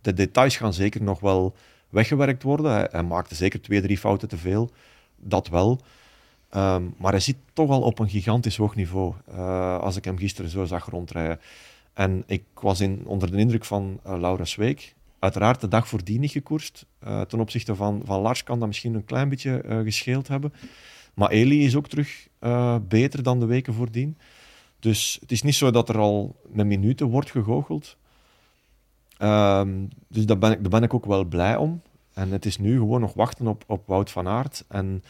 de 0.00 0.12
details 0.12 0.56
gaan 0.56 0.74
zeker 0.74 1.02
nog 1.02 1.20
wel 1.20 1.54
weggewerkt 1.88 2.42
worden. 2.42 2.88
Hij 2.90 3.02
maakte 3.02 3.34
zeker 3.34 3.60
twee, 3.60 3.80
drie 3.80 3.98
fouten 3.98 4.28
te 4.28 4.36
veel. 4.36 4.70
Dat 5.16 5.48
wel. 5.48 5.80
Ehm, 6.50 6.82
maar 6.96 7.10
hij 7.10 7.20
zit 7.20 7.36
toch 7.52 7.70
al 7.70 7.82
op 7.82 7.98
een 7.98 8.08
gigantisch 8.08 8.56
hoog 8.56 8.74
niveau. 8.74 9.14
eh, 9.26 9.78
als 9.78 9.96
ik 9.96 10.04
hem 10.04 10.18
gisteren 10.18 10.50
zo 10.50 10.64
zag 10.64 10.90
rondrijden. 10.90 11.40
En 11.92 12.22
ik 12.26 12.44
was 12.54 12.80
in, 12.80 13.02
onder 13.06 13.30
de 13.30 13.38
indruk 13.38 13.64
van 13.64 14.00
eh, 14.04 14.18
Laura 14.18 14.44
Sweek. 14.44 14.94
Uiteraard 15.18 15.60
de 15.60 15.68
dag 15.68 15.88
voordien 15.88 16.20
niet 16.20 16.30
gekoerst. 16.30 16.86
Eh, 16.98 17.20
ten 17.20 17.40
opzichte 17.40 17.74
van, 17.74 18.02
van 18.04 18.20
Lars 18.20 18.42
kan 18.42 18.58
dat 18.58 18.68
misschien 18.68 18.94
een 18.94 19.04
klein 19.04 19.28
beetje 19.28 19.80
gescheeld 19.84 20.28
hebben. 20.28 20.52
Maar 21.14 21.30
Eli 21.30 21.64
is 21.64 21.76
ook 21.76 21.88
terug 21.88 22.28
beter 22.88 23.22
dan 23.22 23.40
de 23.40 23.46
weken 23.46 23.74
voordien. 23.74 24.18
Dus 24.80 25.18
het 25.20 25.32
is 25.32 25.42
niet 25.42 25.54
zo 25.54 25.70
dat 25.70 25.88
er 25.88 25.98
al 25.98 26.36
met 26.48 26.66
minuten 26.66 27.06
wordt 27.06 27.30
gegoocheld. 27.30 27.96
Ehm, 29.18 29.86
dus 30.08 30.26
daar 30.26 30.38
ben, 30.38 30.52
ik, 30.52 30.60
daar 30.60 30.70
ben 30.70 30.82
ik 30.82 30.94
ook 30.94 31.06
wel 31.06 31.24
blij 31.24 31.56
om. 31.56 31.82
En 32.16 32.30
het 32.30 32.44
is 32.44 32.58
nu 32.58 32.78
gewoon 32.78 33.00
nog 33.00 33.14
wachten 33.14 33.46
op, 33.46 33.64
op 33.66 33.86
Wout 33.86 34.10
van 34.10 34.28
Aert. 34.28 34.64
En 34.68 35.02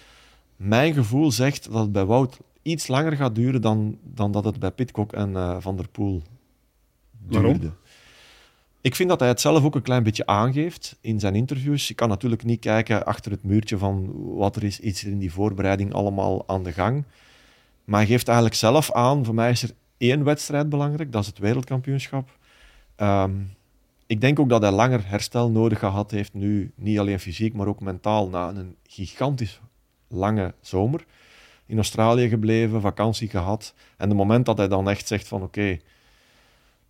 mijn 0.56 0.94
gevoel 0.94 1.30
zegt 1.30 1.72
dat 1.72 1.80
het 1.80 1.92
bij 1.92 2.04
Wout 2.04 2.38
iets 2.62 2.86
langer 2.86 3.12
gaat 3.12 3.34
duren 3.34 3.60
dan, 3.60 3.98
dan 4.02 4.32
dat 4.32 4.44
het 4.44 4.58
bij 4.58 4.70
Pitcock 4.70 5.12
en 5.12 5.36
eh, 5.36 5.56
Van 5.60 5.76
der 5.76 5.88
Poel 5.88 6.22
Waarom? 7.26 7.52
duurde. 7.52 7.74
Ik 8.80 8.94
vind 8.94 9.08
dat 9.08 9.20
hij 9.20 9.28
het 9.28 9.40
zelf 9.40 9.64
ook 9.64 9.74
een 9.74 9.82
klein 9.82 10.02
beetje 10.02 10.26
aangeeft 10.26 10.96
in 11.00 11.20
zijn 11.20 11.34
interviews. 11.34 11.88
Je 11.88 11.94
kan 11.94 12.08
natuurlijk 12.08 12.44
niet 12.44 12.60
kijken 12.60 13.04
achter 13.04 13.30
het 13.30 13.44
muurtje 13.44 13.78
van 13.78 14.12
wat 14.34 14.56
er 14.56 14.64
is, 14.64 14.80
iets 14.80 15.04
in 15.04 15.18
die 15.18 15.32
voorbereiding 15.32 15.92
allemaal 15.92 16.48
aan 16.48 16.62
de 16.62 16.72
gang. 16.72 17.04
Maar 17.84 18.00
hij 18.00 18.08
geeft 18.08 18.26
eigenlijk 18.26 18.56
zelf 18.56 18.92
aan, 18.92 19.24
voor 19.24 19.34
mij 19.34 19.50
is 19.50 19.62
er 19.62 19.70
één 19.96 20.24
wedstrijd 20.24 20.68
belangrijk, 20.68 21.12
dat 21.12 21.22
is 21.22 21.26
het 21.26 21.38
wereldkampioenschap. 21.38 22.38
Ehm, 22.96 23.32
ik 24.06 24.20
denk 24.20 24.38
ook 24.38 24.48
dat 24.48 24.62
hij 24.62 24.70
langer 24.70 25.08
herstel 25.08 25.50
nodig 25.50 25.78
gehad 25.78 26.10
heeft 26.10 26.34
nu, 26.34 26.72
niet 26.74 26.98
alleen 26.98 27.20
fysiek, 27.20 27.54
maar 27.54 27.66
ook 27.66 27.80
mentaal, 27.80 28.28
na 28.28 28.48
een 28.48 28.76
gigantisch 28.86 29.60
lange 30.08 30.54
zomer. 30.60 31.04
In 31.66 31.76
Australië 31.76 32.28
gebleven, 32.28 32.80
vakantie 32.80 33.28
gehad. 33.28 33.74
En 33.96 34.08
het 34.08 34.16
moment 34.16 34.46
dat 34.46 34.58
hij 34.58 34.68
dan 34.68 34.88
echt 34.88 35.06
zegt 35.06 35.28
van 35.28 35.42
oké, 35.42 35.78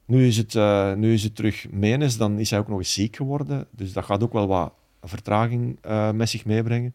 nu, 0.04 0.26
is 0.26 0.36
het, 0.36 0.54
eh, 0.54 0.92
nu 0.92 1.12
is 1.12 1.22
het 1.22 1.36
terug 1.36 1.66
menes, 1.70 2.16
dan 2.16 2.38
is 2.38 2.50
hij 2.50 2.58
ook 2.58 2.68
nog 2.68 2.78
eens 2.78 2.92
ziek 2.92 3.16
geworden. 3.16 3.66
Dus 3.70 3.92
dat 3.92 4.04
gaat 4.04 4.22
ook 4.22 4.32
wel 4.32 4.46
wat 4.46 4.72
vertraging 5.02 5.78
eh, 5.80 6.10
met 6.10 6.28
zich 6.28 6.44
meebrengen. 6.44 6.94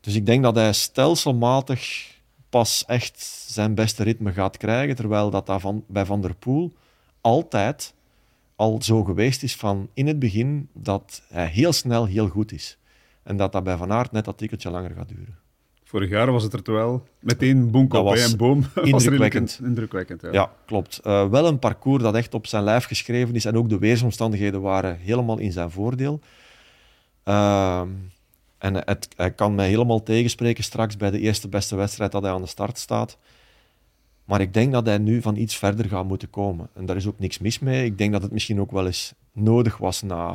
Dus 0.00 0.14
ik 0.14 0.26
denk 0.26 0.42
dat 0.42 0.54
hij 0.54 0.72
stelselmatig 0.72 2.14
pas 2.48 2.84
echt 2.86 3.20
zijn 3.46 3.74
beste 3.74 4.02
ritme 4.02 4.32
gaat 4.32 4.56
krijgen, 4.56 4.96
terwijl 4.96 5.30
dat, 5.30 5.46
dat 5.46 5.60
van, 5.60 5.84
bij 5.86 6.04
Van 6.04 6.20
der 6.20 6.34
Poel 6.34 6.72
altijd 7.20 7.94
al 8.56 8.82
zo 8.82 9.04
geweest 9.04 9.42
is 9.42 9.56
van 9.56 9.88
in 9.94 10.06
het 10.06 10.18
begin 10.18 10.68
dat 10.72 11.22
hij 11.28 11.46
heel 11.46 11.72
snel 11.72 12.06
heel 12.06 12.28
goed 12.28 12.52
is. 12.52 12.78
En 13.22 13.36
dat 13.36 13.52
dat 13.52 13.64
bij 13.64 13.76
Van 13.76 13.92
Aert 13.92 14.12
net 14.12 14.24
dat 14.24 14.38
tikkeltje 14.38 14.70
langer 14.70 14.90
gaat 14.90 15.08
duren. 15.08 15.38
Vorig 15.84 16.10
jaar 16.10 16.32
was 16.32 16.42
het 16.42 16.52
er 16.52 16.62
terwijl 16.62 17.06
meteen 17.20 17.70
boom 17.70 17.88
Dat 17.88 18.00
op 18.00 18.06
was 18.06 18.14
bij 18.14 18.30
een 18.30 18.36
boom. 18.36 18.64
indrukwekkend. 18.92 19.60
indrukwekkend 19.62 20.22
ja. 20.22 20.32
Ja, 20.32 20.52
klopt. 20.66 20.98
Eh, 20.98 21.28
wel 21.28 21.46
een 21.46 21.58
parcours 21.58 22.02
dat 22.02 22.14
echt 22.14 22.34
op 22.34 22.46
zijn 22.46 22.64
lijf 22.64 22.84
geschreven 22.84 23.34
is 23.34 23.44
en 23.44 23.56
ook 23.56 23.68
de 23.68 23.78
weersomstandigheden 23.78 24.60
waren 24.60 24.98
helemaal 24.98 25.38
in 25.38 25.52
zijn 25.52 25.70
voordeel. 25.70 26.20
Ehm, 27.22 27.88
en 28.58 28.74
het, 28.74 29.08
hij 29.16 29.30
kan 29.30 29.54
mij 29.54 29.68
helemaal 29.68 30.02
tegenspreken 30.02 30.64
straks 30.64 30.96
bij 30.96 31.10
de 31.10 31.20
eerste 31.20 31.48
beste 31.48 31.76
wedstrijd 31.76 32.12
dat 32.12 32.22
hij 32.22 32.32
aan 32.32 32.42
de 32.42 32.48
start 32.48 32.78
staat. 32.78 33.18
Maar 34.26 34.40
ik 34.40 34.54
denk 34.54 34.72
dat 34.72 34.86
hij 34.86 34.98
nu 34.98 35.22
van 35.22 35.36
iets 35.36 35.56
verder 35.56 35.84
gaat 35.88 36.04
moeten 36.08 36.30
komen. 36.30 36.68
En 36.74 36.86
daar 36.86 36.96
is 36.96 37.06
ook 37.06 37.18
niks 37.18 37.38
mis 37.38 37.58
mee. 37.58 37.84
Ik 37.84 37.98
denk 37.98 38.12
dat 38.12 38.22
het 38.22 38.32
misschien 38.32 38.60
ook 38.60 38.70
wel 38.70 38.86
eens 38.86 39.14
nodig 39.32 39.76
was 39.76 40.02
na... 40.02 40.34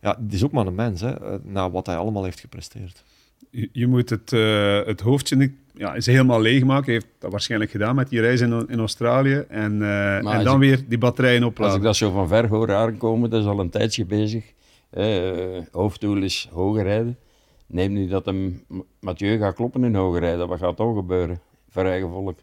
Ja, 0.00 0.18
het 0.22 0.32
is 0.32 0.44
ook 0.44 0.52
maar 0.52 0.66
een 0.66 0.74
mens, 0.74 1.00
hè, 1.00 1.12
na 1.42 1.70
wat 1.70 1.86
hij 1.86 1.96
allemaal 1.96 2.24
heeft 2.24 2.40
gepresteerd. 2.40 3.02
Je, 3.50 3.68
je 3.72 3.86
moet 3.86 4.10
het, 4.10 4.32
eh, 4.32 4.84
het 4.84 5.00
hoofdje 5.00 5.36
niet, 5.36 5.52
ja, 5.74 5.94
is 5.94 6.06
helemaal 6.06 6.40
leegmaken. 6.40 6.84
Hij 6.84 6.92
heeft 6.94 7.06
dat 7.18 7.30
waarschijnlijk 7.30 7.70
gedaan 7.70 7.94
met 7.94 8.08
die 8.08 8.20
reis 8.20 8.40
in, 8.40 8.68
in 8.68 8.78
Australië. 8.78 9.44
En, 9.48 9.82
eh, 9.82 10.16
en 10.16 10.26
als 10.26 10.44
dan 10.44 10.62
ik- 10.62 10.68
weer 10.68 10.84
die 10.88 10.98
batterijen 10.98 11.42
Als 11.42 11.50
opladen. 11.50 11.76
ik 11.76 11.82
dat 11.82 11.96
zo 11.96 12.10
van 12.10 12.28
ver 12.28 12.48
hoor 12.48 12.74
aankomen, 12.74 13.30
dat 13.30 13.40
is 13.40 13.46
al 13.46 13.60
een 13.60 13.70
tijdje 13.70 14.04
bezig. 14.06 14.52
Eh, 14.90 15.58
hoofddoel 15.72 16.22
is 16.22 16.48
hoger 16.52 16.82
rijden. 16.82 17.18
Neem 17.66 17.92
nu 17.92 18.08
dat 18.08 18.24
hem 18.24 18.62
Mathieu 19.00 19.38
gaat 19.38 19.54
kloppen 19.54 19.84
in 19.84 19.94
hoger 19.94 20.20
rijden. 20.20 20.48
Wat 20.48 20.58
gaat 20.58 20.76
toch 20.76 20.96
gebeuren? 20.96 21.40
Voor 21.70 21.84
eigen 21.84 22.10
volk. 22.10 22.38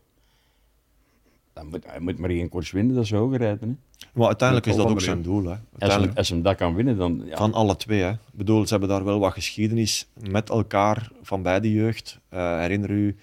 Dan 1.56 1.68
moet, 1.68 1.86
hij 1.86 2.00
moet 2.00 2.18
maar 2.18 2.30
één 2.30 2.50
koers 2.50 2.72
winnen, 2.72 2.96
dat 2.96 3.04
is 3.04 3.12
hoger 3.12 3.38
rijden. 3.38 3.70
Hè. 3.70 4.08
Maar 4.14 4.28
uiteindelijk 4.28 4.68
is 4.68 4.76
dat 4.76 4.88
ook 4.88 5.02
zijn 5.02 5.22
doel. 5.22 5.44
Hè. 5.44 5.56
Als, 5.80 5.96
hem, 5.96 6.12
als 6.16 6.30
hem 6.30 6.42
dat 6.42 6.56
kan 6.56 6.76
winnen, 6.76 6.98
dan... 6.98 7.22
Ja, 7.26 7.38
Van 7.38 7.54
alle 7.54 7.76
twee. 7.76 8.02
Hè. 8.02 8.12
Ik 8.12 8.18
bedoel, 8.32 8.64
ze 8.64 8.70
hebben 8.70 8.90
daar 8.90 9.04
wel 9.04 9.20
wat 9.20 9.34
geschiedenis 9.34 10.08
met 10.30 10.50
elkaar 10.50 11.12
van 11.22 11.42
bij 11.42 11.60
de 11.60 11.72
jeugd. 11.72 12.20
Eh, 12.30 12.60
herinner 12.60 12.90
u 12.90 13.16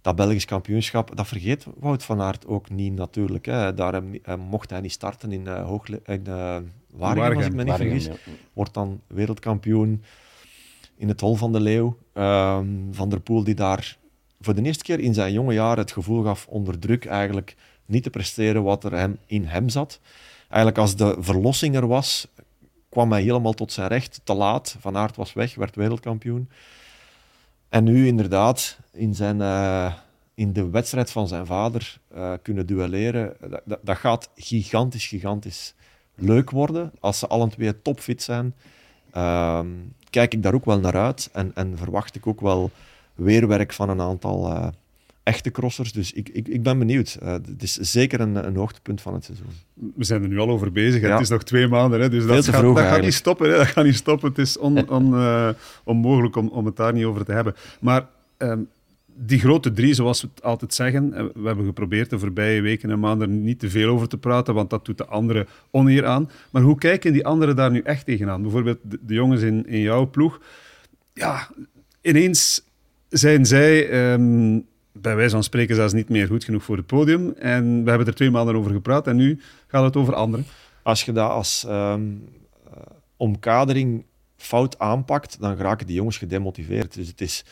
dat 0.00 0.16
Belgisch 0.16 0.44
kampioenschap? 0.44 1.16
Dat 1.16 1.28
vergeet 1.28 1.66
Wout 1.78 2.04
van 2.04 2.20
Aert 2.20 2.46
ook 2.46 2.70
niet 2.70 2.92
natuurlijk. 2.92 3.46
Hè. 3.46 3.74
Daar 3.74 4.02
eh, 4.22 4.34
mocht 4.34 4.70
hij 4.70 4.80
niet 4.80 4.92
starten 4.92 5.32
in, 5.32 5.46
uh, 5.46 5.66
Hoogle 5.66 6.00
in 6.04 6.26
eh, 6.26 6.56
Waregem, 6.92 7.36
als 7.36 7.46
ik 7.46 7.54
me 7.54 7.64
niet 7.64 7.74
vergis. 7.74 8.04
ja. 8.04 8.12
Wordt 8.52 8.74
dan 8.74 9.00
wereldkampioen 9.06 10.02
in 10.96 11.08
het 11.08 11.20
Hol 11.20 11.34
van 11.34 11.52
de 11.52 11.60
Leeuw. 11.60 11.96
Ehm, 12.12 12.66
van 12.90 13.08
der 13.08 13.20
Poel 13.20 13.44
die 13.44 13.54
daar 13.54 13.98
voor 14.40 14.54
de 14.54 14.62
eerste 14.62 14.84
keer 14.84 15.00
in 15.00 15.14
zijn 15.14 15.32
jonge 15.32 15.54
jaren 15.54 15.78
het 15.78 15.92
gevoel 15.92 16.22
gaf 16.22 16.46
onder 16.46 16.78
druk 16.78 17.04
eigenlijk 17.04 17.56
niet 17.86 18.02
te 18.02 18.10
presteren 18.10 18.62
wat 18.62 18.84
er 18.84 18.92
hem, 18.92 19.18
in 19.26 19.44
hem 19.44 19.68
zat. 19.68 20.00
Eigenlijk 20.48 20.78
als 20.78 20.96
de 20.96 21.16
verlossing 21.18 21.76
er 21.76 21.86
was, 21.86 22.28
kwam 22.88 23.12
hij 23.12 23.22
helemaal 23.22 23.52
tot 23.52 23.72
zijn 23.72 23.88
recht. 23.88 24.20
Te 24.24 24.34
laat. 24.34 24.76
Van 24.78 24.96
Aert 24.96 25.16
was 25.16 25.32
weg, 25.32 25.54
werd 25.54 25.76
wereldkampioen. 25.76 26.48
En 27.68 27.84
nu 27.84 28.06
inderdaad, 28.06 28.78
in, 28.92 29.14
zijn, 29.14 29.36
uh, 29.36 29.94
in 30.34 30.52
de 30.52 30.70
wedstrijd 30.70 31.10
van 31.10 31.28
zijn 31.28 31.46
vader 31.46 32.00
uh, 32.14 32.32
kunnen 32.42 32.66
duelleren, 32.66 33.36
dat, 33.64 33.78
dat, 33.82 33.96
gaat 33.96 34.30
gigantisch, 34.34 35.06
gigantisch 35.06 35.74
leuk 36.14 36.50
worden. 36.50 36.92
Als 37.00 37.18
ze 37.18 37.26
alle 37.26 37.48
twee 37.48 37.82
topfit 37.82 38.22
zijn, 38.22 38.54
uh, 39.14 39.60
kijk 40.10 40.34
ik 40.34 40.42
daar 40.42 40.54
ook 40.54 40.64
wel 40.64 40.80
naar 40.80 40.96
uit. 40.96 41.28
En, 41.32 41.50
en 41.54 41.78
verwacht 41.78 42.14
ik 42.14 42.26
ook 42.26 42.40
wel 42.40 42.70
weerwerk 43.22 43.72
van 43.72 43.88
een 43.88 44.00
aantal 44.00 44.50
uh, 44.50 44.66
echte 45.22 45.50
crossers. 45.50 45.92
Dus 45.92 46.12
ik, 46.12 46.28
ik, 46.28 46.48
ik 46.48 46.62
ben 46.62 46.78
benieuwd. 46.78 47.18
Uh, 47.22 47.32
het 47.32 47.62
is 47.62 47.74
zeker 47.74 48.20
een, 48.20 48.46
een 48.46 48.56
hoogtepunt 48.56 49.00
van 49.00 49.14
het 49.14 49.24
seizoen. 49.24 49.46
We 49.74 50.04
zijn 50.04 50.22
er 50.22 50.28
nu 50.28 50.38
al 50.38 50.50
over 50.50 50.72
bezig. 50.72 51.00
Ja. 51.00 51.12
Het 51.12 51.20
is 51.20 51.28
nog 51.28 51.42
twee 51.42 51.68
maanden. 51.68 52.00
Hè, 52.00 52.08
dus 52.08 52.26
dat, 52.26 52.48
gaat, 52.48 52.62
dat 52.62 52.78
gaat, 52.78 53.00
niet 53.00 53.14
stoppen. 53.14 53.50
Hè, 53.50 53.56
dat 53.56 53.66
gaat 53.66 53.84
niet 53.84 53.94
stoppen. 53.94 54.28
Het 54.28 54.38
is 54.38 54.58
on, 54.58 54.88
on, 54.88 55.12
uh, 55.12 55.48
onmogelijk 55.84 56.36
om, 56.36 56.48
om 56.48 56.66
het 56.66 56.76
daar 56.76 56.92
niet 56.92 57.04
over 57.04 57.24
te 57.24 57.32
hebben. 57.32 57.54
Maar 57.80 58.06
um, 58.38 58.68
die 59.14 59.38
grote 59.38 59.72
drie, 59.72 59.94
zoals 59.94 60.22
we 60.22 60.28
het 60.34 60.42
altijd 60.42 60.74
zeggen, 60.74 61.10
we 61.10 61.46
hebben 61.46 61.64
geprobeerd 61.64 62.10
de 62.10 62.18
voorbije 62.18 62.60
weken 62.60 62.90
en 62.90 63.00
maanden 63.00 63.42
niet 63.42 63.58
te 63.58 63.70
veel 63.70 63.90
over 63.90 64.08
te 64.08 64.18
praten, 64.18 64.54
want 64.54 64.70
dat 64.70 64.84
doet 64.84 64.98
de 64.98 65.06
anderen 65.06 65.46
oneer 65.70 66.06
aan. 66.06 66.30
Maar 66.50 66.62
hoe 66.62 66.78
kijken 66.78 67.12
die 67.12 67.26
anderen 67.26 67.56
daar 67.56 67.70
nu 67.70 67.80
echt 67.80 68.04
tegenaan? 68.04 68.42
Bijvoorbeeld 68.42 68.78
de, 68.82 68.98
de 69.06 69.14
jongens 69.14 69.42
in, 69.42 69.66
in 69.66 69.80
jouw 69.80 70.10
ploeg. 70.10 70.40
Ja, 71.12 71.48
ineens 72.00 72.62
zijn 73.10 73.46
zij, 73.46 73.90
um, 74.12 74.66
bij 74.92 75.16
wijze 75.16 75.30
van 75.30 75.42
spreken, 75.42 75.74
zelfs 75.74 75.92
niet 75.92 76.08
meer 76.08 76.26
goed 76.26 76.44
genoeg 76.44 76.62
voor 76.62 76.76
het 76.76 76.86
podium. 76.86 77.32
En 77.38 77.82
we 77.82 77.88
hebben 77.88 78.08
er 78.08 78.14
twee 78.14 78.30
maanden 78.30 78.56
over 78.56 78.70
gepraat 78.70 79.06
en 79.06 79.16
nu 79.16 79.40
gaat 79.66 79.84
het 79.84 79.96
over 79.96 80.14
anderen. 80.14 80.46
Als 80.82 81.04
je 81.04 81.12
dat 81.12 81.30
als 81.30 81.64
um, 81.68 82.28
uh, 82.66 82.72
omkadering 83.16 84.04
fout 84.36 84.78
aanpakt, 84.78 85.40
dan 85.40 85.56
raken 85.56 85.86
die 85.86 85.96
jongens 85.96 86.18
gedemotiveerd. 86.18 86.94
Dus 86.94 87.08
het 87.08 87.20
is 87.20 87.44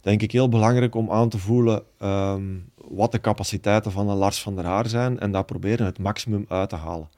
denk 0.00 0.22
ik 0.22 0.32
heel 0.32 0.48
belangrijk 0.48 0.94
om 0.94 1.10
aan 1.10 1.28
te 1.28 1.38
voelen 1.38 1.82
um, 2.02 2.70
wat 2.88 3.12
de 3.12 3.20
capaciteiten 3.20 3.92
van 3.92 4.06
Lars 4.06 4.42
van 4.42 4.56
der 4.56 4.64
Haar 4.64 4.88
zijn 4.88 5.18
en 5.18 5.32
daar 5.32 5.44
proberen 5.44 5.86
het 5.86 5.98
maximum 5.98 6.44
uit 6.48 6.68
te 6.68 6.76
halen. 6.76 7.08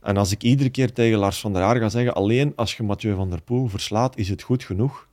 En 0.00 0.16
als 0.16 0.32
ik 0.32 0.42
iedere 0.42 0.70
keer 0.70 0.92
tegen 0.92 1.18
Lars 1.18 1.40
van 1.40 1.52
der 1.52 1.62
Haar 1.62 1.76
ga 1.76 1.88
zeggen, 1.88 2.14
alleen 2.14 2.52
als 2.56 2.76
je 2.76 2.82
Mathieu 2.82 3.14
van 3.14 3.30
der 3.30 3.42
Poel 3.42 3.68
verslaat, 3.68 4.16
is 4.16 4.28
het 4.28 4.42
goed 4.42 4.64
genoeg. 4.64 5.08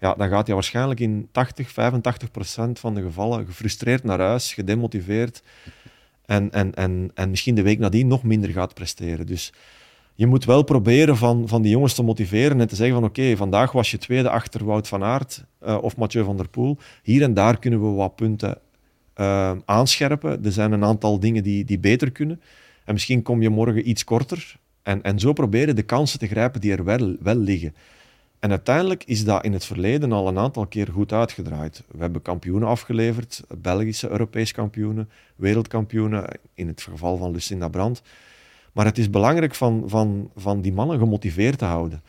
Ja, 0.00 0.14
dan 0.14 0.28
gaat 0.28 0.46
hij 0.46 0.54
waarschijnlijk 0.54 1.00
in 1.00 1.28
80, 1.32 1.70
85 1.70 2.30
procent 2.30 2.78
van 2.78 2.94
de 2.94 3.02
gevallen 3.02 3.46
gefrustreerd 3.46 4.04
naar 4.04 4.20
huis, 4.20 4.54
gedemotiveerd. 4.54 5.42
En, 6.26 6.50
en, 6.50 6.74
en, 6.74 7.10
en 7.14 7.30
misschien 7.30 7.54
de 7.54 7.62
week 7.62 7.78
nadien 7.78 8.06
nog 8.06 8.22
minder 8.22 8.50
gaat 8.50 8.74
presteren. 8.74 9.26
Dus 9.26 9.52
je 10.14 10.26
moet 10.26 10.44
wel 10.44 10.62
proberen 10.62 11.16
van, 11.16 11.48
van 11.48 11.62
die 11.62 11.70
jongens 11.70 11.94
te 11.94 12.02
motiveren 12.02 12.60
en 12.60 12.68
te 12.68 12.76
zeggen 12.76 12.94
van 12.94 13.04
oké, 13.04 13.36
vandaag 13.36 13.72
was 13.72 13.90
je 13.90 13.98
tweede 13.98 14.30
achter 14.30 14.64
Wout 14.64 14.88
van 14.88 15.02
Aert 15.02 15.44
uh, 15.66 15.78
of 15.82 15.96
Mathieu 15.96 16.24
van 16.24 16.36
der 16.36 16.48
Poel. 16.48 16.78
Hier 17.02 17.22
en 17.22 17.34
daar 17.34 17.58
kunnen 17.58 17.80
we 17.80 17.86
wat 17.86 18.16
punten 18.16 18.58
uh, 19.16 19.52
aanscherpen. 19.64 20.44
Er 20.44 20.52
zijn 20.52 20.72
een 20.72 20.84
aantal 20.84 21.20
dingen 21.20 21.42
die, 21.42 21.64
die 21.64 21.78
beter 21.78 22.10
kunnen. 22.10 22.40
En 22.84 22.92
misschien 22.92 23.22
kom 23.22 23.42
je 23.42 23.48
morgen 23.48 23.88
iets 23.88 24.04
korter. 24.04 24.56
En, 24.82 25.02
en 25.02 25.18
zo 25.18 25.32
proberen 25.32 25.76
de 25.76 25.82
kansen 25.82 26.18
te 26.18 26.26
grijpen 26.26 26.60
die 26.60 26.72
er 26.72 26.84
wel, 26.84 27.16
wel 27.20 27.36
liggen. 27.36 27.74
En 28.38 28.50
uiteindelijk 28.50 29.04
is 29.04 29.24
dat 29.24 29.44
in 29.44 29.52
het 29.52 29.64
verleden 29.64 30.12
al 30.12 30.28
een 30.28 30.38
aantal 30.38 30.66
keer 30.66 30.88
goed 30.92 31.12
uitgedraaid. 31.12 31.84
We 31.90 31.98
hebben 32.00 32.22
kampioenen 32.22 32.68
afgeleverd, 32.68 33.44
Belgische, 33.58 34.10
Europees 34.10 34.52
kampioenen, 34.52 35.10
wereldkampioenen, 35.36 36.24
in 36.54 36.66
het 36.66 36.82
geval 36.82 37.16
van 37.16 37.30
Lucinda 37.30 37.68
Brandt. 37.68 38.02
Maar 38.72 38.84
het 38.84 38.98
is 38.98 39.10
belangrijk 39.10 39.54
van, 39.54 39.82
van, 39.86 40.30
van 40.36 40.60
die 40.60 40.72
mannen 40.72 40.98
gemotiveerd 40.98 41.58
te 41.58 41.64
houden. 41.64 42.02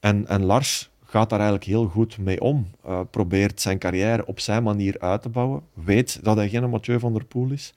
En, 0.00 0.26
en 0.26 0.44
Lars 0.44 0.90
gaat 1.04 1.30
daar 1.30 1.40
eigenlijk 1.40 1.70
heel 1.70 1.86
goed 1.86 2.18
mee 2.18 2.40
om. 2.40 2.70
Uh, 2.86 3.00
probeert 3.10 3.60
zijn 3.60 3.78
carrière 3.78 4.26
op 4.26 4.40
zijn 4.40 4.62
manier 4.62 5.00
uit 5.00 5.22
te 5.22 5.28
bouwen. 5.28 5.62
Weet 5.74 6.24
dat 6.24 6.36
hij 6.36 6.48
geen 6.48 6.70
Mathieu 6.70 6.98
van 6.98 7.12
der 7.12 7.24
Poel 7.24 7.50
is. 7.50 7.74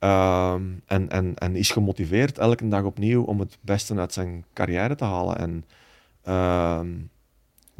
Uh, 0.00 0.54
en, 0.86 1.08
en, 1.08 1.34
en 1.34 1.56
is 1.56 1.70
gemotiveerd 1.70 2.38
elke 2.38 2.68
dag 2.68 2.82
opnieuw 2.82 3.22
om 3.22 3.40
het 3.40 3.58
beste 3.60 3.94
uit 3.94 4.12
zijn 4.12 4.44
carrière 4.52 4.94
te 4.94 5.04
halen. 5.04 5.38
En 5.38 5.64
uh, 6.28 6.80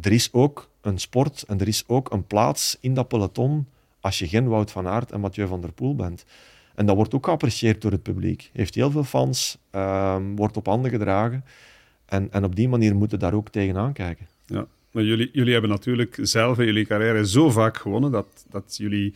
er 0.00 0.12
is 0.12 0.32
ook 0.32 0.68
een 0.80 0.98
sport 0.98 1.44
en 1.48 1.60
er 1.60 1.68
is 1.68 1.84
ook 1.86 2.12
een 2.12 2.26
plaats 2.26 2.76
in 2.80 2.94
dat 2.94 3.08
peloton 3.08 3.66
als 4.00 4.18
je 4.18 4.28
geen 4.28 4.48
Wout 4.48 4.70
van 4.70 4.86
Aert 4.86 5.12
en 5.12 5.20
Mathieu 5.20 5.46
van 5.46 5.60
der 5.60 5.72
Poel 5.72 5.94
bent. 5.96 6.24
En 6.74 6.86
dat 6.86 6.96
wordt 6.96 7.14
ook 7.14 7.24
geapprecieerd 7.24 7.82
door 7.82 7.90
het 7.90 8.02
publiek. 8.02 8.50
Heeft 8.52 8.74
heel 8.74 8.90
veel 8.90 9.04
fans, 9.04 9.58
um, 9.72 10.36
wordt 10.36 10.56
op 10.56 10.66
handen 10.66 10.90
gedragen. 10.90 11.44
En, 12.06 12.32
en 12.32 12.44
op 12.44 12.56
die 12.56 12.68
manier 12.68 12.96
moeten 12.96 13.18
daar 13.18 13.34
ook 13.34 13.48
tegenaan 13.48 13.92
kijken. 13.92 14.26
Ja, 14.46 14.66
maar 14.90 15.04
jullie, 15.04 15.30
jullie 15.32 15.52
hebben 15.52 15.70
natuurlijk 15.70 16.18
zelf 16.22 16.58
in 16.58 16.64
jullie 16.64 16.86
carrière 16.86 17.26
zo 17.26 17.50
vaak 17.50 17.76
gewonnen 17.76 18.10
dat, 18.10 18.26
dat 18.50 18.74
jullie 18.76 19.14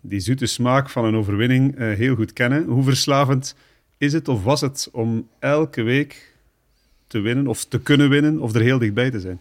die 0.00 0.20
zoete 0.20 0.46
smaak 0.46 0.90
van 0.90 1.04
een 1.04 1.14
overwinning 1.14 1.78
uh, 1.78 1.94
heel 1.94 2.14
goed 2.14 2.32
kennen. 2.32 2.64
Hoe 2.64 2.84
verslavend 2.84 3.54
is 3.98 4.12
het 4.12 4.28
of 4.28 4.44
was 4.44 4.60
het 4.60 4.88
om 4.92 5.28
elke 5.38 5.82
week 5.82 6.34
te 7.06 7.20
winnen 7.20 7.46
of 7.46 7.64
te 7.64 7.80
kunnen 7.80 8.08
winnen 8.08 8.40
of 8.40 8.54
er 8.54 8.60
heel 8.60 8.78
dichtbij 8.78 9.10
te 9.10 9.20
zijn? 9.20 9.40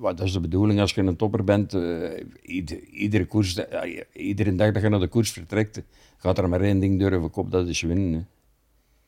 Dat 0.00 0.20
is 0.20 0.32
de 0.32 0.40
bedoeling 0.40 0.80
als 0.80 0.94
je 0.94 1.00
een 1.00 1.16
topper 1.16 1.44
bent. 1.44 1.74
Uh, 1.74 2.10
ieder, 2.42 2.82
iedere, 2.82 3.26
koers, 3.26 3.56
uh, 3.56 4.00
iedere 4.12 4.54
dag 4.54 4.72
dat 4.72 4.82
je 4.82 4.88
naar 4.88 5.00
de 5.00 5.08
koers 5.08 5.32
vertrekt, 5.32 5.82
gaat 6.16 6.38
er 6.38 6.48
maar 6.48 6.60
één 6.60 6.80
ding 6.80 6.98
durven 6.98 7.30
kop, 7.30 7.50
dat 7.50 7.68
is 7.68 7.80
winnen. 7.80 8.28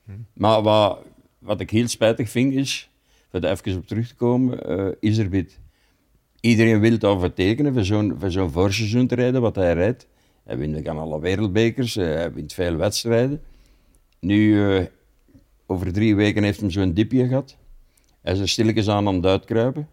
Hm. 0.05 0.13
Maar 0.33 0.63
wat, 0.63 0.99
wat 1.39 1.61
ik 1.61 1.71
heel 1.71 1.89
spijtig 1.89 2.31
vind 2.31 2.53
is, 2.53 2.91
om 3.33 3.43
er 3.43 3.51
even 3.51 3.77
op 3.77 3.87
terug 3.87 4.09
te 4.09 4.15
komen, 4.15 4.71
uh, 4.71 4.93
is 5.01 5.19
er 5.19 5.29
wit. 5.29 5.61
Iedereen 6.41 6.81
wil 6.81 6.91
het 6.91 7.05
overtekenen 7.05 7.73
voor 7.73 7.85
zo'n 7.85 8.19
zo'n 8.27 8.51
voorseizoen 8.51 9.07
te 9.07 9.15
rijden, 9.15 9.41
wat 9.41 9.57
hij 9.57 9.75
rijdt. 9.75 10.07
Hij 10.45 10.59
wint 10.59 10.89
aan 10.89 10.99
alle 10.99 11.21
wereldbekers, 11.21 11.95
hij 11.95 12.33
wint 12.33 12.53
veel 12.53 12.77
wedstrijden. 12.77 13.41
Nu, 14.21 14.61
over 15.67 15.93
drie 15.93 16.17
weken 16.17 16.43
heeft 16.43 16.61
hij 16.61 16.71
zo'n 16.71 16.93
dipje 16.93 17.27
gehad. 17.27 17.57
Hij 18.21 18.33
is 18.33 18.39
er 18.39 18.49
stilletjes 18.49 18.89
aan 18.89 19.07
aan 19.07 19.15
het 19.15 19.27
uitkruipen. 19.27 19.89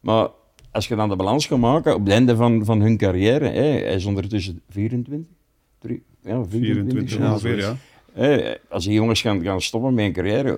Maar 0.00 0.28
als 0.70 0.88
je 0.88 0.96
dan 0.96 1.08
de 1.08 1.16
balans 1.16 1.46
gaat 1.46 1.58
maken 1.58 1.94
op 1.94 2.04
het 2.04 2.12
einde 2.12 2.36
van, 2.36 2.64
van 2.64 2.80
hun 2.80 2.96
carrière, 2.96 3.44
hè, 3.44 3.60
hij 3.60 3.94
is 3.94 4.04
ondertussen 4.04 4.62
24, 4.68 5.34
3, 5.78 6.02
ja, 6.22 6.44
24, 6.44 6.92
24 6.92 7.18
ongeveer, 7.18 7.58
ja. 7.58 7.76
Hè, 8.12 8.54
als 8.68 8.84
die 8.84 8.94
jongens 8.94 9.20
gaan, 9.20 9.42
gaan 9.42 9.60
stoppen 9.60 9.94
met 9.94 10.04
hun 10.04 10.12
carrière, 10.12 10.52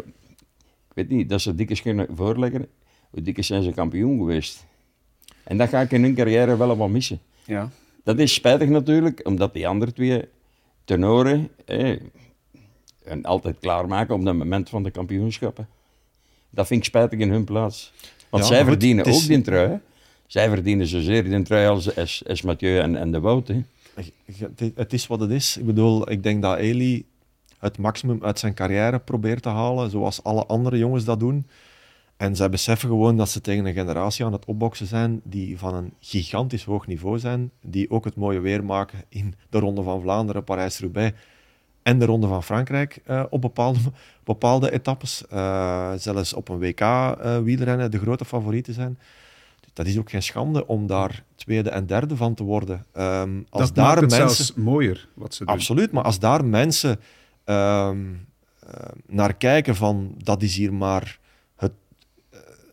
ik 0.89 0.95
weet 0.95 1.09
niet, 1.09 1.29
dat 1.29 1.41
ze 1.41 1.55
dikjes 1.55 1.83
kunnen 1.83 2.07
voorleggen, 2.15 2.69
hoe 3.11 3.23
dikjes 3.23 3.47
zijn 3.47 3.63
ze 3.63 3.73
kampioen 3.73 4.19
geweest. 4.19 4.65
En 5.45 5.57
dat 5.57 5.69
ga 5.69 5.81
ik 5.81 5.93
in 5.93 6.03
hun 6.03 6.15
carrière 6.15 6.57
wel 6.57 6.77
wat 6.77 6.89
missen. 6.89 7.21
Ja. 7.45 7.71
Dat 8.05 8.19
is 8.19 8.35
spijtig 8.35 8.69
natuurlijk, 8.69 9.21
omdat 9.27 9.53
die 9.53 9.69
andere 9.69 9.93
twee 9.93 10.25
tenoren 10.85 11.49
hè, 11.65 11.97
en 13.05 13.23
altijd 13.25 13.57
klaarmaken 13.61 14.15
op 14.15 14.25
het 14.25 14.37
moment 14.37 14.69
van 14.69 14.83
de 14.83 14.91
kampioenschappen. 14.91 15.69
Dat 16.51 16.67
vind 16.67 16.81
ik 16.81 16.87
spijtig 16.87 17.19
in 17.19 17.31
hun 17.31 17.45
plaats. 17.45 17.93
Want 18.33 18.45
ja, 18.45 18.51
zij 18.51 18.65
verdienen 18.65 19.05
is... 19.05 19.17
ook 19.17 19.27
die 19.27 19.41
trui. 19.41 19.69
Hè? 19.69 19.77
Zij 20.27 20.49
verdienen 20.49 20.87
zozeer 20.87 21.25
die 21.25 21.43
trui 21.43 21.67
als, 21.69 21.97
als, 21.97 22.23
als 22.27 22.43
Mathieu 22.43 22.79
en, 22.79 22.97
en 22.97 23.11
de 23.13 23.21
Wout. 23.21 23.49
Hè? 23.49 23.63
Het 24.75 24.93
is 24.93 25.07
wat 25.07 25.21
het 25.21 25.31
is. 25.31 25.57
Ik 25.57 25.67
bedoel, 25.67 26.11
ik 26.11 26.23
denk 26.23 26.43
dat 26.43 26.59
Eli 26.59 27.05
het 27.59 27.79
maximum 27.79 28.25
uit 28.25 28.39
zijn 28.39 28.55
carrière 28.55 28.99
probeert 28.99 29.43
te 29.43 29.49
halen, 29.49 29.91
zoals 29.91 30.23
alle 30.23 30.47
andere 30.47 30.79
jongens 30.79 31.05
dat 31.05 31.21
doen. 31.21 31.47
En 32.17 32.37
zij 32.37 32.51
beseffen 32.51 32.89
gewoon 32.89 33.17
dat 33.17 33.29
ze 33.29 33.41
tegen 33.41 33.65
een 33.65 33.73
generatie 33.73 34.25
aan 34.25 34.33
het 34.33 34.45
opboksen 34.45 34.87
zijn 34.87 35.21
die 35.25 35.59
van 35.59 35.75
een 35.75 35.93
gigantisch 36.01 36.65
hoog 36.65 36.87
niveau 36.87 37.19
zijn, 37.19 37.51
die 37.61 37.91
ook 37.91 38.05
het 38.05 38.17
mooie 38.17 38.41
weer 38.41 38.65
maken 38.65 39.05
in 39.09 39.35
de 39.51 39.59
Ronde 39.59 39.83
van 39.83 40.01
Vlaanderen, 40.01 40.45
Parijs-Roubaix 40.45 41.19
en 41.83 41.99
de 41.99 42.05
Ronde 42.05 42.27
van 42.27 42.43
Frankrijk 42.43 43.01
uh, 43.07 43.25
op 43.31 43.41
bepaalde, 43.41 43.79
bepaalde 44.25 44.73
etappes. 44.73 45.25
Uh, 45.33 45.93
zelfs 45.97 46.33
op 46.33 46.49
een 46.49 46.59
WK 46.59 46.81
uh, 46.81 47.13
eh, 47.21 47.43
wielrennen 47.43 47.91
de 47.91 47.99
grote 47.99 48.25
favorieten 48.25 48.75
zijn. 48.75 48.99
Dat 49.73 49.87
is 49.87 49.99
ook 49.99 50.11
geen 50.11 50.23
schande 50.23 50.67
om 50.67 50.87
daar 50.87 51.25
tweede 51.35 51.71
en 51.71 51.87
derde 51.87 52.17
van 52.17 52.35
te 52.35 52.43
worden. 52.43 52.85
Um, 52.97 53.47
als 53.51 53.63
dat 53.63 53.75
daar 53.75 53.85
maakt 53.85 54.01
het 54.01 54.11
mensen... 54.11 54.45
zelfs 54.45 54.55
mooier 54.55 55.09
wat 55.15 55.35
ze 55.35 55.45
doen. 55.45 55.55
Absoluut, 55.55 55.93
maar 55.93 56.05
als 56.05 56.19
daar 56.19 56.45
mensen 56.45 57.01
um, 57.45 58.29
naar 59.07 59.35
kijken 59.35 59.77
van 59.77 60.15
dat 60.19 60.43
is 60.43 60.57
hier 60.57 60.75
maar 60.75 61.19
het, 61.57 61.73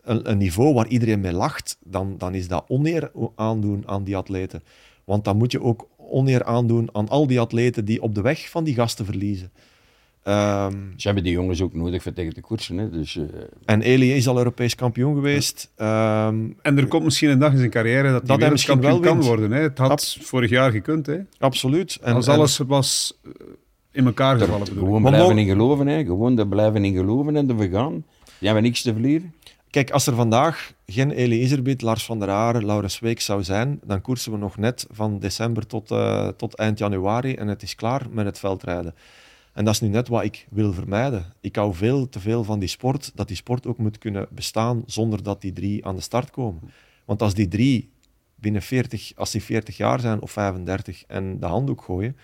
een, 0.04 0.30
een, 0.30 0.38
niveau 0.38 0.74
waar 0.74 0.88
iedereen 0.88 1.20
mee 1.20 1.34
lacht, 1.34 1.78
dan, 1.84 2.18
dan 2.18 2.34
is 2.34 2.48
dat 2.48 2.66
oneer 2.68 3.12
aandoen 3.36 3.88
aan 3.88 4.04
die 4.04 4.18
atleten. 4.18 4.64
Want 5.04 5.24
dan 5.24 5.38
moet 5.38 5.52
je 5.52 5.62
ook 5.62 5.88
oneer 6.10 6.44
aandoen 6.44 6.90
aan 6.92 7.10
al 7.10 7.28
die 7.28 7.40
atleten 7.40 7.86
die 7.86 8.02
op 8.02 8.16
de 8.16 8.22
weg 8.22 8.50
van 8.50 8.64
die 8.64 8.74
gasten 8.74 9.06
verliezen. 9.06 9.52
Um, 10.24 10.94
Ze 10.96 11.06
hebben 11.06 11.24
die 11.24 11.34
jongens 11.34 11.62
ook 11.62 11.74
nodig 11.74 12.04
voor 12.04 12.14
tegen 12.14 12.34
de 12.34 12.42
koersen. 12.42 12.78
Hè? 12.78 12.90
Dus, 12.90 13.16
uh... 13.16 13.24
En 13.66 13.82
Elie 13.82 14.16
is 14.16 14.28
al 14.28 14.38
Europees 14.38 14.76
kampioen 14.76 15.14
geweest. 15.14 15.72
Um, 15.78 16.58
en 16.62 16.78
er 16.78 16.88
komt 16.88 17.04
misschien 17.04 17.30
een 17.30 17.40
dag 17.40 17.52
in 17.52 17.58
zijn 17.58 17.70
carrière 17.70 18.12
dat, 18.12 18.28
dat 18.28 18.40
hij 18.40 18.52
misschien 18.52 18.82
wel 18.82 19.00
kan 19.00 19.22
worden. 19.22 19.52
Hè? 19.52 19.62
Het 19.62 19.78
had 19.78 19.92
Ab 19.92 20.24
vorig 20.24 20.50
jaar 20.50 20.72
gekund. 20.72 21.06
Hè? 21.06 21.18
Absoluut. 21.38 21.98
En, 22.02 22.14
Als 22.14 22.28
alles 22.28 22.60
en... 22.60 22.68
was 22.68 23.20
eh, 23.24 23.32
in 23.92 24.06
elkaar 24.06 24.38
gevallen. 24.38 24.68
Gewoon 24.68 25.02
blijven 25.02 25.38
in 25.38 25.48
geloven. 25.48 25.88
Hè? 25.88 26.04
Gewoon 26.04 26.40
er 26.40 26.48
blijven 26.48 26.86
in 26.86 26.94
geloven 26.94 27.36
en 27.36 27.50
er 27.50 27.70
gaan. 27.70 28.06
Die 28.40 28.48
hebben 28.48 28.64
niks 28.64 28.82
te 28.82 28.94
verliezen. 28.94 29.34
Kijk, 29.70 29.92
als 29.92 30.08
er 30.08 30.16
vandaag 30.16 30.74
geen 30.86 31.12
Elie 31.12 31.42
Iserbiet, 31.42 31.82
Lars 31.82 32.06
van 32.06 32.20
der 32.20 32.30
Aar, 32.30 32.64
Laurens 32.64 33.00
Week 33.00 33.22
zou 33.22 33.44
zijn, 33.44 33.80
dan 33.84 34.02
koersen 34.02 34.32
we 34.32 34.38
nog 34.38 34.58
net 34.58 34.88
van 34.92 35.20
december 35.20 35.68
tot, 35.68 35.92
uh, 35.92 36.28
tot 36.28 36.56
eind 36.56 36.80
januari 36.80 37.36
en 37.36 37.48
het 37.48 37.62
is 37.62 37.76
klaar 37.76 38.08
met 38.12 38.26
het 38.26 38.40
veldrijden. 38.40 38.96
En 39.54 39.66
dat 39.66 39.74
is 39.74 39.82
nu 39.82 39.88
net 39.88 40.08
wat 40.08 40.24
ik 40.24 40.48
wil 40.50 40.74
vermijden. 40.74 41.34
Ik 41.42 41.56
hou 41.56 41.74
veel 41.74 42.10
te 42.10 42.20
veel 42.20 42.44
van 42.44 42.60
die 42.60 42.70
sport, 42.70 43.12
dat 43.16 43.28
die 43.28 43.36
sport 43.36 43.68
ook 43.68 43.78
moet 43.78 43.98
kunnen 43.98 44.28
bestaan 44.32 44.84
zonder 44.86 45.24
dat 45.24 45.42
die 45.42 45.54
drie 45.54 45.86
aan 45.86 45.96
de 45.96 46.02
start 46.02 46.32
komen. 46.32 46.62
Want 47.06 47.22
als 47.22 47.34
die 47.34 47.48
drie 47.48 47.92
binnen 48.36 48.62
40, 48.62 49.12
als 49.16 49.32
die 49.32 49.44
40 49.44 49.78
jaar 49.78 50.00
zijn 50.00 50.22
of 50.22 50.32
35 50.32 51.04
en 51.08 51.40
de 51.40 51.46
handdoek 51.46 51.82
gooien, 51.82 52.18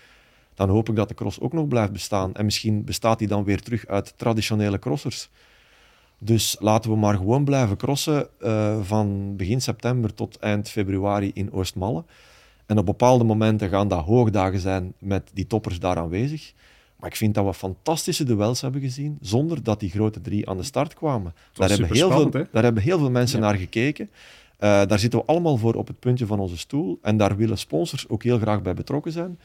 dan 0.54 0.68
hoop 0.68 0.88
ik 0.88 0.96
dat 0.96 1.08
de 1.08 1.14
cross 1.14 1.40
ook 1.40 1.52
nog 1.52 1.68
blijft 1.68 1.92
bestaan. 1.92 2.34
En 2.34 2.44
misschien 2.44 2.84
bestaat 2.84 3.18
die 3.18 3.28
dan 3.28 3.44
weer 3.44 3.60
terug 3.60 3.86
uit 3.86 4.14
traditionele 4.16 4.78
crossers. 4.78 5.30
Dus 6.18 6.56
laten 6.60 6.90
we 6.90 6.96
maar 6.96 7.16
gewoon 7.16 7.44
blijven 7.44 7.76
crossen 7.76 8.28
uh, 8.40 8.82
van 8.82 9.36
begin 9.36 9.60
september 9.60 10.14
tot 10.14 10.38
eind 10.38 10.68
februari 10.68 11.30
in 11.34 11.52
Oostmalle. 11.52 12.04
En 12.66 12.78
op 12.78 12.86
bepaalde 12.86 13.24
momenten 13.24 13.68
gaan 13.68 13.88
dat 13.88 14.04
hoogdagen 14.04 14.58
zijn 14.58 14.92
met 14.98 15.30
die 15.34 15.46
toppers 15.46 15.80
daar 15.80 15.96
aanwezig. 15.96 16.52
Maar 16.96 17.10
ik 17.10 17.16
vind 17.16 17.34
dat 17.34 17.44
we 17.44 17.54
fantastische 17.54 18.24
duels 18.24 18.60
hebben 18.60 18.80
gezien, 18.80 19.18
zonder 19.20 19.62
dat 19.62 19.80
die 19.80 19.90
grote 19.90 20.20
drie 20.20 20.48
aan 20.48 20.56
de 20.56 20.62
start 20.62 20.94
kwamen. 20.94 21.34
Daar 21.52 21.68
hebben, 21.68 21.92
heel 21.92 22.10
veel, 22.10 22.30
daar 22.30 22.62
hebben 22.62 22.82
heel 22.82 22.98
veel 22.98 23.10
mensen 23.10 23.40
naar 23.40 23.54
gekeken. 23.54 24.10
Uh, 24.10 24.60
daar 24.60 24.98
zitten 24.98 25.18
we 25.18 25.24
allemaal 25.26 25.56
voor 25.56 25.74
op 25.74 25.86
het 25.86 25.98
puntje 25.98 26.26
van 26.26 26.38
onze 26.38 26.58
stoel. 26.58 26.98
En 27.02 27.16
daar 27.16 27.36
willen 27.36 27.58
sponsors 27.58 28.08
ook 28.08 28.22
heel 28.22 28.38
graag 28.38 28.62
bij 28.62 28.74
betrokken 28.74 29.12
zijn. 29.12 29.38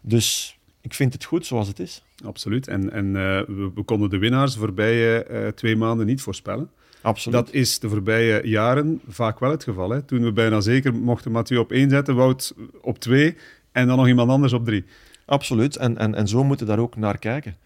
Dus 0.00 0.55
ik 0.86 0.94
vind 0.94 1.12
het 1.12 1.24
goed 1.24 1.46
zoals 1.46 1.68
het 1.68 1.78
is. 1.78 2.02
Absoluut. 2.24 2.68
En, 2.68 2.92
en 2.92 3.06
uh, 3.06 3.12
we, 3.12 3.70
we, 3.74 3.82
konden 3.82 4.10
de 4.10 4.18
winnaars 4.18 4.52
de 4.52 4.58
voorbije 4.58 5.26
uh, 5.30 5.48
twee 5.48 5.76
maanden 5.76 6.06
niet 6.06 6.20
voorspellen. 6.20 6.70
Absoluut. 7.00 7.44
Dat 7.44 7.54
is 7.54 7.78
de 7.78 7.88
voorbije 7.88 8.48
jaren 8.48 9.00
vaak 9.08 9.38
wel 9.38 9.50
het 9.50 9.62
geval. 9.62 9.90
Hè? 9.90 10.02
Toen 10.02 10.22
we 10.22 10.32
bijna 10.32 10.60
zeker 10.60 10.94
mochten 10.94 11.32
Mathieu 11.32 11.58
op 11.58 11.72
één 11.72 11.90
zetten, 11.90 12.14
Wout 12.14 12.54
op 12.80 12.98
twee 12.98 13.36
en 13.72 13.86
dan 13.86 13.96
nog 13.96 14.06
iemand 14.06 14.30
anders 14.30 14.52
op 14.52 14.64
drie. 14.64 14.84
Absoluut. 15.24 15.76
En, 15.76 15.98
en, 15.98 16.14
en 16.14 16.28
zo 16.28 16.44
moeten 16.44 16.66
we 16.66 16.72
daar 16.72 16.82
ook 16.82 16.96
naar 16.96 17.18
kijken. 17.18 17.56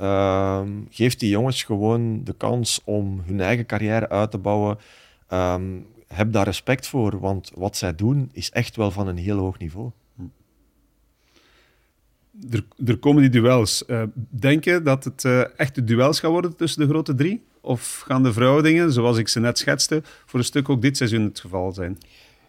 Uh, 0.00 0.60
geef 0.90 1.16
die 1.16 1.30
jongens 1.30 1.62
gewoon 1.62 2.24
de 2.24 2.34
kans 2.36 2.80
om 2.84 3.22
hun 3.26 3.40
eigen 3.40 3.66
carrière 3.66 4.08
uit 4.08 4.30
te 4.30 4.38
bouwen. 4.38 4.78
Um, 5.32 5.86
heb 6.06 6.32
daar 6.32 6.44
respect 6.44 6.86
voor, 6.86 7.20
want 7.20 7.50
wat 7.54 7.76
zij 7.76 7.94
doen 7.94 8.30
is 8.32 8.50
echt 8.50 8.76
wel 8.76 8.90
van 8.90 9.08
een 9.08 9.16
heel 9.16 9.38
hoog 9.38 9.58
niveau. 9.58 9.90
Er, 12.50 12.64
er 12.86 12.96
komen 12.96 13.22
die 13.22 13.30
duels. 13.30 13.84
Uh, 13.86 14.02
denk 14.30 14.64
je 14.64 14.82
dat 14.82 15.04
het 15.04 15.24
uh, 15.24 15.58
echt 15.58 15.74
de 15.74 15.84
duels 15.84 16.20
gaat 16.20 16.30
worden 16.30 16.56
tussen 16.56 16.80
de 16.80 16.88
grote 16.88 17.14
drie? 17.14 17.42
Of 17.60 18.02
gaan 18.06 18.22
de 18.22 18.32
vrouwdingen, 18.32 18.92
zoals 18.92 19.18
ik 19.18 19.28
ze 19.28 19.40
net 19.40 19.58
schetste, 19.58 20.00
voor 20.04 20.38
een 20.38 20.44
stuk 20.44 20.68
ook 20.68 20.82
dit 20.82 20.96
seizoen 20.96 21.22
het 21.22 21.40
geval 21.40 21.72
zijn? 21.72 21.98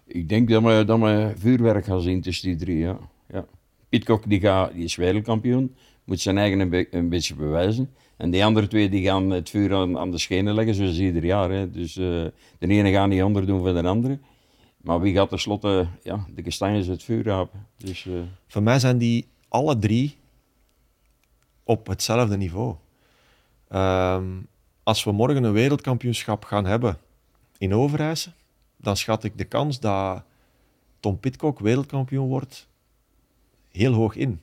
Ik 0.08 0.30
denk 0.30 0.50
dat 0.50 0.64
we, 0.64 0.84
dat 0.86 1.00
we 1.00 1.34
vuurwerk 1.38 1.86
gaan 1.86 2.02
zien 2.02 2.22
tussen 2.22 2.48
die 2.48 2.58
drie, 2.58 2.78
ja. 2.78 2.98
ja. 3.30 3.46
Pitcock 3.90 4.30
die, 4.30 4.40
gaat, 4.40 4.74
die 4.74 4.84
is 4.84 4.96
wereldkampioen, 4.96 5.76
moet 6.04 6.20
zijn 6.20 6.38
eigen 6.38 6.60
een, 6.60 6.70
be 6.70 6.88
een, 6.92 7.10
beetje 7.10 7.36
bewijzen. 7.36 7.90
En 8.18 8.30
die 8.32 8.46
andere 8.46 8.68
twee 8.68 8.90
die 8.90 9.04
gaan 9.04 9.30
het 9.30 9.50
vuur 9.50 9.74
aan, 9.74 9.98
aan 9.98 10.12
de 10.12 10.18
schenen 10.18 10.54
leggen, 10.54 10.76
zoals 10.76 11.00
ieder 11.00 11.26
jaar. 11.26 11.52
Hè. 11.52 11.70
Dus 11.72 11.98
uh, 11.98 12.06
de 12.60 12.68
ene 12.68 12.92
gaat 12.92 13.08
niet 13.08 13.22
ander 13.22 13.46
doen 13.46 13.60
voor 13.60 13.74
de 13.74 13.84
andere. 13.84 14.20
Maar 14.82 15.02
wie 15.02 15.14
gaat 15.14 15.30
tenslotte 15.30 15.88
ja, 16.04 16.26
de 16.36 16.42
kastanjes 16.42 16.88
het 16.88 17.04
vuur 17.04 17.24
rapen? 17.24 17.66
Dus, 17.78 18.06
uh... 18.06 18.14
Voor 18.48 18.64
mij 18.64 18.80
zijn 18.80 18.98
die 18.98 19.28
alle 19.58 19.80
drie 19.80 20.18
op 21.64 21.88
hetzelfde 21.88 22.38
niveau. 22.38 22.76
Um, 23.72 24.48
als 24.84 25.04
we 25.04 25.12
morgen 25.12 25.44
een 25.44 25.54
wereldkampioenschap 25.54 26.46
gaan 26.46 26.66
hebben 26.66 26.98
in 27.58 27.74
Overijse, 27.74 28.32
dan 28.78 28.98
schat 28.98 29.24
ik 29.24 29.38
de 29.38 29.44
kans 29.44 29.80
dat 29.80 30.24
Tom 31.00 31.20
Pitcock 31.20 31.60
wereldkampioen 31.60 32.28
wordt 32.28 32.68
heel 33.72 33.94
hoog 33.94 34.16
in. 34.16 34.42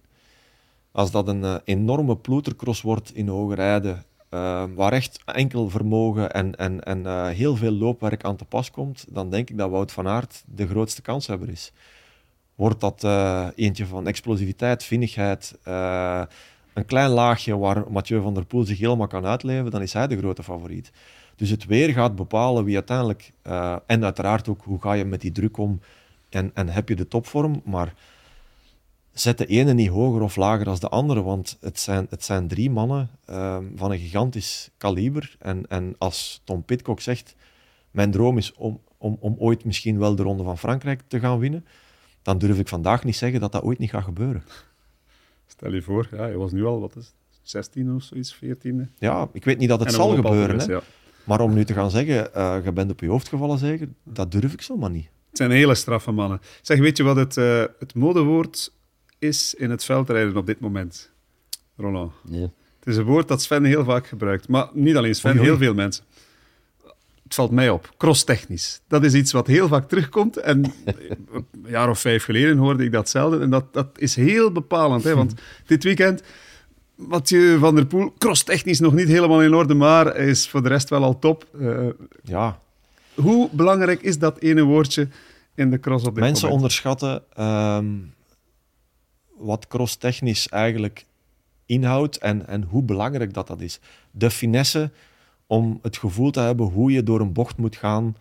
Als 0.92 1.10
dat 1.10 1.28
een 1.28 1.42
uh, 1.42 1.56
enorme 1.64 2.16
ploetercross 2.16 2.82
wordt 2.82 3.14
in 3.14 3.28
hoge 3.28 3.54
rijden, 3.54 4.04
uh, 4.30 4.64
waar 4.74 4.92
echt 4.92 5.22
enkel 5.24 5.70
vermogen 5.70 6.32
en, 6.32 6.56
en, 6.56 6.82
en 6.84 6.98
uh, 6.98 7.28
heel 7.28 7.56
veel 7.56 7.72
loopwerk 7.72 8.24
aan 8.24 8.36
te 8.36 8.44
pas 8.44 8.70
komt, 8.70 9.06
dan 9.08 9.30
denk 9.30 9.50
ik 9.50 9.58
dat 9.58 9.70
Wout 9.70 9.92
van 9.92 10.08
Aert 10.08 10.42
de 10.46 10.66
grootste 10.66 11.02
kanshebber 11.02 11.48
is. 11.48 11.72
Wordt 12.54 12.80
dat 12.80 13.04
eentje 13.56 13.86
van 13.86 14.06
explosiviteit, 14.06 14.84
vinnigheid, 14.84 15.58
een 16.72 16.86
klein 16.86 17.10
laagje 17.10 17.58
waar 17.58 17.84
Mathieu 17.90 18.20
van 18.22 18.34
der 18.34 18.46
Poel 18.46 18.64
zich 18.64 18.78
helemaal 18.78 19.06
kan 19.06 19.26
uitleven, 19.26 19.70
dan 19.70 19.82
is 19.82 19.92
hij 19.92 20.06
de 20.06 20.18
grote 20.18 20.42
favoriet. 20.42 20.90
Dus 21.36 21.50
het 21.50 21.66
weer 21.66 21.92
gaat 21.92 22.16
bepalen 22.16 22.64
wie 22.64 22.74
uiteindelijk, 22.74 23.32
en 23.86 24.04
uiteraard 24.04 24.48
ook 24.48 24.62
hoe 24.62 24.80
ga 24.80 24.92
je 24.92 25.04
met 25.04 25.20
die 25.20 25.32
druk 25.32 25.56
om 25.56 25.80
en, 26.28 26.50
en 26.54 26.68
heb 26.68 26.88
je 26.88 26.96
de 26.96 27.08
topvorm, 27.08 27.62
maar 27.64 27.94
zet 29.12 29.38
de 29.38 29.46
ene 29.46 29.72
niet 29.72 29.88
hoger 29.88 30.22
of 30.22 30.36
lager 30.36 30.64
dan 30.64 30.76
de 30.80 30.88
andere, 30.88 31.22
want 31.22 31.56
het 31.60 31.80
zijn, 31.80 32.06
het 32.10 32.24
zijn 32.24 32.48
drie 32.48 32.70
mannen 32.70 33.10
um, 33.30 33.72
van 33.76 33.90
een 33.90 33.98
gigantisch 33.98 34.70
kaliber. 34.76 35.36
En, 35.38 35.66
en 35.68 35.94
als 35.98 36.40
Tom 36.44 36.64
Pitcock 36.64 37.00
zegt, 37.00 37.34
mijn 37.90 38.10
droom 38.10 38.38
is 38.38 38.52
om, 38.54 38.80
om, 38.98 39.16
om 39.20 39.36
ooit 39.38 39.64
misschien 39.64 39.98
wel 39.98 40.14
de 40.14 40.22
Ronde 40.22 40.42
van 40.42 40.58
Frankrijk 40.58 41.02
te 41.06 41.20
gaan 41.20 41.38
winnen, 41.38 41.66
dan 42.24 42.38
durf 42.38 42.58
ik 42.58 42.68
vandaag 42.68 43.04
niet 43.04 43.16
zeggen 43.16 43.40
dat 43.40 43.52
dat 43.52 43.62
ooit 43.62 43.78
niet 43.78 43.90
gaat 43.90 44.04
gebeuren. 44.04 44.42
Stel 45.46 45.72
je 45.72 45.82
voor, 45.82 46.08
ja, 46.10 46.26
je 46.26 46.36
was 46.36 46.52
nu 46.52 46.64
al, 46.64 46.80
wat 46.80 46.96
is 46.96 47.06
het, 47.06 47.14
16 47.42 47.94
of 47.94 48.02
zoiets, 48.02 48.34
14? 48.34 48.90
Ja, 48.98 49.28
ik 49.32 49.44
weet 49.44 49.58
niet 49.58 49.68
dat 49.68 49.80
het 49.80 49.92
zal 49.92 50.14
gebeuren. 50.14 50.56
Is, 50.56 50.66
hè. 50.66 50.72
Ja. 50.72 50.82
Maar 51.24 51.40
om 51.40 51.54
nu 51.54 51.64
te 51.64 51.72
gaan 51.72 51.90
zeggen, 51.90 52.30
uh, 52.36 52.56
je 52.64 52.72
bent 52.72 52.90
op 52.90 53.00
je 53.00 53.08
hoofd 53.08 53.28
gevallen 53.28 53.58
zeker, 53.58 53.88
dat 54.02 54.32
durf 54.32 54.52
ik 54.52 54.62
zomaar 54.62 54.90
niet. 54.90 55.08
Het 55.28 55.36
zijn 55.36 55.50
hele 55.50 55.74
straffe 55.74 56.10
mannen. 56.10 56.40
Zeg, 56.62 56.78
weet 56.78 56.96
je 56.96 57.02
wat 57.02 57.16
het, 57.16 57.36
uh, 57.36 57.64
het 57.78 57.94
modewoord 57.94 58.72
is 59.18 59.54
in 59.54 59.70
het 59.70 59.84
veldrijden 59.84 60.36
op 60.36 60.46
dit 60.46 60.60
moment, 60.60 61.10
Roland? 61.76 62.12
Ja. 62.30 62.50
Het 62.78 62.92
is 62.92 62.96
een 62.96 63.04
woord 63.04 63.28
dat 63.28 63.42
Sven 63.42 63.64
heel 63.64 63.84
vaak 63.84 64.06
gebruikt. 64.06 64.48
Maar 64.48 64.68
niet 64.72 64.96
alleen 64.96 65.14
Sven, 65.14 65.38
heel 65.38 65.56
veel 65.56 65.74
mensen. 65.74 66.04
Valt 67.34 67.50
mij 67.50 67.70
op. 67.70 67.94
Crosstechnisch. 67.96 68.80
Dat 68.88 69.04
is 69.04 69.14
iets 69.14 69.32
wat 69.32 69.46
heel 69.46 69.68
vaak 69.68 69.88
terugkomt. 69.88 70.36
En 70.36 70.72
een 71.32 71.46
jaar 71.66 71.90
of 71.90 71.98
vijf 72.00 72.24
geleden 72.24 72.56
hoorde 72.56 72.84
ik 72.84 72.92
dat 72.92 73.08
zelden. 73.08 73.42
En 73.42 73.50
dat, 73.50 73.72
dat 73.72 73.88
is 73.96 74.16
heel 74.16 74.52
bepalend. 74.52 75.04
Hè? 75.04 75.14
Want 75.14 75.34
dit 75.66 75.84
weekend, 75.84 76.22
Mathieu 76.94 77.58
van 77.58 77.74
der 77.74 77.86
Poel, 77.86 78.14
crosstechnisch 78.18 78.80
nog 78.80 78.92
niet 78.92 79.08
helemaal 79.08 79.42
in 79.42 79.54
orde, 79.54 79.74
maar 79.74 80.16
is 80.16 80.48
voor 80.48 80.62
de 80.62 80.68
rest 80.68 80.88
wel 80.88 81.02
al 81.02 81.18
top. 81.18 81.46
Uh, 81.60 81.86
ja. 82.22 82.60
Hoe 83.14 83.48
belangrijk 83.52 84.02
is 84.02 84.18
dat 84.18 84.38
ene 84.38 84.62
woordje 84.62 85.08
in 85.54 85.70
de 85.70 85.80
cross 85.80 86.06
op 86.06 86.14
dit 86.14 86.24
Mensen 86.24 86.48
moment? 86.48 86.62
onderschatten 86.62 87.22
um, 87.40 88.14
wat 89.36 89.66
crosstechnisch 89.66 90.48
eigenlijk 90.48 91.04
inhoudt 91.66 92.18
en, 92.18 92.46
en 92.46 92.62
hoe 92.62 92.82
belangrijk 92.82 93.34
dat, 93.34 93.46
dat 93.46 93.60
is. 93.60 93.80
De 94.10 94.30
finesse 94.30 94.90
om 95.54 95.78
het 95.82 95.96
gevoel 95.96 96.30
te 96.30 96.40
hebben 96.40 96.66
hoe 96.66 96.92
je 96.92 97.02
door 97.02 97.20
een 97.20 97.32
bocht 97.32 97.56
moet 97.56 97.76
gaan 97.76 98.16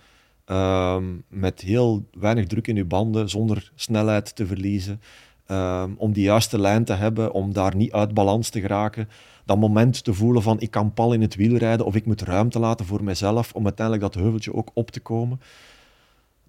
um, 0.46 1.24
met 1.28 1.62
heel 1.62 2.06
weinig 2.20 2.48
druk 2.48 2.68
in 2.68 2.76
je 2.76 2.86
banden, 2.86 3.30
zonder 3.30 3.72
snelheid 3.76 4.36
te 4.36 4.46
verliezen. 4.46 5.02
Um, 5.48 5.96
om 5.98 6.14
die 6.14 6.24
juiste 6.24 6.60
lijn 6.60 6.84
te 6.84 6.94
hebben, 6.94 7.32
om 7.32 7.54
daar 7.54 7.76
niet 7.76 7.92
uit 7.92 8.14
balans 8.14 8.50
te 8.50 8.60
geraken. 8.60 9.10
Dat 9.46 9.58
moment 9.58 10.04
te 10.04 10.14
voelen 10.14 10.42
van 10.42 10.60
ik 10.60 10.72
kan 10.72 10.94
pal 10.94 11.14
in 11.14 11.22
het 11.22 11.36
wiel 11.36 11.56
rijden 11.56 11.86
of 11.86 11.96
ik 11.96 12.06
moet 12.06 12.22
ruimte 12.22 12.60
laten 12.60 12.86
voor 12.86 13.04
mezelf 13.04 13.54
om 13.54 13.64
uiteindelijk 13.66 14.14
dat 14.14 14.22
heuveltje 14.22 14.54
ook 14.54 14.70
op 14.74 14.92
te 14.92 15.00
komen. 15.00 15.42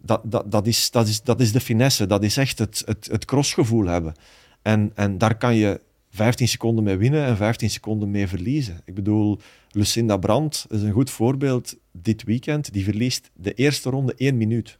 Dat, 0.01 0.21
dat, 0.25 0.51
dat, 0.51 0.67
is, 0.67 0.91
dat, 0.91 1.09
is, 1.09 1.23
dat 1.23 1.41
is 1.41 1.53
de 1.53 1.61
finesse, 1.61 2.07
dat 2.07 2.23
is 2.23 2.37
echt 2.37 2.59
het, 2.59 2.83
het, 2.87 3.09
het 3.11 3.25
crossgevoel 3.25 3.87
hebben. 3.87 4.15
En, 4.63 4.93
en 4.95 5.19
daar 5.19 5.37
kan 5.37 5.55
je 5.55 5.81
15 6.11 6.49
seconden 6.49 6.85
mee 6.85 6.97
winnen 6.97 7.25
en 7.25 7.37
15 7.37 7.71
seconden 7.71 8.11
mee 8.11 8.29
verliezen. 8.29 8.81
Ik 8.85 8.95
bedoel, 8.95 9.39
Lucinda 9.75 10.17
Brandt 10.17 10.67
is 10.69 10.83
een 10.83 10.93
goed 10.93 11.11
voorbeeld 11.11 11.77
dit 11.93 12.23
weekend. 12.25 12.73
Die 12.73 12.85
verliest 12.85 13.31
de 13.35 13.55
eerste 13.55 13.91
ronde 13.91 14.15
één 14.17 14.37
minuut. 14.37 14.79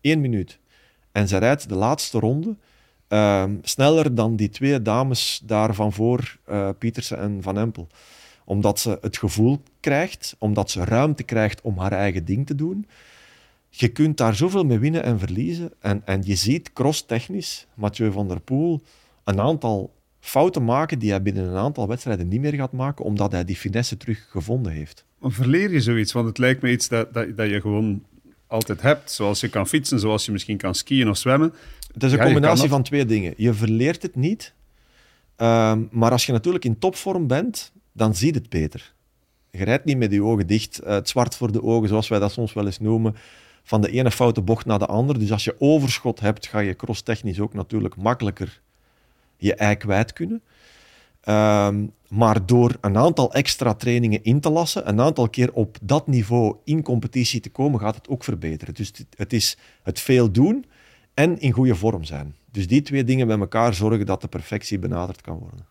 Eén 0.00 0.20
minuut. 0.20 0.58
En 1.12 1.28
ze 1.28 1.36
rijdt 1.36 1.68
de 1.68 1.74
laatste 1.74 2.18
ronde 2.18 2.56
uh, 3.08 3.44
sneller 3.62 4.14
dan 4.14 4.36
die 4.36 4.48
twee 4.48 4.82
dames 4.82 5.42
daar 5.44 5.74
van 5.74 5.92
voor, 5.92 6.38
uh, 6.48 6.68
Pietersen 6.78 7.18
en 7.18 7.42
Van 7.42 7.58
Empel. 7.58 7.86
Omdat 8.44 8.78
ze 8.78 8.98
het 9.00 9.16
gevoel 9.16 9.62
krijgt, 9.80 10.36
omdat 10.38 10.70
ze 10.70 10.84
ruimte 10.84 11.22
krijgt 11.22 11.60
om 11.60 11.78
haar 11.78 11.92
eigen 11.92 12.24
ding 12.24 12.46
te 12.46 12.54
doen. 12.54 12.86
Je 13.68 13.88
kunt 13.88 14.16
daar 14.16 14.34
zoveel 14.34 14.64
mee 14.64 14.78
winnen 14.78 15.02
en 15.02 15.18
verliezen. 15.18 15.72
En, 15.80 16.02
en 16.04 16.22
je 16.24 16.34
ziet 16.34 16.72
cross-technisch, 16.72 17.66
Mathieu 17.74 18.12
van 18.12 18.28
der 18.28 18.40
Poel 18.40 18.82
een 19.24 19.40
aantal 19.40 19.93
fouten 20.24 20.64
maken 20.64 20.98
die 20.98 21.10
hij 21.10 21.22
binnen 21.22 21.44
een 21.44 21.56
aantal 21.56 21.88
wedstrijden 21.88 22.28
niet 22.28 22.40
meer 22.40 22.52
gaat 22.52 22.72
maken, 22.72 23.04
omdat 23.04 23.32
hij 23.32 23.44
die 23.44 23.56
finesse 23.56 23.96
terug 23.96 24.26
gevonden 24.30 24.72
heeft. 24.72 25.04
Verleer 25.20 25.72
je 25.72 25.80
zoiets? 25.80 26.12
Want 26.12 26.26
het 26.26 26.38
lijkt 26.38 26.62
me 26.62 26.70
iets 26.70 26.88
dat, 26.88 27.14
dat, 27.14 27.36
dat 27.36 27.48
je 27.48 27.60
gewoon 27.60 28.02
altijd 28.46 28.82
hebt. 28.82 29.10
Zoals 29.10 29.40
je 29.40 29.48
kan 29.48 29.66
fietsen, 29.66 30.00
zoals 30.00 30.26
je 30.26 30.32
misschien 30.32 30.56
kan 30.56 30.74
skiën 30.74 31.08
of 31.08 31.16
zwemmen. 31.16 31.54
Het 31.92 32.02
is 32.02 32.12
een 32.12 32.18
ja, 32.18 32.24
combinatie 32.24 32.68
van 32.68 32.82
twee 32.82 33.04
dingen. 33.04 33.34
Je 33.36 33.54
verleert 33.54 34.02
het 34.02 34.14
niet, 34.14 34.54
um, 35.36 35.88
maar 35.90 36.10
als 36.10 36.26
je 36.26 36.32
natuurlijk 36.32 36.64
in 36.64 36.78
topvorm 36.78 37.26
bent, 37.26 37.72
dan 37.92 38.14
zie 38.14 38.32
je 38.32 38.38
het 38.38 38.48
beter. 38.48 38.94
Je 39.50 39.64
rijdt 39.64 39.84
niet 39.84 39.98
met 39.98 40.12
je 40.12 40.22
ogen 40.22 40.46
dicht, 40.46 40.80
uh, 40.82 40.88
het 40.88 41.08
zwart 41.08 41.36
voor 41.36 41.52
de 41.52 41.62
ogen, 41.62 41.88
zoals 41.88 42.08
wij 42.08 42.18
dat 42.18 42.32
soms 42.32 42.52
wel 42.52 42.66
eens 42.66 42.80
noemen, 42.80 43.16
van 43.62 43.80
de 43.80 43.90
ene 43.90 44.10
foute 44.10 44.40
bocht 44.40 44.66
naar 44.66 44.78
de 44.78 44.86
andere. 44.86 45.18
Dus 45.18 45.32
als 45.32 45.44
je 45.44 45.56
overschot 45.58 46.20
hebt, 46.20 46.46
ga 46.46 46.58
je 46.58 46.76
crosstechnisch 46.76 47.40
ook 47.40 47.54
natuurlijk 47.54 47.96
makkelijker 47.96 48.62
je 49.44 49.54
ei 49.54 49.76
kwijt 49.76 50.12
kunnen. 50.12 50.42
Um, 51.28 51.92
maar 52.08 52.46
door 52.46 52.76
een 52.80 52.96
aantal 52.96 53.32
extra 53.32 53.74
trainingen 53.74 54.22
in 54.22 54.40
te 54.40 54.50
lassen, 54.50 54.88
een 54.88 55.00
aantal 55.00 55.28
keer 55.28 55.52
op 55.52 55.76
dat 55.82 56.06
niveau 56.06 56.56
in 56.64 56.82
competitie 56.82 57.40
te 57.40 57.50
komen, 57.50 57.80
gaat 57.80 57.94
het 57.94 58.08
ook 58.08 58.24
verbeteren. 58.24 58.74
Dus 58.74 58.92
het 59.16 59.32
is 59.32 59.56
het 59.82 60.00
veel 60.00 60.30
doen 60.30 60.64
en 61.14 61.38
in 61.38 61.52
goede 61.52 61.74
vorm 61.74 62.04
zijn. 62.04 62.34
Dus 62.50 62.66
die 62.66 62.82
twee 62.82 63.04
dingen 63.04 63.26
bij 63.26 63.38
elkaar 63.38 63.74
zorgen 63.74 64.06
dat 64.06 64.20
de 64.20 64.28
perfectie 64.28 64.78
benaderd 64.78 65.20
kan 65.20 65.38
worden. 65.38 65.66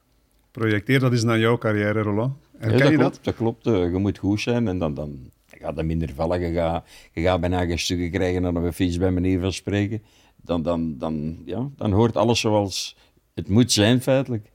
Projecteer 0.51 0.99
dat 0.99 1.11
eens 1.11 1.24
naar 1.24 1.39
jouw 1.39 1.57
carrière, 1.57 2.01
Roland. 2.01 2.34
En 2.57 2.71
ja, 2.71 2.78
dat, 2.78 2.88
je 2.89 2.97
klopt, 2.97 3.19
dat? 3.24 3.36
klopt. 3.36 3.67
Eh, 3.67 3.91
je 3.91 3.97
moet 3.97 4.17
goed 4.17 4.41
zijn 4.41 4.67
en 4.67 4.80
dan, 4.80 4.93
dan 4.93 5.32
gaat 5.47 5.78
het 5.78 5.86
minder 5.86 6.13
vallen. 6.15 6.39
Je 6.39 6.53
gaat, 6.53 6.86
je 7.11 7.21
gaat 7.21 7.39
bijna 7.39 7.65
geen 7.65 7.80
stukken 7.80 8.11
krijgen 8.11 8.41
dan 8.41 8.57
op 8.57 8.63
een 8.63 8.74
fiets 8.74 8.97
bij 8.97 9.11
manier 9.11 9.39
van 9.39 9.53
spreken. 9.53 10.01
Dan, 10.41 10.61
dan, 10.61 10.97
dan, 10.97 11.38
ja, 11.45 11.69
dan 11.76 11.91
hoort 11.91 12.17
alles 12.17 12.39
zoals 12.39 12.95
het 13.34 13.50
moet 13.50 13.72
zijn, 13.72 14.02
feitelijk. 14.02 14.52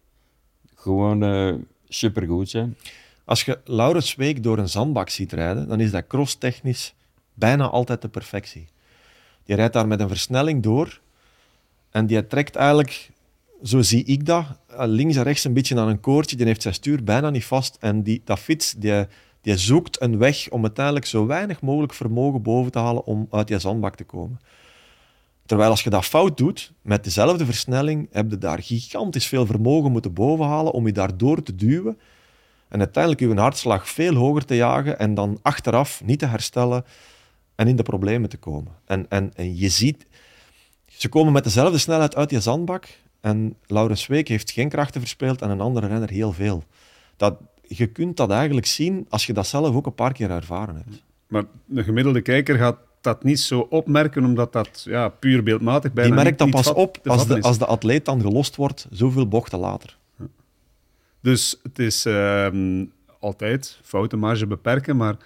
Gewoon 0.75 1.25
uh, 1.25 1.55
supergoed 1.89 2.51
zijn. 2.51 2.77
Als 3.25 3.45
je 3.45 3.59
Laurens 3.65 4.15
Week 4.15 4.43
door 4.43 4.59
een 4.59 4.69
zandbak 4.69 5.09
ziet 5.09 5.33
rijden, 5.33 5.69
dan 5.69 5.81
is 5.81 5.91
dat 5.91 6.07
crosstechnisch 6.07 6.95
bijna 7.35 7.69
altijd 7.69 8.03
de 8.03 8.09
perfectie. 8.09 8.69
Die 9.45 9.57
rijdt 9.57 9.73
daar 9.73 9.87
met 9.87 10.01
een 10.01 10.09
versnelling 10.09 10.63
door 10.63 11.01
en 11.91 12.07
die 12.07 12.27
trekt 12.27 12.57
eigenlijk, 12.57 13.11
zo 13.63 13.83
zie 13.83 14.05
ik 14.05 14.27
dat, 14.27 14.45
eh, 14.67 14.87
links 14.87 15.17
en 15.17 15.23
rechts 15.23 15.45
een 15.45 15.53
beetje 15.53 15.79
aan 15.79 15.89
een 15.89 16.01
koordje. 16.01 16.37
Die 16.37 16.47
heeft 16.47 16.63
zijn 16.63 16.75
stuur 16.75 17.05
bijna 17.05 17.31
niet 17.31 17.45
vast 17.45 17.77
en 17.81 18.03
die, 18.03 18.23
dat 18.25 18.39
fiets 18.39 18.73
die, 18.73 19.07
die 19.41 19.57
zoekt 19.57 20.01
een 20.01 20.19
weg 20.19 20.49
om 20.51 20.63
uiteindelijk 20.63 21.07
zo 21.07 21.27
weinig 21.27 21.61
mogelijk 21.61 21.95
vermogen 21.95 22.43
boven 22.43 22.73
te 22.73 22.79
halen 22.79 23.05
om 23.05 23.27
uit 23.31 23.49
die 23.49 23.59
zandbak 23.59 23.95
te 23.95 24.05
komen. 24.05 24.41
Terwijl 25.49 25.71
als 25.71 25.83
je 25.83 25.91
dat 25.91 26.05
fout 26.05 26.37
doet, 26.37 26.73
met 26.83 27.05
dezelfde 27.05 27.45
versnelling, 27.45 28.09
heb 28.13 28.31
je 28.31 28.39
daar 28.39 28.63
gigantisch 28.63 29.27
veel 29.27 29.47
vermogen 29.47 29.93
moeten 29.93 30.13
bovenhalen 30.13 30.73
om 30.73 30.87
je 30.87 30.93
daardoor 30.93 31.43
te 31.43 31.55
duwen 31.55 31.99
en 32.69 32.79
uiteindelijk 32.79 33.23
je 33.23 33.41
hartslag 33.41 33.89
veel 33.89 34.15
hoger 34.15 34.45
te 34.45 34.57
jagen 34.57 34.99
en 34.99 35.15
dan 35.15 35.39
achteraf 35.43 36.05
niet 36.05 36.19
te 36.19 36.27
herstellen 36.27 36.85
en 37.55 37.69
in 37.69 37.77
de 37.77 37.83
problemen 37.83 38.29
te 38.29 38.37
komen. 38.37 38.73
En, 38.85 39.07
en, 39.09 39.33
en 39.35 39.57
je 39.57 39.69
ziet, 39.69 40.07
ze 40.87 41.09
komen 41.09 41.33
met 41.33 41.45
dezelfde 41.45 41.79
snelheid 41.79 42.17
uit 42.17 42.29
die 42.29 42.41
zandbak 42.41 42.89
en 43.21 43.57
Laurens 43.67 44.07
Week 44.07 44.29
heeft 44.29 44.51
geen 44.51 44.69
krachten 44.69 45.01
verspeeld 45.01 45.43
en 45.43 45.51
een 45.51 45.61
andere 45.61 45.87
renner 45.87 46.11
heel 46.11 46.33
veel. 46.33 46.65
Dat, 47.17 47.41
je 47.63 47.87
kunt 47.87 48.17
dat 48.17 48.31
eigenlijk 48.31 48.67
zien 48.67 49.07
als 49.09 49.27
je 49.27 49.33
dat 49.33 49.47
zelf 49.47 49.75
ook 49.75 49.87
een 49.87 49.95
paar 49.95 50.13
keer 50.13 50.31
ervaren 50.31 50.75
hebt. 50.75 51.03
Maar 51.27 51.45
de 51.65 51.83
gemiddelde 51.83 52.21
kijker 52.21 52.59
gaat 52.59 52.79
dat 53.01 53.25
niet 53.25 53.41
zo 53.41 53.61
opmerken, 53.61 54.25
omdat 54.25 54.53
dat 54.53 54.83
ja, 54.85 55.09
puur 55.09 55.43
beeldmatig 55.43 55.93
bijna 55.93 56.15
Die 56.15 56.25
merkt 56.25 56.39
dat 56.39 56.51
pas 56.51 56.73
op 56.73 56.99
als 57.05 57.27
de, 57.27 57.41
als 57.41 57.59
de 57.59 57.67
atleet 57.67 58.05
dan 58.05 58.21
gelost 58.21 58.57
wordt, 58.57 58.87
zoveel 58.91 59.29
bochten 59.29 59.59
later. 59.59 59.97
Dus 61.21 61.61
het 61.63 61.79
is 61.79 62.07
uh, 62.07 62.49
altijd 63.19 63.81
foutenmarge 63.83 64.47
beperken, 64.47 64.97
maar 64.97 65.17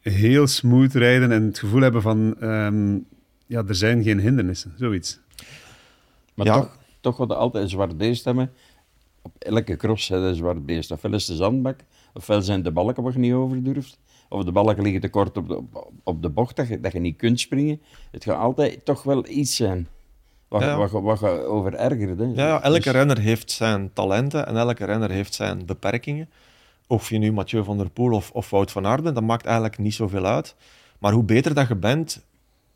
heel 0.00 0.46
smooth 0.46 0.94
rijden 0.94 1.32
en 1.32 1.42
het 1.42 1.58
gevoel 1.58 1.80
hebben 1.80 2.02
van 2.02 2.36
um, 2.40 3.06
ja, 3.46 3.64
er 3.68 3.74
zijn 3.74 4.02
geen 4.02 4.20
hindernissen, 4.20 4.74
zoiets. 4.78 5.18
Maar 6.34 6.46
ja. 6.46 6.54
toch, 6.54 6.78
toch 7.00 7.16
wat 7.16 7.30
altijd 7.30 7.64
een 7.64 7.70
zwart 7.70 7.96
beest 7.96 8.24
hebben. 8.24 8.52
Op 9.22 9.36
elke 9.38 9.76
cross 9.76 10.10
is 10.10 10.16
een 10.16 10.34
zwart 10.34 10.66
beest. 10.66 10.90
Ofwel 10.90 11.12
is 11.12 11.26
de 11.26 11.34
zandbak, 11.34 11.80
ofwel 12.12 12.42
zijn 12.42 12.62
de 12.62 12.72
balken 12.72 13.02
waar 13.02 13.12
je 13.12 13.18
niet 13.18 13.32
over 13.32 13.62
durft 13.62 13.98
of 14.28 14.44
de 14.44 14.52
balken 14.52 14.82
liggen 14.82 15.00
te 15.00 15.08
kort 15.08 15.36
op 15.36 15.48
de, 15.48 15.62
op 16.02 16.22
de 16.22 16.28
bocht, 16.28 16.56
dat 16.56 16.68
je, 16.68 16.80
dat 16.80 16.92
je 16.92 16.98
niet 16.98 17.16
kunt 17.16 17.40
springen. 17.40 17.80
Het 18.10 18.24
gaat 18.24 18.38
altijd 18.38 18.84
toch 18.84 19.02
wel 19.02 19.28
iets 19.28 19.56
zijn 19.56 19.88
wat, 20.48 20.62
ja. 20.62 20.88
wat, 21.02 21.22
over 21.44 21.74
ergert. 21.74 22.18
Hè. 22.18 22.24
Ja, 22.24 22.62
elke 22.62 22.82
dus- 22.82 22.92
renner 22.92 23.18
heeft 23.18 23.50
zijn 23.50 23.92
talenten 23.92 24.46
en 24.46 24.56
elke 24.56 24.84
renner 24.84 25.10
heeft 25.10 25.34
zijn 25.34 25.66
beperkingen. 25.66 26.30
Of 26.86 27.08
je 27.10 27.18
nu 27.18 27.32
Mathieu 27.32 27.64
van 27.64 27.76
der 27.76 27.90
Poel 27.90 28.12
of, 28.12 28.30
of 28.30 28.50
Wout 28.50 28.70
van 28.70 28.86
Aert 28.86 29.02
bent, 29.02 29.14
dat 29.14 29.24
maakt 29.24 29.44
eigenlijk 29.44 29.78
niet 29.78 29.94
zoveel 29.94 30.26
uit. 30.26 30.54
Maar 30.98 31.12
hoe 31.12 31.24
beter 31.24 31.54
dat 31.54 31.68
je 31.68 31.76
bent, 31.76 32.24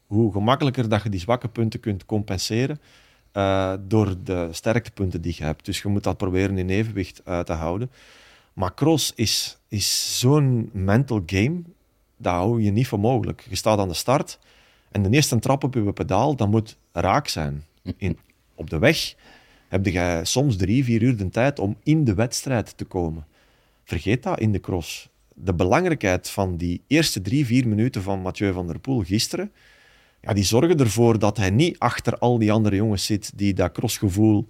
hoe 0.07 0.32
gemakkelijker 0.32 0.88
dat 0.88 1.03
je 1.03 1.09
die 1.09 1.20
zwakke 1.20 1.48
punten 1.48 1.80
kunt 1.80 2.07
compenseren 2.07 2.80
uh, 3.32 3.72
door 3.80 4.14
de 4.24 4.48
sterktepunten 4.51 5.20
die 5.20 5.34
je 5.36 5.44
hebt. 5.44 5.64
Dus 5.64 5.82
je 5.82 5.88
moet 5.88 6.05
dat 6.05 6.16
proberen 6.16 6.59
in 6.59 6.70
evenwicht 6.70 7.22
uh, 7.28 7.40
te 7.40 7.53
houden. 7.53 7.90
Maar 8.53 8.74
cross 8.74 9.12
is, 9.14 9.59
is 9.70 10.18
zo'n 10.18 10.70
mental 10.72 11.22
game, 11.26 11.62
dat 12.16 12.32
hou 12.32 12.62
je 12.62 12.70
niet 12.70 12.86
voor 12.86 13.00
mogelijk. 13.00 13.46
Je 13.48 13.56
staat 13.56 13.78
aan 13.78 13.88
de 13.88 13.94
start 13.94 14.38
en 14.90 15.02
de 15.02 15.10
eerste 15.10 15.38
trap 15.38 15.64
op 15.64 15.74
je 15.74 15.92
pedaal, 15.92 16.36
dat 16.36 16.48
moet 16.48 16.76
raak 16.92 17.28
zijn. 17.28 17.64
In, 17.96 18.18
op 18.54 18.70
de 18.70 18.78
weg 18.78 19.14
heb 19.68 19.86
je 19.86 20.20
soms 20.22 20.56
drie, 20.56 20.84
vier 20.84 21.02
uur 21.02 21.16
de 21.16 21.28
tijd 21.28 21.58
om 21.58 21.76
in 21.82 22.04
de 22.04 22.14
wedstrijd 22.14 22.76
te 22.76 22.84
komen. 22.84 23.26
Vergeet 23.84 24.22
dat 24.22 24.40
in 24.40 24.52
de 24.52 24.60
cross. 24.60 25.08
De 25.34 25.54
belangrijkheid 25.54 26.30
van 26.30 26.56
die 26.56 26.82
eerste 26.86 27.20
drie, 27.20 27.46
vier 27.46 27.68
minuten 27.68 28.02
van 28.02 28.20
Mathieu 28.20 28.52
van 28.52 28.66
der 28.66 28.78
Poel 28.78 29.02
gisteren, 29.02 29.52
ja, 30.20 30.32
die 30.32 30.44
zorgen 30.44 30.78
ervoor 30.78 31.18
dat 31.18 31.36
hij 31.36 31.50
niet 31.50 31.78
achter 31.78 32.18
al 32.18 32.38
die 32.38 32.52
andere 32.52 32.76
jongens 32.76 33.04
zit 33.04 33.32
die 33.34 33.54
dat 33.54 33.72
crossgevoel 33.72 34.48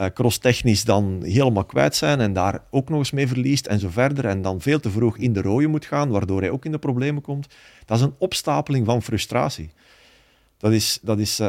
uh, 0.00 0.06
crosstechnisch 0.14 0.84
dan 0.84 1.20
helemaal 1.22 1.64
kwijt 1.64 1.96
zijn 1.96 2.20
en 2.20 2.32
daar 2.32 2.62
ook 2.70 2.88
nog 2.88 2.98
eens 2.98 3.10
mee 3.10 3.28
verliest 3.28 3.66
en 3.66 3.78
zo 3.78 3.88
verder. 3.90 4.24
En 4.24 4.42
dan 4.42 4.60
veel 4.60 4.80
te 4.80 4.90
vroeg 4.90 5.18
in 5.18 5.32
de 5.32 5.42
rode 5.42 5.66
moet 5.66 5.84
gaan, 5.84 6.08
waardoor 6.08 6.40
hij 6.40 6.50
ook 6.50 6.64
in 6.64 6.72
de 6.72 6.78
problemen 6.78 7.22
komt. 7.22 7.46
Dat 7.84 7.98
is 7.98 8.04
een 8.04 8.14
opstapeling 8.18 8.86
van 8.86 9.02
frustratie. 9.02 9.70
Dat 10.58 10.72
is, 10.72 10.98
dat 11.02 11.18
is, 11.18 11.40
uh, 11.40 11.46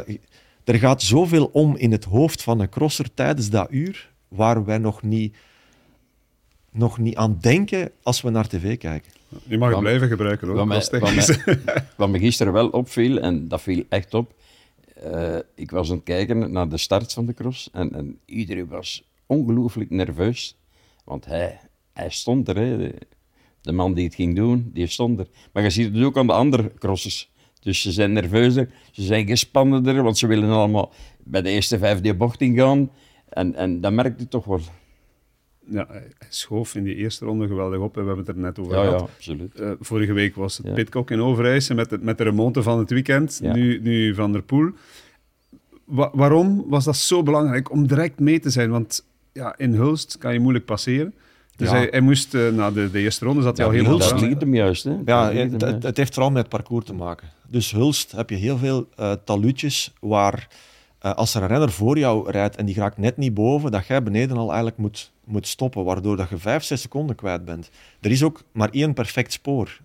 er 0.64 0.76
gaat 0.76 1.02
zoveel 1.02 1.46
om 1.46 1.76
in 1.76 1.92
het 1.92 2.04
hoofd 2.04 2.44
van 2.44 2.60
een 2.60 2.70
crosser 2.70 3.14
tijdens 3.14 3.50
dat 3.50 3.68
uur, 3.70 4.10
waar 4.28 4.66
wij 4.66 4.78
nog 4.78 5.02
niet, 5.02 5.36
nog 6.72 6.98
niet 6.98 7.16
aan 7.16 7.38
denken 7.42 7.92
als 8.04 8.22
we 8.22 8.30
naar 8.30 8.48
tv 8.48 8.78
kijken. 8.78 9.12
Je 9.44 9.58
mag 9.58 9.70
het 9.70 9.80
blijven 9.80 10.08
gebruiken 10.08 10.48
hoor. 10.48 10.56
Wat 10.56 10.66
me, 10.66 11.00
wat, 11.00 11.14
me, 11.14 11.62
wat 11.98 12.10
me 12.10 12.20
gisteren 12.20 12.54
wel 12.54 12.68
opviel, 12.68 13.20
en 13.20 13.48
dat 13.48 13.62
viel 13.62 13.84
echt 13.90 14.14
op, 14.14 14.34
uh, 15.06 15.38
ik 15.56 15.72
was 15.72 15.90
aan 15.90 15.96
het 15.96 16.04
kijken 16.04 16.52
naar 16.52 16.70
de 16.70 16.78
start 16.78 17.14
van 17.14 17.26
de 17.26 17.34
cross 17.34 17.70
en, 17.72 17.94
en 17.94 18.20
iedereen 18.26 18.68
was 18.68 19.10
ongelooflijk 19.26 19.90
nerveus. 19.90 20.58
Want 21.04 21.26
hij, 21.26 21.60
hij 21.94 22.10
stond 22.10 22.48
er. 22.48 22.56
De, 23.62 23.72
man 23.72 23.94
die 23.94 24.06
het 24.06 24.16
ging 24.16 24.36
doen, 24.36 24.70
die 24.74 24.88
stond 24.88 25.20
er. 25.20 25.28
Maar 25.54 25.64
je 25.64 25.70
ziet 25.70 25.96
het 25.96 26.04
ook 26.04 26.18
aan 26.18 26.28
de 26.28 26.34
andere 26.34 26.74
crossers. 26.80 27.32
Dus 27.60 27.82
ze 27.82 27.92
zijn 27.92 28.14
nerveuzer, 28.14 28.70
ze 28.92 29.04
zijn 29.04 29.28
gespannender, 29.28 30.04
want 30.04 30.18
ze 30.18 30.28
willen 30.28 30.50
allemaal 30.50 30.94
bij 31.24 31.42
de 31.42 31.50
eerste 31.50 31.78
vijf 31.78 32.02
die 32.02 32.16
bocht 32.16 32.42
ingaan. 32.42 32.92
En, 33.30 33.56
en 33.56 33.82
dat 33.82 33.92
merk 33.92 34.20
je 34.20 34.28
toch 34.28 34.46
wel 34.46 34.60
ja, 35.70 35.86
hij 35.90 36.08
schoof 36.30 36.76
in 36.76 36.84
die 36.84 36.96
eerste 36.96 37.26
ronde 37.26 37.48
geweldig 37.48 37.80
op. 37.80 37.98
En 37.98 38.02
we 38.02 38.08
hebben 38.08 38.26
het 38.26 38.36
er 38.36 38.42
net 38.42 38.60
over 38.60 38.74
ja, 38.74 38.84
gehad. 38.84 39.00
Ja, 39.00 39.06
absoluut. 39.06 39.60
Uh, 39.60 39.72
vorige 39.80 40.14
week 40.14 40.36
was 40.36 40.58
het 40.58 40.68
ja. 40.68 40.74
Pitcock 40.74 41.12
in 41.12 41.22
Overijse 41.22 41.74
met, 41.74 41.92
het, 41.92 42.04
met 42.04 42.18
de 42.18 42.24
remonte 42.24 42.64
van 42.64 42.80
het 42.80 42.90
weekend. 42.90 43.40
Nu, 43.42 43.80
nu 43.82 44.16
Van 44.16 44.32
der 44.32 44.42
Poel. 44.42 44.72
Wa 45.84 46.10
waarom 46.14 46.66
was 46.68 46.84
dat 46.84 46.96
zo 46.96 47.24
belangrijk 47.24 47.72
om 47.72 47.88
direct 47.88 48.20
mee 48.20 48.40
te 48.40 48.50
zijn? 48.50 48.70
Want 48.70 49.06
ja, 49.32 49.58
in 49.58 49.74
Hulst 49.74 50.18
kan 50.18 50.34
je 50.34 50.40
moeilijk 50.40 50.66
passeren. 50.66 51.14
Dus 51.56 51.70
hij, 51.70 51.88
hij, 51.92 52.02
moest 52.02 52.34
uh, 52.34 52.50
na 52.50 52.72
de, 52.72 52.92
de, 52.92 53.00
eerste 53.00 53.26
ronde 53.26 53.42
zat 53.42 53.58
hij 53.58 53.66
al 53.66 53.72
heel 53.72 53.86
Hulst 53.86 54.22
liet 54.22 54.42
hem 54.42 54.56
juist. 54.56 54.84
Hè? 54.84 54.96
Ja, 55.06 55.32
het, 55.32 55.62
het, 55.62 55.84
het, 55.84 55.98
heeft 55.98 56.14
vooral 56.14 56.32
met 56.32 56.42
het 56.42 56.52
parcours 56.52 56.86
te 56.86 56.94
maken. 56.94 57.28
Dus 57.48 57.72
Hulst 57.72 58.12
heb 58.12 58.30
je 58.30 58.36
heel 58.36 58.58
veel 58.58 58.88
uh, 59.00 59.12
talutjes 59.24 59.94
waar 60.00 60.48
uh, 61.06 61.14
als 61.14 61.36
er 61.36 61.42
een 61.42 61.48
renner 61.48 61.72
voor 61.72 61.98
jou 61.98 62.32
rijdt 62.32 62.56
en 62.56 62.66
die 62.66 62.76
raakt 62.76 62.98
net 62.98 63.18
niet 63.18 63.34
boven, 63.34 63.72
dat 63.72 63.88
jij 63.88 64.04
beneden 64.04 64.38
al 64.38 64.48
eigenlijk 64.48 64.78
moet, 64.78 65.11
moet 65.24 65.48
stoppen, 65.48 65.84
waardoor 65.84 66.18
dat 66.18 66.30
je 66.30 66.38
vijf, 66.38 66.64
zes 66.64 66.82
seconden 66.82 67.16
kwijt 67.16 67.46
bent. 67.46 67.70
Er 68.02 68.12
is 68.12 68.24
ook 68.24 68.44
maar 68.52 68.70
één 68.70 68.94
perfect 68.94 69.32
spoor. 69.32 69.80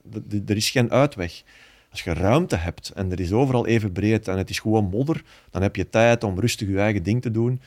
Er 0.46 0.56
is 0.56 0.70
geen 0.70 0.90
uitweg. 0.90 1.42
Als 1.90 2.02
je 2.02 2.12
ruimte 2.12 2.56
hebt 2.56 2.92
en 2.94 3.10
er 3.10 3.20
is 3.20 3.32
overal 3.32 3.66
even 3.66 3.92
breed 3.92 4.28
en 4.28 4.38
het 4.38 4.50
is 4.50 4.58
gewoon 4.58 4.88
modder, 4.88 5.22
dan 5.50 5.62
heb 5.62 5.76
je 5.76 5.88
tijd 5.88 6.24
om 6.24 6.40
rustig 6.40 6.68
je 6.68 6.78
eigen 6.78 7.02
ding 7.02 7.22
te 7.22 7.30
doen. 7.30 7.60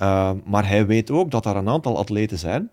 Uh, 0.00 0.32
maar 0.44 0.68
hij 0.68 0.86
weet 0.86 1.10
ook 1.10 1.30
dat 1.30 1.46
er 1.46 1.56
een 1.56 1.68
aantal 1.68 1.98
atleten 1.98 2.38
zijn 2.38 2.70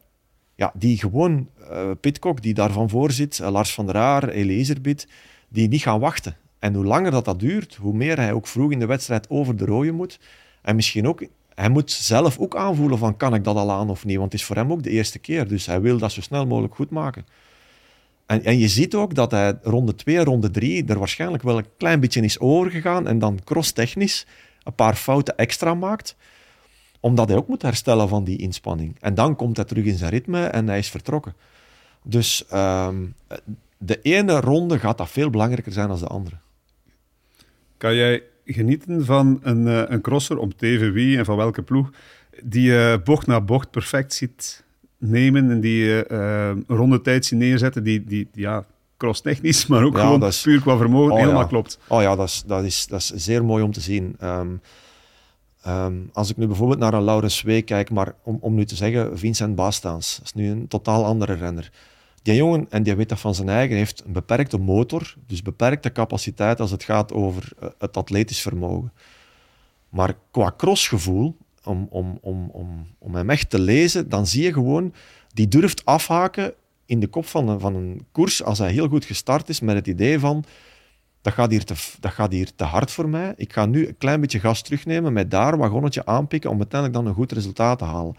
ja, 0.56 0.72
die 0.76 0.98
gewoon, 0.98 1.50
uh, 1.72 1.92
Pitcock, 2.02 2.42
die 2.42 2.54
daarvan 2.54 2.90
voor 2.90 3.12
zit, 3.12 3.40
uh, 3.42 3.50
Lars 3.50 3.74
van 3.74 3.86
der 3.86 3.98
Aar, 3.98 4.30
Eliezerbit, 4.30 5.08
die 5.50 5.68
niet 5.68 5.82
gaan 5.82 6.00
wachten. 6.00 6.38
En 6.60 6.74
hoe 6.74 6.86
langer 6.86 7.12
dat, 7.12 7.26
dat 7.26 7.40
duurt, 7.40 7.76
hoe 7.76 7.94
meer 7.94 8.18
hij 8.18 8.34
ook 8.34 8.48
vroeg 8.48 8.72
in 8.72 8.80
de 8.80 8.86
wedstrijd 8.86 9.30
over 9.30 9.56
de 9.56 9.66
rode 9.66 9.92
moet. 9.92 10.20
En 10.62 10.76
misschien 10.76 11.08
ook, 11.08 11.26
hij 11.56 11.70
moet 11.70 11.92
zelf 11.92 12.38
ook 12.38 12.56
aanvoelen 12.56 12.98
van 12.98 13.18
kan 13.18 13.34
ik 13.34 13.44
dat 13.44 13.56
al 13.56 13.72
aan 13.72 13.90
of 13.90 14.06
niet, 14.06 14.18
want 14.18 14.32
het 14.32 14.42
is 14.42 14.48
voor 14.48 14.56
hem 14.56 14.72
ook 14.72 14.84
de 14.84 14.90
eerste 14.90 15.20
keer. 15.20 15.48
Dus 15.48 15.66
hij 15.66 15.82
wil 15.82 15.98
dat 15.98 16.12
zo 16.12 16.22
snel 16.22 16.46
mogelijk 16.46 16.76
goed 16.76 16.90
maken. 16.90 17.26
En, 18.26 18.44
en 18.44 18.58
je 18.58 18.68
ziet 18.68 18.96
ook 18.96 19.16
dat 19.16 19.32
hij 19.32 19.58
ronde 19.62 19.96
2, 19.96 20.24
ronde 20.24 20.52
3 20.52 20.86
er 20.86 21.00
waarschijnlijk 21.00 21.44
wel 21.44 21.58
een 21.58 21.68
klein 21.78 22.00
beetje 22.00 22.22
is 22.22 22.40
overgegaan 22.40 23.08
en 23.08 23.20
dan 23.20 23.40
crosstechnisch 23.44 24.26
een 24.64 24.76
paar 24.76 24.96
fouten 24.96 25.38
extra 25.38 25.74
maakt, 25.74 26.16
omdat 27.00 27.28
hij 27.28 27.38
ook 27.38 27.48
moet 27.48 27.62
herstellen 27.62 28.08
van 28.08 28.24
die 28.24 28.38
inspanning. 28.38 28.98
En 29.00 29.16
dan 29.16 29.36
komt 29.36 29.56
hij 29.56 29.66
terug 29.66 29.86
in 29.86 29.98
zijn 29.98 30.12
ritme 30.12 30.46
en 30.46 30.68
hij 30.68 30.78
is 30.78 30.90
vertrokken. 30.90 31.34
Dus 32.04 32.46
ehm, 32.48 33.06
de 33.78 34.02
ene 34.02 34.40
ronde 34.40 34.80
gaat 34.80 34.98
dat 34.98 35.10
veel 35.10 35.30
belangrijker 35.30 35.72
zijn 35.72 35.88
dan 35.88 36.00
de 36.00 36.08
andere. 36.08 36.36
Kan 37.78 37.96
jij 37.96 38.24
genieten 38.46 39.06
van 39.06 39.40
een, 39.44 39.68
eh, 39.68 39.82
een 39.88 40.02
crosser, 40.02 40.38
om 40.38 40.52
even 40.60 40.94
wie 40.94 41.18
en 41.18 41.26
van 41.26 41.38
welke 41.38 41.62
ploeg, 41.62 41.90
die 42.44 42.78
eh, 42.78 42.98
bocht 43.04 43.28
na 43.28 43.42
bocht 43.42 43.72
perfect 43.72 44.14
ziet 44.14 44.64
nemen 44.98 45.52
en 45.52 45.60
die 45.60 46.04
eh 46.04 46.50
eh, 46.50 46.58
rondetijd 46.68 47.26
ziet 47.26 47.38
neerzetten, 47.40 47.84
die, 47.84 48.04
die 48.08 48.28
ja, 48.34 48.66
crosstechnisch, 48.98 49.68
maar 49.68 49.84
ook 49.84 49.96
Ja, 49.98 50.02
gewoon 50.04 50.24
is- 50.26 50.42
puur 50.42 50.62
qua 50.62 50.78
vermogen 50.78 51.12
Oh, 51.12 51.18
helemaal 51.20 51.42
ja. 51.42 51.48
klopt. 51.48 51.80
Oh 51.88 52.02
ja, 52.02 52.16
dat 52.16 52.28
is, 52.28 52.44
dat 52.48 52.64
is, 52.64 52.88
dat 52.88 53.00
is 53.00 53.12
zeer 53.16 53.46
mooi 53.46 53.64
om 53.64 53.72
te 53.72 53.82
zien. 53.82 54.16
Ehm, 54.20 54.48
ehm, 55.62 55.94
als 56.14 56.30
ik 56.30 56.38
nu 56.38 56.48
bijvoorbeeld 56.48 56.80
naar 56.80 56.94
een 56.94 57.04
Laurens 57.04 57.42
Wee 57.42 57.62
kijk, 57.62 57.90
maar 57.90 58.14
om, 58.24 58.38
om 58.42 58.56
nu 58.56 58.66
te 58.66 58.76
zeggen, 58.76 59.18
Vincent 59.20 59.56
Bastaans, 59.56 60.16
dat 60.18 60.26
is 60.26 60.34
nu 60.34 60.50
een 60.50 60.68
totaal 60.68 61.06
andere 61.06 61.34
renner. 61.34 61.72
Die 62.26 62.36
jongen, 62.36 62.68
en 62.70 62.84
die 62.84 62.96
weet 62.96 63.10
dat 63.10 63.20
van 63.20 63.36
zijn 63.36 63.50
eigen, 63.50 63.76
heeft 63.76 64.04
een 64.06 64.14
beperkte 64.14 64.58
motor, 64.58 65.16
dus 65.28 65.42
beperkte 65.42 65.92
capaciteit 65.92 66.60
als 66.60 66.72
het 66.72 66.84
gaat 66.84 67.14
over 67.14 67.52
eh, 67.60 67.70
het 67.78 67.98
atletisch 67.98 68.42
vermogen. 68.42 68.94
Maar 69.90 70.14
qua 70.32 70.54
crossgevoel, 70.58 71.38
om, 71.64 71.88
om, 71.90 72.18
om, 72.22 72.50
om, 72.52 72.88
om 72.98 73.16
hem 73.16 73.30
echt 73.30 73.50
te 73.50 73.60
lezen, 73.60 74.10
dan 74.10 74.28
zie 74.28 74.44
je 74.44 74.54
gewoon, 74.54 74.94
die 75.34 75.48
durft 75.48 75.86
afhaken 75.86 76.54
in 76.86 77.00
de 77.00 77.08
kop 77.08 77.26
van 77.26 77.50
een, 77.50 77.60
van 77.60 77.76
een 77.76 78.06
koers 78.12 78.44
als 78.44 78.58
hij 78.58 78.72
heel 78.72 78.88
goed 78.88 79.06
gestart 79.06 79.50
is 79.50 79.60
met 79.60 79.76
het 79.76 79.88
idee 79.88 80.20
van 80.20 80.46
dat 81.22 81.34
gaat, 81.34 81.52
hier 81.52 81.64
te, 81.64 81.74
dat 82.00 82.12
gaat 82.12 82.32
hier 82.32 82.56
te 82.56 82.64
hard 82.64 82.92
voor 82.92 83.10
mij. 83.10 83.34
Ik 83.36 83.54
ga 83.54 83.66
nu 83.66 83.88
een 83.88 83.98
klein 83.98 84.22
beetje 84.22 84.40
gas 84.40 84.62
terugnemen, 84.62 85.14
met 85.14 85.32
daar 85.32 85.54
een 85.54 85.60
wagonnetje 85.60 86.06
aanpikken 86.06 86.50
om 86.50 86.58
uiteindelijk 86.58 87.00
dan 87.00 87.10
een 87.10 87.18
goed 87.18 87.32
resultaat 87.32 87.78
te 87.78 87.86
halen. 87.86 88.16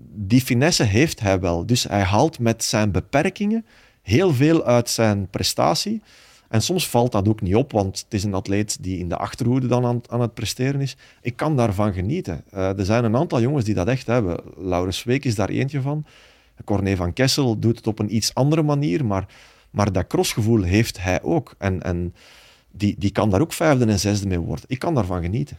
Die 0.00 0.40
finesse 0.40 0.82
heeft 0.82 1.20
hij 1.20 1.40
wel. 1.40 1.66
Dus 1.66 1.84
hij 1.84 2.02
haalt 2.02 2.38
met 2.38 2.64
zijn 2.64 2.90
beperkingen 2.90 3.66
heel 4.02 4.34
veel 4.34 4.64
uit 4.64 4.90
zijn 4.90 5.28
prestatie. 5.30 6.02
En 6.48 6.62
soms 6.62 6.88
valt 6.88 7.12
dat 7.12 7.28
ook 7.28 7.40
niet 7.40 7.54
op, 7.54 7.72
want 7.72 7.98
het 7.98 8.14
is 8.14 8.24
een 8.24 8.34
atleet 8.34 8.82
die 8.82 8.98
in 8.98 9.08
de 9.08 9.16
achterhoede 9.16 9.66
dan 9.66 9.84
aan, 9.84 10.00
aan 10.06 10.20
het 10.20 10.34
presteren 10.34 10.80
is. 10.80 10.96
Ik 11.22 11.36
kan 11.36 11.56
daarvan 11.56 11.92
genieten. 11.92 12.44
Eh, 12.50 12.78
er 12.78 12.84
zijn 12.84 13.04
een 13.04 13.16
aantal 13.16 13.40
jongens 13.40 13.64
die 13.64 13.74
dat 13.74 13.88
echt 13.88 14.06
hebben. 14.06 14.40
Laurens 14.56 15.04
Week 15.04 15.24
is 15.24 15.34
daar 15.34 15.48
eentje 15.48 15.80
van. 15.80 16.04
Corné 16.64 16.96
van 16.96 17.12
Kessel 17.12 17.58
doet 17.58 17.76
het 17.76 17.86
op 17.86 17.98
een 17.98 18.14
iets 18.14 18.34
andere 18.34 18.62
manier, 18.62 19.04
maar, 19.04 19.26
maar 19.70 19.92
dat 19.92 20.06
crossgevoel 20.06 20.62
heeft 20.62 21.02
hij 21.02 21.22
ook. 21.22 21.54
En, 21.58 21.82
en 21.82 22.14
die, 22.70 22.94
die 22.98 23.10
kan 23.10 23.30
daar 23.30 23.40
ook 23.40 23.52
vijfde 23.52 23.84
en 23.84 24.00
zesde 24.00 24.26
mee 24.26 24.38
worden. 24.38 24.64
Ik 24.68 24.78
kan 24.78 24.94
daarvan 24.94 25.22
genieten. 25.22 25.58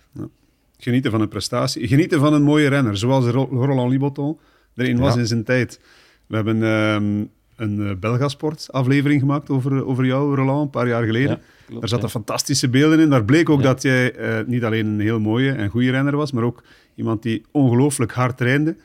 Genieten 0.82 1.12
van 1.12 1.22
een 1.22 1.28
prestatie, 1.28 1.88
genieten 1.88 2.20
van 2.20 2.34
een 2.34 2.44
mooie 2.44 2.68
renner, 2.68 2.98
zoals 2.98 3.26
Ro- 3.26 3.50
Roland 3.52 3.92
Liboton 3.92 4.38
erin 4.76 4.98
was 5.00 5.14
Ja. 5.14 5.20
in 5.20 5.28
zijn 5.28 5.44
tijd. 5.44 5.80
We 6.28 6.36
hebben 6.36 6.64
ehm, 6.64 7.24
een 7.56 7.88
eh, 7.90 7.96
Belgasport 8.00 8.68
aflevering 8.72 9.20
gemaakt 9.20 9.50
over, 9.50 9.86
over 9.86 10.06
jou, 10.06 10.36
Roland, 10.36 10.64
een 10.64 10.70
paar 10.70 10.88
jaar 10.88 11.04
geleden. 11.06 11.30
Ja, 11.30 11.40
klopt, 11.66 11.80
Daar 11.80 11.90
zaten 11.90 12.06
ja. 12.06 12.12
fantastische 12.12 12.70
beelden 12.70 13.00
in. 13.00 13.10
Daar 13.10 13.26
bleek 13.26 13.50
ook 13.50 13.64
dat 13.64 13.82
jij 13.82 14.16
eh, 14.16 14.46
niet 14.46 14.64
alleen 14.64 14.86
een 14.86 15.00
heel 15.00 15.20
mooie 15.20 15.52
en 15.52 15.70
goede 15.70 15.92
renner 15.92 16.16
was, 16.16 16.32
maar 16.32 16.44
ook 16.44 16.64
iemand 16.96 17.24
die 17.24 17.46
ongelooflijk 17.52 18.12
hard 18.12 18.38
trainde. 18.38 18.76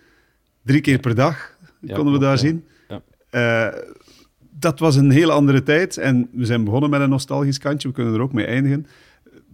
Drie 0.63 0.81
keer 0.81 0.99
per 0.99 1.15
dag 1.15 1.57
konden 1.93 2.13
we 2.13 2.19
daar 2.19 2.39
zien. 2.39 2.65
Eh, 3.31 3.69
dat 4.59 4.79
was 4.79 4.97
een 4.97 5.11
hele 5.11 5.33
andere 5.33 5.63
tijd 5.63 5.97
en 5.97 6.29
we 6.33 6.45
zijn 6.45 6.65
begonnen 6.65 6.91
met 6.91 7.01
een 7.01 7.09
nostalgisch 7.09 7.59
kantje. 7.59 7.89
We 7.89 7.95
kunnen 7.95 8.15
er 8.15 8.21
ook 8.21 8.33
mee 8.33 8.47
eindigen. 8.47 8.87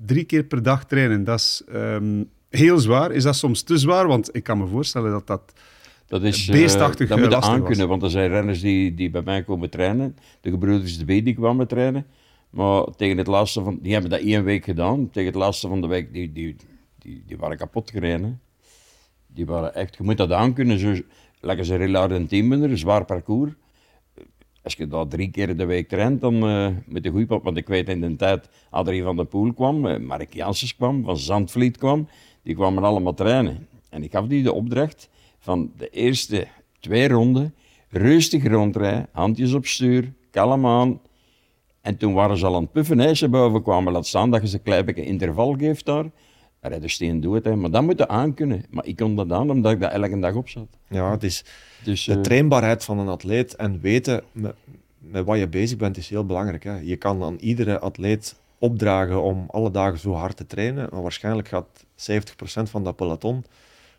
Drie 0.06 0.24
keer 0.24 0.44
per 0.44 0.62
dag 0.62 0.86
trainen, 0.86 1.24
dat 1.24 1.38
is 1.38 1.62
ehm, 1.68 2.24
heel 2.48 2.78
zwaar. 2.78 3.12
Is 3.12 3.22
dat 3.22 3.36
soms 3.36 3.62
te 3.62 3.78
zwaar? 3.78 4.06
Want 4.06 4.36
ik 4.36 4.42
kan 4.42 4.58
me 4.58 4.66
voorstellen 4.66 5.10
dat 5.10 5.26
dat... 5.26 5.52
Dat 6.06 6.22
is 6.22 6.48
eh, 6.48 6.54
beestachtig, 6.54 7.08
dat 7.08 7.18
moet 7.18 7.26
je 7.26 7.32
lastig 7.32 7.54
aankunnen, 7.54 7.78
was. 7.78 7.88
want 7.88 8.02
er 8.02 8.10
zijn 8.10 8.30
renners 8.30 8.60
die, 8.60 8.94
die 8.94 9.10
bij 9.10 9.22
mij 9.22 9.42
komen 9.42 9.70
trainen. 9.70 10.16
De 10.40 10.50
gebroeders 10.50 10.98
de 10.98 11.04
B 11.04 11.24
die 11.24 11.34
kwamen 11.34 11.66
trainen. 11.66 12.06
Maar 12.50 12.84
tegen 12.96 13.18
het 13.18 13.26
laatste 13.26 13.62
van... 13.62 13.78
Die 13.82 13.92
hebben 13.92 14.10
dat 14.10 14.20
één 14.20 14.44
week 14.44 14.64
gedaan. 14.64 15.10
Tegen 15.10 15.28
het 15.28 15.38
laatste 15.38 15.68
van 15.68 15.80
de 15.80 15.86
week, 15.86 16.12
die, 16.12 16.32
die, 16.32 16.56
die, 16.98 17.22
die 17.26 17.36
waren 17.36 17.56
kapot 17.56 17.90
gereden. 17.90 18.40
Die 19.26 19.46
waren 19.46 19.74
echt... 19.74 19.96
Je 19.96 20.02
moet 20.02 20.16
dat 20.16 20.32
aankunnen. 20.32 20.78
Zo, 20.78 20.94
lekker 21.40 21.64
ze 21.64 21.76
Rillard 21.76 22.12
en 22.12 22.26
Teamwinner, 22.26 22.70
een 22.70 22.78
zwaar 22.78 23.04
parcours. 23.04 23.52
Als 24.62 24.74
je 24.74 24.86
dat 24.86 25.10
drie 25.10 25.30
keer 25.30 25.56
de 25.56 25.64
week 25.64 25.88
traint, 25.88 26.20
dan 26.20 26.34
eh 26.34 26.68
moet 26.86 27.04
je 27.04 27.10
goed 27.10 27.30
op. 27.30 27.44
Want 27.44 27.56
ik 27.56 27.66
weet 27.66 27.88
in 27.88 28.00
de 28.00 28.16
tijd, 28.16 28.48
Adrie 28.70 29.02
van 29.02 29.16
der 29.16 29.26
Poel 29.26 29.52
kwam, 29.52 29.86
eh, 29.86 29.98
Mark 29.98 30.34
Janssens 30.34 30.76
kwam, 30.76 31.04
Van 31.04 31.16
Zandvliet 31.16 31.78
kwam. 31.78 32.08
Die 32.42 32.54
kwamen 32.54 32.82
allemaal 32.82 33.14
trainen. 33.14 33.68
En 33.88 34.02
ik 34.02 34.12
gaf 34.12 34.26
die 34.26 34.42
de 34.42 34.52
opdracht 34.52 35.08
van 35.38 35.72
de 35.76 35.88
eerste 35.88 36.46
twee 36.80 37.08
ronden 37.08 37.54
rustig 37.90 38.46
rondrijden, 38.46 39.08
handjes 39.12 39.52
op 39.52 39.66
stuur, 39.66 40.12
kalm 40.30 40.66
aan. 40.66 41.00
En 41.80 41.96
toen 41.96 42.12
waren 42.14 42.36
ze 42.36 42.46
al 42.46 42.54
aan 42.54 42.62
het 42.62 42.72
puffen, 42.72 42.98
hè, 42.98 43.14
ze 43.14 43.28
boven 43.28 43.62
kwamen. 43.62 43.92
Laat 43.92 44.06
staan 44.06 44.30
dat 44.30 44.40
je 44.40 44.48
ze 44.48 44.56
een 44.56 44.62
klein 44.62 44.96
interval 44.96 45.54
geeft 45.58 45.86
daar. 45.86 46.10
Rijden 46.60 46.90
steen 46.90 47.20
dood, 47.20 47.44
hè. 47.44 47.56
maar 47.56 47.70
dat 47.70 47.82
moet 47.82 47.98
je 47.98 48.08
aankunnen. 48.08 48.64
Maar 48.70 48.86
ik 48.86 48.96
kon 48.96 49.16
dat 49.16 49.32
aan, 49.32 49.50
omdat 49.50 49.72
ik 49.72 49.80
dat 49.80 49.92
elke 49.92 50.18
dag 50.18 50.34
opzat. 50.34 50.68
Ja, 50.88 51.10
het 51.10 51.22
is 51.22 51.44
Dus, 51.84 52.04
de 52.04 52.14
eh, 52.14 52.20
trainbaarheid 52.20 52.84
van 52.84 52.98
een 52.98 53.08
atleet 53.08 53.56
en 53.56 53.80
weten 53.80 54.22
met, 54.32 54.54
met 54.98 55.24
wat 55.24 55.38
je 55.38 55.48
bezig 55.48 55.78
bent 55.78 55.96
is 55.96 56.08
heel 56.08 56.26
belangrijk. 56.26 56.64
Hè. 56.64 56.76
Je 56.76 56.96
kan 56.96 57.22
aan 57.22 57.36
iedere 57.36 57.78
atleet 57.78 58.34
opdragen 58.58 59.22
om 59.22 59.46
alle 59.50 59.70
dagen 59.70 59.98
zo 59.98 60.12
hard 60.12 60.36
te 60.36 60.46
trainen, 60.46 60.88
maar 60.92 61.02
waarschijnlijk 61.02 61.48
gaat 61.48 61.84
70% 61.94 62.70
van 62.70 62.84
dat 62.84 62.96
peloton 62.96 63.44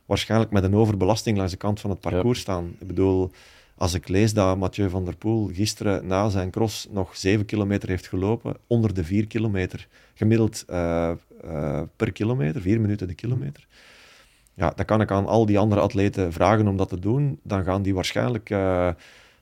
waarschijnlijk 0.06 0.52
met 0.52 0.64
een 0.64 0.76
overbelasting 0.76 1.38
langs 1.38 1.52
de 1.52 1.58
kant 1.58 1.80
van 1.80 1.90
het 1.90 2.00
parcours 2.00 2.40
staan. 2.40 2.76
Ik 2.80 2.88
bedoel, 2.88 3.32
als 3.76 3.94
ik 3.94 4.08
lees 4.08 4.34
dat 4.34 4.58
Mathieu 4.58 4.90
van 4.90 5.06
der 5.06 5.16
Poel 5.16 5.50
gisteren 5.54 6.08
na 6.08 6.30
zijn 6.30 6.52
cross 6.52 6.88
nog 6.92 7.16
7 7.16 7.46
kilometer 7.46 7.90
heeft 7.90 8.08
gelopen, 8.08 8.58
onder 8.68 8.94
de 8.94 9.04
4 9.04 9.28
kilometer, 9.28 9.88
gemiddeld 10.14 10.64
eh, 10.68 11.12
eh, 11.44 11.82
per 11.96 12.12
kilometer, 12.12 12.62
4 12.62 12.82
minuten 12.82 13.08
de 13.08 13.14
kilometer. 13.14 13.68
Ja, 14.54 14.74
dan 14.76 14.86
kan 14.86 15.02
ik 15.02 15.12
aan 15.12 15.28
al 15.28 15.45
die 15.45 15.60
andere 15.60 15.82
atleten 15.82 16.34
vragen 16.34 16.68
om 16.68 16.78
dat 16.78 16.89
te 16.89 16.99
doen. 16.99 17.39
Dan 17.43 17.64
gaan 17.64 17.82
die 17.82 17.93
waarschijnlijk 17.93 18.49
eh, 18.49 18.89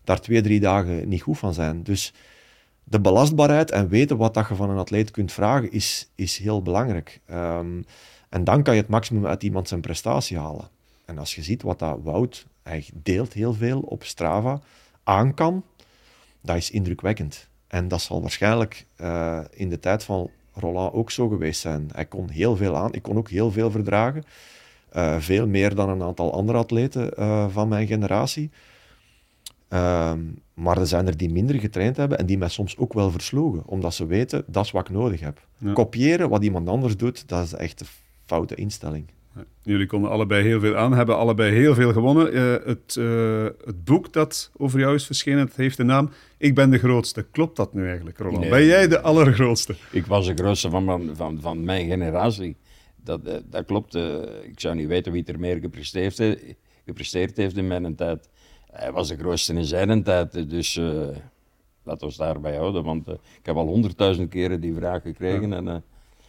daar 0.04 0.22
twee, 0.22 0.42
drie 0.42 0.60
dagen 0.60 1.08
niet 1.08 1.22
goed 1.22 1.38
van 1.38 1.54
zijn. 1.54 1.84
Dus 1.84 2.14
de 2.84 3.02
belastbaarheid 3.02 3.72
en 3.72 3.88
weten 3.88 4.18
wat 4.18 4.34
dat 4.34 4.48
je 4.48 4.56
van 4.56 4.70
een 4.70 4.78
atleet 4.78 5.12
kunt 5.12 5.32
vragen, 5.32 5.72
is, 5.72 6.10
is 6.16 6.38
heel 6.38 6.62
belangrijk. 6.62 7.20
Ehm, 7.26 7.82
en 8.30 8.44
dan 8.44 8.64
kan 8.64 8.76
je 8.76 8.82
het 8.82 8.90
maximum 8.90 9.26
uit 9.26 9.44
iemand 9.44 9.68
zijn 9.68 9.82
prestatie 9.82 10.38
halen. 10.38 10.70
En 11.06 11.18
als 11.18 11.36
je 11.36 11.44
ziet 11.44 11.62
wat 11.62 11.80
dat 11.80 12.00
Wout, 12.04 12.46
hij 12.64 12.86
deelt 12.94 13.34
heel 13.34 13.54
veel 13.54 13.80
op 13.80 14.04
Strava, 14.04 14.62
aan 15.04 15.34
kan, 15.34 15.64
dat 16.42 16.56
is 16.56 16.72
indrukwekkend. 16.72 17.48
En 17.68 17.88
dat 17.88 18.02
zal 18.02 18.22
waarschijnlijk 18.22 18.86
eh, 18.96 19.40
in 19.52 19.70
de 19.70 19.80
tijd 19.80 20.04
van 20.04 20.30
Roland 20.54 20.94
ook 20.94 21.12
zo 21.12 21.28
geweest 21.28 21.62
zijn. 21.62 21.90
Hij 21.92 22.06
kon 22.06 22.30
heel 22.30 22.56
veel 22.56 22.76
aan, 22.76 22.94
ik 22.94 23.02
kon 23.02 23.18
ook 23.18 23.30
heel 23.30 23.52
veel 23.52 23.72
verdragen. 23.72 24.24
Eh, 24.92 25.16
veel 25.20 25.48
meer 25.48 25.76
dan 25.76 25.90
een 25.90 26.04
aantal 26.04 26.34
andere 26.34 26.58
atleten 26.58 27.14
eh, 27.14 27.46
van 27.50 27.68
mijn 27.68 27.88
generatie. 27.88 28.50
Ehm, 29.68 30.20
maar 30.54 30.78
er 30.78 30.88
zijn 30.88 31.08
er 31.08 31.18
die 31.18 31.32
minder 31.32 31.60
getraind 31.60 31.98
hebben 31.98 32.18
en 32.18 32.26
die 32.26 32.38
mij 32.38 32.50
soms 32.50 32.78
ook 32.78 32.94
wel 32.94 33.12
versloegen, 33.12 33.64
omdat 33.66 33.94
ze 33.94 34.06
weten, 34.06 34.44
dat 34.48 34.66
is 34.66 34.72
wat 34.72 34.90
ik 34.90 34.96
nodig 34.96 35.20
heb. 35.20 35.48
Ja. 35.58 35.74
Kopiëren 35.74 36.30
wat 36.30 36.44
iemand 36.44 36.68
anders 36.68 36.98
doet, 36.98 37.28
dat 37.28 37.46
is 37.46 37.54
echt 37.54 37.82
een 37.82 37.88
foute 38.26 38.56
instelling. 38.56 39.06
Jullie 39.64 39.86
konden 39.86 40.10
allebei 40.12 40.44
heel 40.44 40.60
veel 40.60 40.76
aan, 40.76 40.94
hebben 40.94 41.18
allebei 41.18 41.54
heel 41.54 41.74
veel 41.74 41.94
gewonnen. 41.94 42.34
Eh, 42.34 42.68
het, 42.68 42.96
eh, 42.98 43.44
het 43.66 43.84
boek 43.84 44.14
dat 44.14 44.52
over 44.58 44.80
jou 44.80 44.96
is 44.96 45.06
verschenen, 45.06 45.40
het 45.40 45.56
heeft 45.56 45.78
de 45.78 45.84
naam 45.84 46.10
Ik 46.38 46.56
ben 46.56 46.70
de 46.70 46.78
grootste. 46.78 47.26
Klopt 47.32 47.56
dat 47.56 47.74
nu 47.74 47.88
eigenlijk, 47.88 48.18
Roland? 48.18 48.40
Nee. 48.40 48.50
Ben 48.50 48.66
jij 48.66 48.88
de 48.88 49.02
allergrootste? 49.02 49.76
Ik 49.92 50.06
was 50.06 50.28
de 50.28 50.34
grootste 50.34 50.70
van 50.70 50.86
mijn, 50.86 51.16
van, 51.16 51.38
van 51.42 51.64
mijn 51.64 51.88
generatie. 51.88 52.56
Dat, 53.10 53.24
eh, 53.24 53.36
dat 53.50 53.66
klopt. 53.66 53.96
eh, 53.96 54.18
ik 54.44 54.60
zou 54.60 54.76
niet 54.76 54.88
weten 54.88 55.12
wie 55.12 55.24
er 55.26 55.40
meer 55.40 55.58
gepresteerd, 55.58 56.18
he- 56.18 56.56
gepresteerd 56.86 57.38
heeft 57.38 57.58
in 57.58 57.68
mijn 57.68 57.96
tijd. 57.96 58.30
Hij 58.72 58.92
was 58.92 59.08
de 59.08 59.18
grootste 59.18 59.54
in 59.54 59.66
zijn 59.66 60.04
tijd. 60.04 60.36
eh, 60.36 60.44
Dus 60.50 60.78
eh 60.78 60.84
laten 61.84 62.00
we 62.00 62.06
ons 62.06 62.18
daarbij 62.18 62.56
houden. 62.56 62.84
Want 62.84 63.08
eh, 63.08 63.14
ik 63.14 63.46
heb 63.46 63.56
al 63.56 63.68
honderdduizend 63.68 64.30
keren 64.30 64.62
die 64.62 64.74
vraag 64.76 65.02
gekregen. 65.02 65.54
En, 65.54 65.68
eh, 65.68 65.76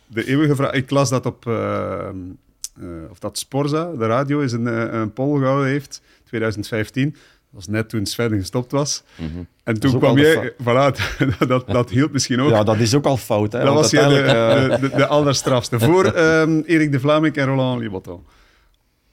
De 0.07 0.27
eeuwige 0.27 0.55
vraag. 0.55 0.73
Ik 0.73 0.91
las 0.91 1.11
dat 1.11 1.27
op... 1.27 1.47
eh, 1.47 2.09
eh, 2.09 3.11
of 3.11 3.19
dat 3.19 3.39
Sporza, 3.39 3.93
de 3.93 4.07
radio, 4.07 4.41
is 4.41 4.53
een, 4.53 4.67
eh, 4.67 5.01
een 5.01 5.13
poll 5.13 5.39
gehouden 5.39 5.69
heeft, 5.69 6.03
2015. 6.25 7.15
Dat 7.53 7.65
was 7.65 7.67
net 7.67 7.89
toen 7.89 8.07
Sven 8.07 8.31
gestopt 8.39 8.73
was. 8.73 9.03
mhm. 9.17 9.29
En 9.65 9.81
toen 9.81 9.99
kwam 9.99 10.19
jij... 10.19 10.53
Voilà, 10.63 10.65
dat, 11.39 11.49
dat, 11.49 11.67
dat 11.67 11.91
hielp 11.91 12.13
misschien 12.13 12.41
ook. 12.41 12.51
Ja, 12.51 12.63
dat 12.63 12.79
is 12.79 12.95
ook 12.95 13.05
al 13.05 13.17
fout. 13.17 13.53
Hè, 13.53 13.65
dat 13.65 13.75
was 13.75 13.91
jij 13.91 14.09
de, 14.09 14.21
eh, 14.21 14.81
de, 14.81 14.89
de, 14.89 14.97
de 14.97 15.07
allerstrafste. 15.07 15.81
Voor 15.91 16.05
ehm, 16.05 16.61
Erik 16.67 16.93
de 16.93 17.01
Vlaming 17.01 17.37
en 17.37 17.47
Roland 17.47 17.81
Liboton. 17.81 18.21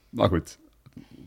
Maar 0.10 0.30
goed, 0.30 0.58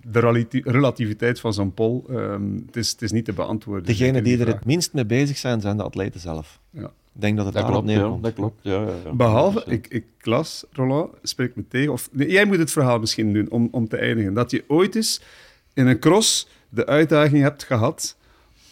de 0.02 0.20
relati- 0.20 0.62
relativiteit 0.64 1.40
van 1.40 1.52
zo'n 1.54 1.74
poll, 1.74 2.02
ehm, 2.08 2.54
het, 2.66 2.76
is, 2.76 2.90
het 2.90 3.02
is 3.02 3.12
niet 3.12 3.24
te 3.24 3.32
beantwoorden. 3.32 3.86
degenen 3.86 4.24
die 4.24 4.38
er 4.38 4.46
het 4.46 4.64
minst 4.64 4.92
mee 4.92 5.06
bezig 5.06 5.36
zijn, 5.36 5.60
zijn 5.60 5.76
de 5.76 5.82
atleten 5.82 6.20
zelf. 6.20 6.58
Ja. 6.70 6.90
Ik 7.14 7.20
denk 7.20 7.36
dat 7.36 7.44
het 7.46 7.54
dat 7.54 7.62
daarop 7.64 7.82
klopt, 7.84 7.96
ja, 7.96 8.02
neerkomt. 8.02 8.22
dat 8.22 8.34
klopt. 8.34 8.58
Ja, 8.62 8.80
ja, 8.82 8.92
ja. 9.04 9.12
Behalve, 9.12 9.62
ik, 9.66 9.86
ik 9.88 10.04
las, 10.20 10.64
Roland, 10.72 11.10
spreek 11.22 11.56
me 11.56 11.64
tegen. 11.68 11.92
Of, 11.92 12.08
nee, 12.12 12.30
jij 12.30 12.44
moet 12.44 12.58
het 12.58 12.70
verhaal 12.72 12.98
misschien 12.98 13.32
doen 13.32 13.50
om, 13.50 13.68
om 13.70 13.88
te 13.88 13.96
eindigen. 13.96 14.34
Dat 14.34 14.50
je 14.50 14.64
ooit 14.66 14.94
eens 14.96 15.20
in 15.74 15.86
een 15.86 15.98
cross 15.98 16.48
de 16.70 16.86
uitdaging 16.86 17.42
hebt 17.42 17.62
gehad 17.64 18.16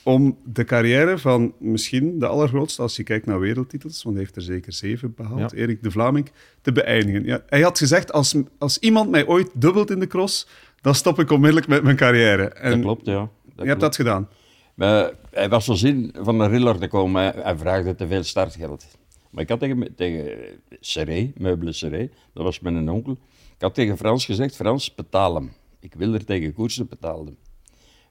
om 0.02 0.38
de 0.44 0.64
carrière 0.64 1.18
van 1.18 1.52
misschien 1.58 2.18
de 2.18 2.26
allergrootste, 2.26 2.82
als 2.82 2.96
je 2.96 3.02
kijkt 3.02 3.26
naar 3.26 3.40
wereldtitels, 3.40 4.02
want 4.02 4.14
hij 4.16 4.24
heeft 4.24 4.36
er 4.36 4.42
zeker 4.42 4.72
zeven 4.72 5.14
behaald, 5.14 5.50
Ja. 5.50 5.56
Erik 5.56 5.82
de 5.82 5.90
Vlaming, 5.90 6.30
te 6.60 6.72
beëindigen. 6.72 7.24
Ja, 7.24 7.42
hij 7.46 7.60
had 7.60 7.78
gezegd, 7.78 8.12
als, 8.12 8.34
als 8.58 8.78
iemand 8.78 9.10
mij 9.10 9.26
ooit 9.26 9.50
dubbelt 9.54 9.90
in 9.90 9.98
de 9.98 10.06
cross, 10.06 10.48
dan 10.80 10.94
stop 10.94 11.18
ik 11.18 11.30
onmiddellijk 11.30 11.68
met 11.68 11.82
mijn 11.82 11.96
carrière. 11.96 12.44
En 12.48 12.70
Dat 12.70 12.80
klopt, 12.80 13.06
ja. 13.06 13.14
Dat 13.14 13.28
je 13.44 13.52
klopt. 13.54 13.68
hebt 13.68 13.80
dat 13.80 13.96
gedaan. 13.96 14.28
Maar 14.74 15.10
hij 15.30 15.48
was 15.48 15.64
zo 15.64 15.74
zin 15.74 16.14
van 16.18 16.40
een 16.40 16.48
riller 16.50 16.78
te 16.78 16.88
komen. 16.88 17.22
Hij, 17.22 17.32
hij 17.42 17.56
vraagde 17.56 17.94
te 17.94 18.06
veel 18.06 18.22
startgeld. 18.22 18.86
Maar 19.30 19.42
ik 19.42 19.48
had 19.48 19.60
tegen, 19.60 19.94
tegen 19.96 20.38
Serré, 20.80 21.32
Meubelen 21.36 21.74
Serré, 21.74 22.10
dat 22.34 22.44
was 22.44 22.60
mijn 22.60 22.90
onkel. 22.90 23.12
Ik 23.56 23.64
had 23.64 23.74
tegen 23.74 23.96
Frans 23.96 24.24
gezegd, 24.24 24.56
Frans, 24.56 24.94
betaal 24.94 25.34
hem. 25.34 25.52
Ik 25.80 25.94
wil 25.94 26.14
er 26.14 26.24
tegen 26.24 26.52
koersen, 26.52 26.88
betaal 26.88 27.24
hem. 27.24 27.36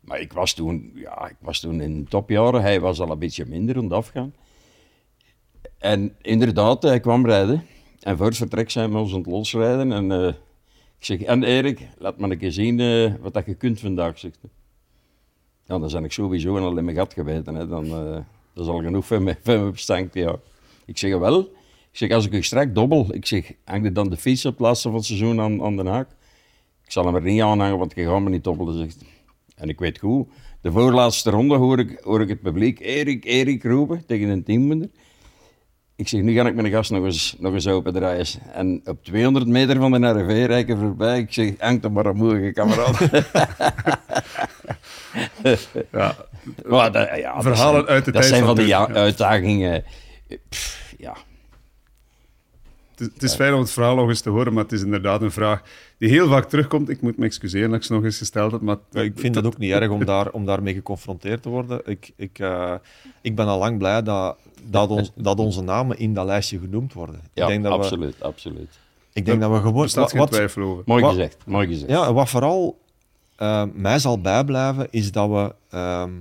Maar 0.07 0.19
ik 0.19 0.33
was 0.33 0.53
toen, 0.53 0.91
ja, 0.95 1.29
ik 1.29 1.35
was 1.39 1.59
toen 1.59 1.81
in 1.81 2.07
topjaren. 2.07 2.61
Hij 2.61 2.79
was 2.79 2.99
al 2.99 3.11
een 3.11 3.19
beetje 3.19 3.45
minder 3.45 3.77
aan 3.77 3.83
het 3.83 3.93
afgaan. 3.93 4.33
En 5.77 6.15
inderdaad, 6.21 6.83
hij 6.83 6.99
kwam 6.99 7.25
rijden. 7.25 7.65
En 7.99 8.17
voor 8.17 8.25
het 8.25 8.37
vertrek 8.37 8.69
zijn 8.69 8.91
we 8.91 8.97
ons 8.97 9.11
aan 9.11 9.17
het 9.17 9.27
losrijden. 9.27 9.91
En 9.91 10.11
eh, 10.11 10.27
ik 10.97 11.05
zeg, 11.05 11.21
en 11.21 11.43
Erik, 11.43 11.87
laat 11.97 12.17
me 12.17 12.29
een 12.29 12.37
keer 12.37 12.51
zien 12.51 12.79
eh, 12.79 13.13
wat 13.21 13.33
dat 13.33 13.45
je 13.45 13.53
kunt 13.53 13.79
vandaag, 13.79 14.19
zegt. 14.19 14.39
Ja, 15.65 15.79
dan 15.79 15.91
ben 15.91 16.03
ik 16.03 16.11
sowieso 16.11 16.57
al 16.57 16.77
in 16.77 16.85
mijn 16.85 16.97
gat 16.97 17.13
gebeten. 17.13 17.55
Hè. 17.55 17.67
Dan, 17.67 17.85
eh, 17.85 18.19
dat 18.53 18.65
is 18.65 18.67
al 18.67 18.81
genoeg 18.81 19.05
voor 19.05 19.21
mijn 19.21 19.37
bestank, 19.71 20.13
ja. 20.13 20.35
Ik 20.85 20.97
zeg, 20.97 21.17
wel. 21.17 21.39
Ik 21.91 21.97
zeg, 21.97 22.11
als 22.11 22.25
ik 22.25 22.33
u 22.33 22.43
straks 22.43 22.73
dobbel, 22.73 23.13
ik 23.13 23.25
zeg, 23.25 23.53
hang 23.63 23.83
je 23.83 23.91
dan 23.91 24.09
de 24.09 24.17
fiets 24.17 24.45
op 24.45 24.51
het 24.51 24.61
laatste 24.61 24.87
van 24.87 24.97
het 24.97 25.05
seizoen 25.05 25.39
aan, 25.39 25.63
aan 25.63 25.75
de 25.75 25.89
haak? 25.89 26.09
Ik 26.83 26.91
zal 26.91 27.05
hem 27.05 27.15
er 27.15 27.21
niet 27.21 27.41
aan 27.41 27.59
hangen, 27.59 27.77
want 27.77 27.95
je 27.95 28.05
gaat 28.05 28.21
me 28.21 28.29
niet 28.29 28.43
dobbelen, 28.43 28.77
zegt. 28.77 29.16
En 29.57 29.69
ik 29.69 29.79
weet 29.79 29.99
goed, 29.99 30.27
de 30.61 30.71
voorlaatste 30.71 31.29
ronde 31.29 31.55
hoor 31.55 31.79
ik, 31.79 31.99
hoor 32.03 32.21
ik 32.21 32.29
het 32.29 32.41
publiek 32.41 32.79
Erik, 32.79 33.25
Erik 33.25 33.63
roepen 33.63 34.05
tegen 34.05 34.29
een 34.29 34.43
teamminder. 34.43 34.89
Ik 35.95 36.07
zeg, 36.07 36.21
nu 36.21 36.33
ga 36.33 36.47
ik 36.47 36.55
mijn 36.55 36.71
gast 36.71 36.91
nog 36.91 37.03
eens, 37.03 37.35
nog 37.39 37.53
eens 37.53 37.67
open 37.67 37.93
draaien. 37.93 38.25
En 38.53 38.81
op 38.85 39.03
200 39.03 39.47
meter 39.47 39.75
van 39.77 39.91
de 39.91 40.07
RV 40.09 40.45
rijken 40.45 40.77
voorbij. 40.77 41.19
Ik 41.19 41.33
zeg, 41.33 41.53
hangt 41.57 41.83
er 41.83 41.91
maar 41.91 42.05
een 42.05 42.53
kameraad. 42.53 42.99
Ja, 45.91 46.15
Maar 46.65 46.91
dat, 46.91 47.09
ja, 47.17 47.33
dat 47.33 47.43
Verhalen 47.43 47.73
zijn- 47.83 47.85
uit 47.95 48.05
de 48.05 48.11
dat 48.11 48.21
tijd 48.21 48.33
zijn 48.33 48.45
van 48.45 48.55
die 48.55 48.67
ja- 48.67 48.87
uitdagingen. 48.87 49.83
Pff. 50.49 50.86
Het, 52.97 53.07
is- 53.07 53.13
het 53.13 53.23
is 53.23 53.35
fijn 53.35 53.53
om 53.53 53.59
het 53.59 53.71
verhaal 53.71 53.95
nog 53.95 54.09
eens 54.09 54.21
te 54.21 54.29
horen, 54.29 54.53
maar 54.53 54.63
het 54.63 54.71
is 54.71 54.81
inderdaad 54.81 55.21
een 55.21 55.31
vraag 55.31 55.61
die 55.97 56.09
heel 56.09 56.27
vaak 56.27 56.45
terugkomt. 56.49 56.89
Ik 56.89 57.01
moet 57.01 57.17
me 57.17 57.25
excuseren 57.25 57.69
dat 57.69 57.79
ik 57.79 57.85
ze 57.85 57.93
nog 57.93 58.03
eens 58.03 58.17
gesteld 58.17 58.51
heb, 58.51 58.61
maar... 58.61 58.77
Ja, 58.91 59.01
ik 59.01 59.13
vind 59.15 59.35
het 59.35 59.45
ook 59.45 59.57
niet 59.57 59.71
erg 59.71 59.89
om, 59.89 60.05
daar, 60.05 60.29
om 60.31 60.45
daarmee 60.45 60.73
geconfronteerd 60.73 61.41
te 61.41 61.49
worden. 61.49 61.81
Ik, 61.85 62.11
ik, 62.15 62.39
eh, 62.39 62.73
ik 63.21 63.35
ben 63.35 63.45
al 63.47 63.59
lang 63.59 63.77
blij 63.77 64.03
dat, 64.03 64.37
dat, 64.63 64.89
ons, 64.89 65.11
dat 65.15 65.39
onze 65.39 65.61
namen 65.61 65.97
in 65.97 66.13
dat 66.13 66.25
lijstje 66.25 66.59
genoemd 66.59 66.93
worden. 66.93 67.21
Ja, 67.33 67.41
ik 67.43 67.47
denk 67.49 67.63
dat 67.63 67.71
absoluut, 67.71 68.15
absoluut. 68.23 68.79
Ik 69.13 69.25
denk 69.25 69.41
dat 69.41 69.51
we 69.51 69.57
gewoon... 69.59 69.83
Er 69.83 69.89
staat 69.89 70.01
wat- 70.03 70.11
geen 70.11 70.19
wat- 70.19 70.31
twijfel 70.31 70.61
over. 70.63 70.83
Mooi 70.85 71.01
Wat- 71.01 71.13
gezegd, 71.13 71.37
mooi 71.45 71.67
gezegd. 71.67 71.91
Ja, 71.91 72.13
wat 72.13 72.29
vooral 72.29 72.79
eh, 73.35 73.63
mij 73.73 73.99
zal 73.99 74.21
bijblijven, 74.21 74.87
is 74.91 75.11
dat 75.11 75.29
we. 75.29 75.55
ehm, 75.69 76.11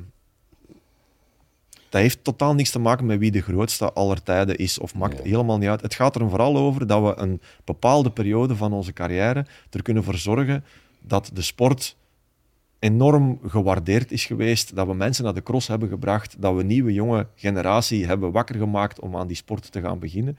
dat 1.89 2.01
heeft 2.01 2.25
totaal 2.25 2.55
niks 2.55 2.71
te 2.71 2.79
maken 2.79 3.07
met 3.07 3.19
wie 3.19 3.31
de 3.31 3.41
grootste 3.43 3.93
aller 3.93 4.23
tijden 4.23 4.57
is, 4.57 4.79
of 4.79 4.95
maakt 4.95 5.15
Nee. 5.23 5.29
helemaal 5.33 5.59
niet 5.59 5.69
uit. 5.69 5.81
Het 5.83 5.95
gaat 5.95 6.15
er 6.15 6.29
vooral 6.29 6.57
over 6.57 6.87
dat 6.87 7.03
we 7.03 7.23
een 7.23 7.41
bepaalde 7.65 8.11
periode 8.11 8.57
van 8.57 8.73
onze 8.73 8.93
carrière 8.93 9.47
er 9.71 9.83
kunnen 9.83 10.05
voor 10.05 10.17
zorgen 10.19 10.65
dat 11.01 11.31
de 11.35 11.43
sport 11.43 11.97
enorm 12.79 13.39
gewaardeerd 13.47 14.13
is 14.13 14.25
geweest, 14.25 14.77
dat 14.77 14.87
we 14.87 14.95
mensen 14.95 15.25
naar 15.25 15.35
de 15.35 15.43
cross 15.43 15.69
hebben 15.69 15.89
gebracht, 15.89 16.37
dat 16.39 16.55
we 16.55 16.61
een 16.61 16.67
nieuwe 16.67 16.93
jonge 16.93 17.27
generatie 17.35 18.07
hebben 18.07 18.33
wakker 18.33 18.57
gemaakt 18.57 19.01
om 19.01 19.17
aan 19.17 19.27
die 19.27 19.37
sport 19.37 19.73
te 19.73 19.81
gaan 19.81 19.99
beginnen. 19.99 20.39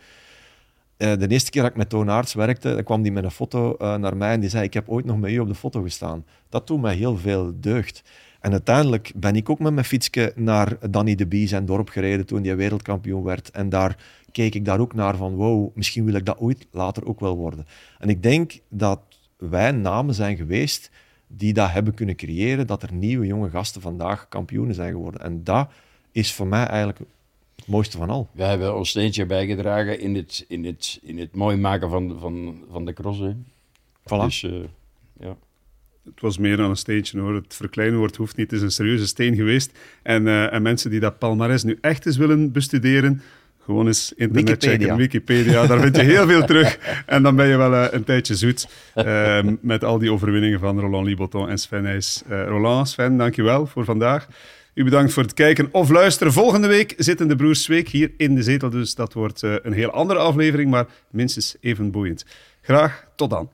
Eh, 0.98 1.18
de 1.18 1.28
eerste 1.28 1.52
keer 1.52 1.62
dat 1.62 1.72
ik 1.72 1.78
met 1.78 1.90
Toon 1.90 2.10
Aerts 2.10 2.34
werkte, 2.34 2.74
dan 2.74 2.84
kwam 2.84 3.02
die 3.02 3.12
met 3.12 3.24
een 3.24 3.32
foto 3.32 3.76
eh, 3.76 3.96
naar 3.96 4.18
mij 4.18 4.32
en 4.34 4.40
die 4.40 4.50
zei, 4.50 4.64
ik 4.64 4.74
heb 4.74 4.90
ooit 4.90 5.06
nog 5.06 5.18
met 5.18 5.32
u 5.32 5.40
op 5.40 5.48
de 5.48 5.56
foto 5.56 5.82
gestaan. 5.82 6.26
Dat 6.50 6.68
doet 6.68 6.82
mij 6.82 6.96
heel 6.96 7.18
veel 7.18 7.54
deugd. 7.60 8.04
En 8.48 8.54
uiteindelijk 8.54 9.12
ben 9.16 9.36
ik 9.36 9.50
ook 9.50 9.60
met 9.60 9.74
mijn 9.74 9.86
fietsje 9.86 10.34
naar 10.36 10.90
Danny 10.90 11.16
de 11.16 11.28
Bie 11.28 11.48
zijn 11.48 11.66
dorp 11.66 11.90
gereden 11.90 12.26
toen 12.26 12.44
hij 12.44 12.56
wereldkampioen 12.56 13.24
werd. 13.24 13.52
En 13.52 13.70
daar 13.70 13.98
keek 14.32 14.56
ik 14.56 14.66
daar 14.66 14.80
ook 14.80 14.94
naar 14.94 15.16
van, 15.16 15.36
wow, 15.36 15.76
misschien 15.76 16.06
wil 16.06 16.14
ik 16.14 16.26
dat 16.26 16.38
ooit 16.38 16.68
later 16.72 17.06
ook 17.06 17.20
wel 17.20 17.36
worden. 17.36 17.68
En 18.00 18.10
ik 18.10 18.24
denk 18.24 18.60
dat 18.70 19.00
wij 19.38 19.72
namen 19.72 20.14
zijn 20.14 20.38
geweest 20.38 20.92
die 21.28 21.54
dat 21.54 21.72
hebben 21.72 21.94
kunnen 21.94 22.16
creëren, 22.16 22.68
dat 22.68 22.84
er 22.84 22.94
nieuwe 22.94 23.26
jonge 23.26 23.50
gasten 23.50 23.82
vandaag 23.82 24.28
kampioenen 24.30 24.76
zijn 24.76 24.92
geworden. 24.92 25.22
En 25.22 25.44
dat 25.44 25.70
is 26.12 26.34
voor 26.34 26.48
mij 26.48 26.66
eigenlijk 26.66 27.00
het 27.56 27.68
mooiste 27.68 27.98
van 27.98 28.10
al. 28.10 28.28
Wij 28.32 28.50
hebben 28.50 28.76
ons 28.76 28.90
steentje 28.90 29.26
bijgedragen 29.26 30.00
in 30.00 30.16
het, 30.16 30.46
in 30.48 30.66
het, 30.66 31.00
in 31.02 31.18
het 31.18 31.36
mooi 31.36 31.58
maken 31.58 31.90
van, 31.90 32.20
van, 32.20 32.64
van 32.72 32.86
de 32.86 32.94
cross. 32.94 33.20
Hè. 33.20 33.34
Voilà. 34.04 34.24
Dus 34.24 34.44
eh, 34.44 34.52
ja. 35.20 35.38
Het 36.14 36.22
was 36.22 36.38
meer 36.38 36.58
dan 36.58 36.70
een 36.70 36.76
steentje 36.76 37.20
hoor. 37.20 37.36
Het 37.36 37.56
verkleinwoord 37.56 38.16
hoeft 38.16 38.38
niet. 38.38 38.52
Het 38.52 38.60
is 38.60 38.66
een 38.66 38.72
serieuze 38.72 39.08
steen 39.08 39.36
geweest. 39.36 39.80
En, 40.04 40.28
eh, 40.28 40.54
en 40.54 40.62
mensen 40.62 40.90
die 40.90 41.00
dat 41.00 41.20
palmares 41.20 41.64
nu 41.64 41.78
echt 41.82 42.06
eens 42.06 42.18
willen 42.18 42.52
bestuderen, 42.52 43.22
gewoon 43.68 43.88
eens 43.88 44.14
internet 44.16 44.50
Wikipedia. 44.50 44.78
checken. 44.78 44.98
Wikipedia, 44.98 45.68
daar 45.68 45.80
vind 45.80 45.96
je 45.96 46.02
heel 46.02 46.28
veel 46.28 46.46
terug. 46.46 46.78
En 47.06 47.24
dan 47.24 47.36
ben 47.36 47.48
je 47.48 47.58
wel 47.58 47.74
eh, 47.74 47.88
een 47.92 48.04
tijdje 48.04 48.36
zoet 48.36 48.68
eh, 48.94 49.40
met 49.62 49.84
al 49.84 49.98
die 49.98 50.12
overwinningen 50.12 50.60
van 50.60 50.80
Roland 50.80 51.08
Liboton 51.08 51.50
en 51.50 51.58
Sven 51.58 51.84
Nys. 51.84 52.24
Eh, 52.28 52.44
Roland, 52.48 52.90
Sven, 52.90 53.18
dankjewel 53.18 53.66
voor 53.66 53.86
vandaag. 53.86 54.28
U 54.74 54.84
bedankt 54.84 55.14
voor 55.14 55.24
het 55.24 55.34
kijken 55.34 55.70
of 55.72 55.90
luisteren. 55.90 56.34
Volgende 56.34 56.68
week 56.68 56.94
zitten 56.98 57.28
de 57.28 57.36
broers 57.36 57.68
Week 57.68 57.90
hier 57.90 58.12
in 58.18 58.36
de 58.36 58.44
zetel, 58.44 58.70
dus 58.70 58.96
dat 58.96 59.14
wordt 59.14 59.42
een 59.42 59.74
heel 59.74 59.92
andere 59.92 60.20
aflevering, 60.20 60.70
maar 60.70 60.86
minstens 61.12 61.56
even 61.62 61.92
boeiend. 61.92 62.26
Graag 62.62 63.06
tot 63.16 63.30
dan. 63.30 63.50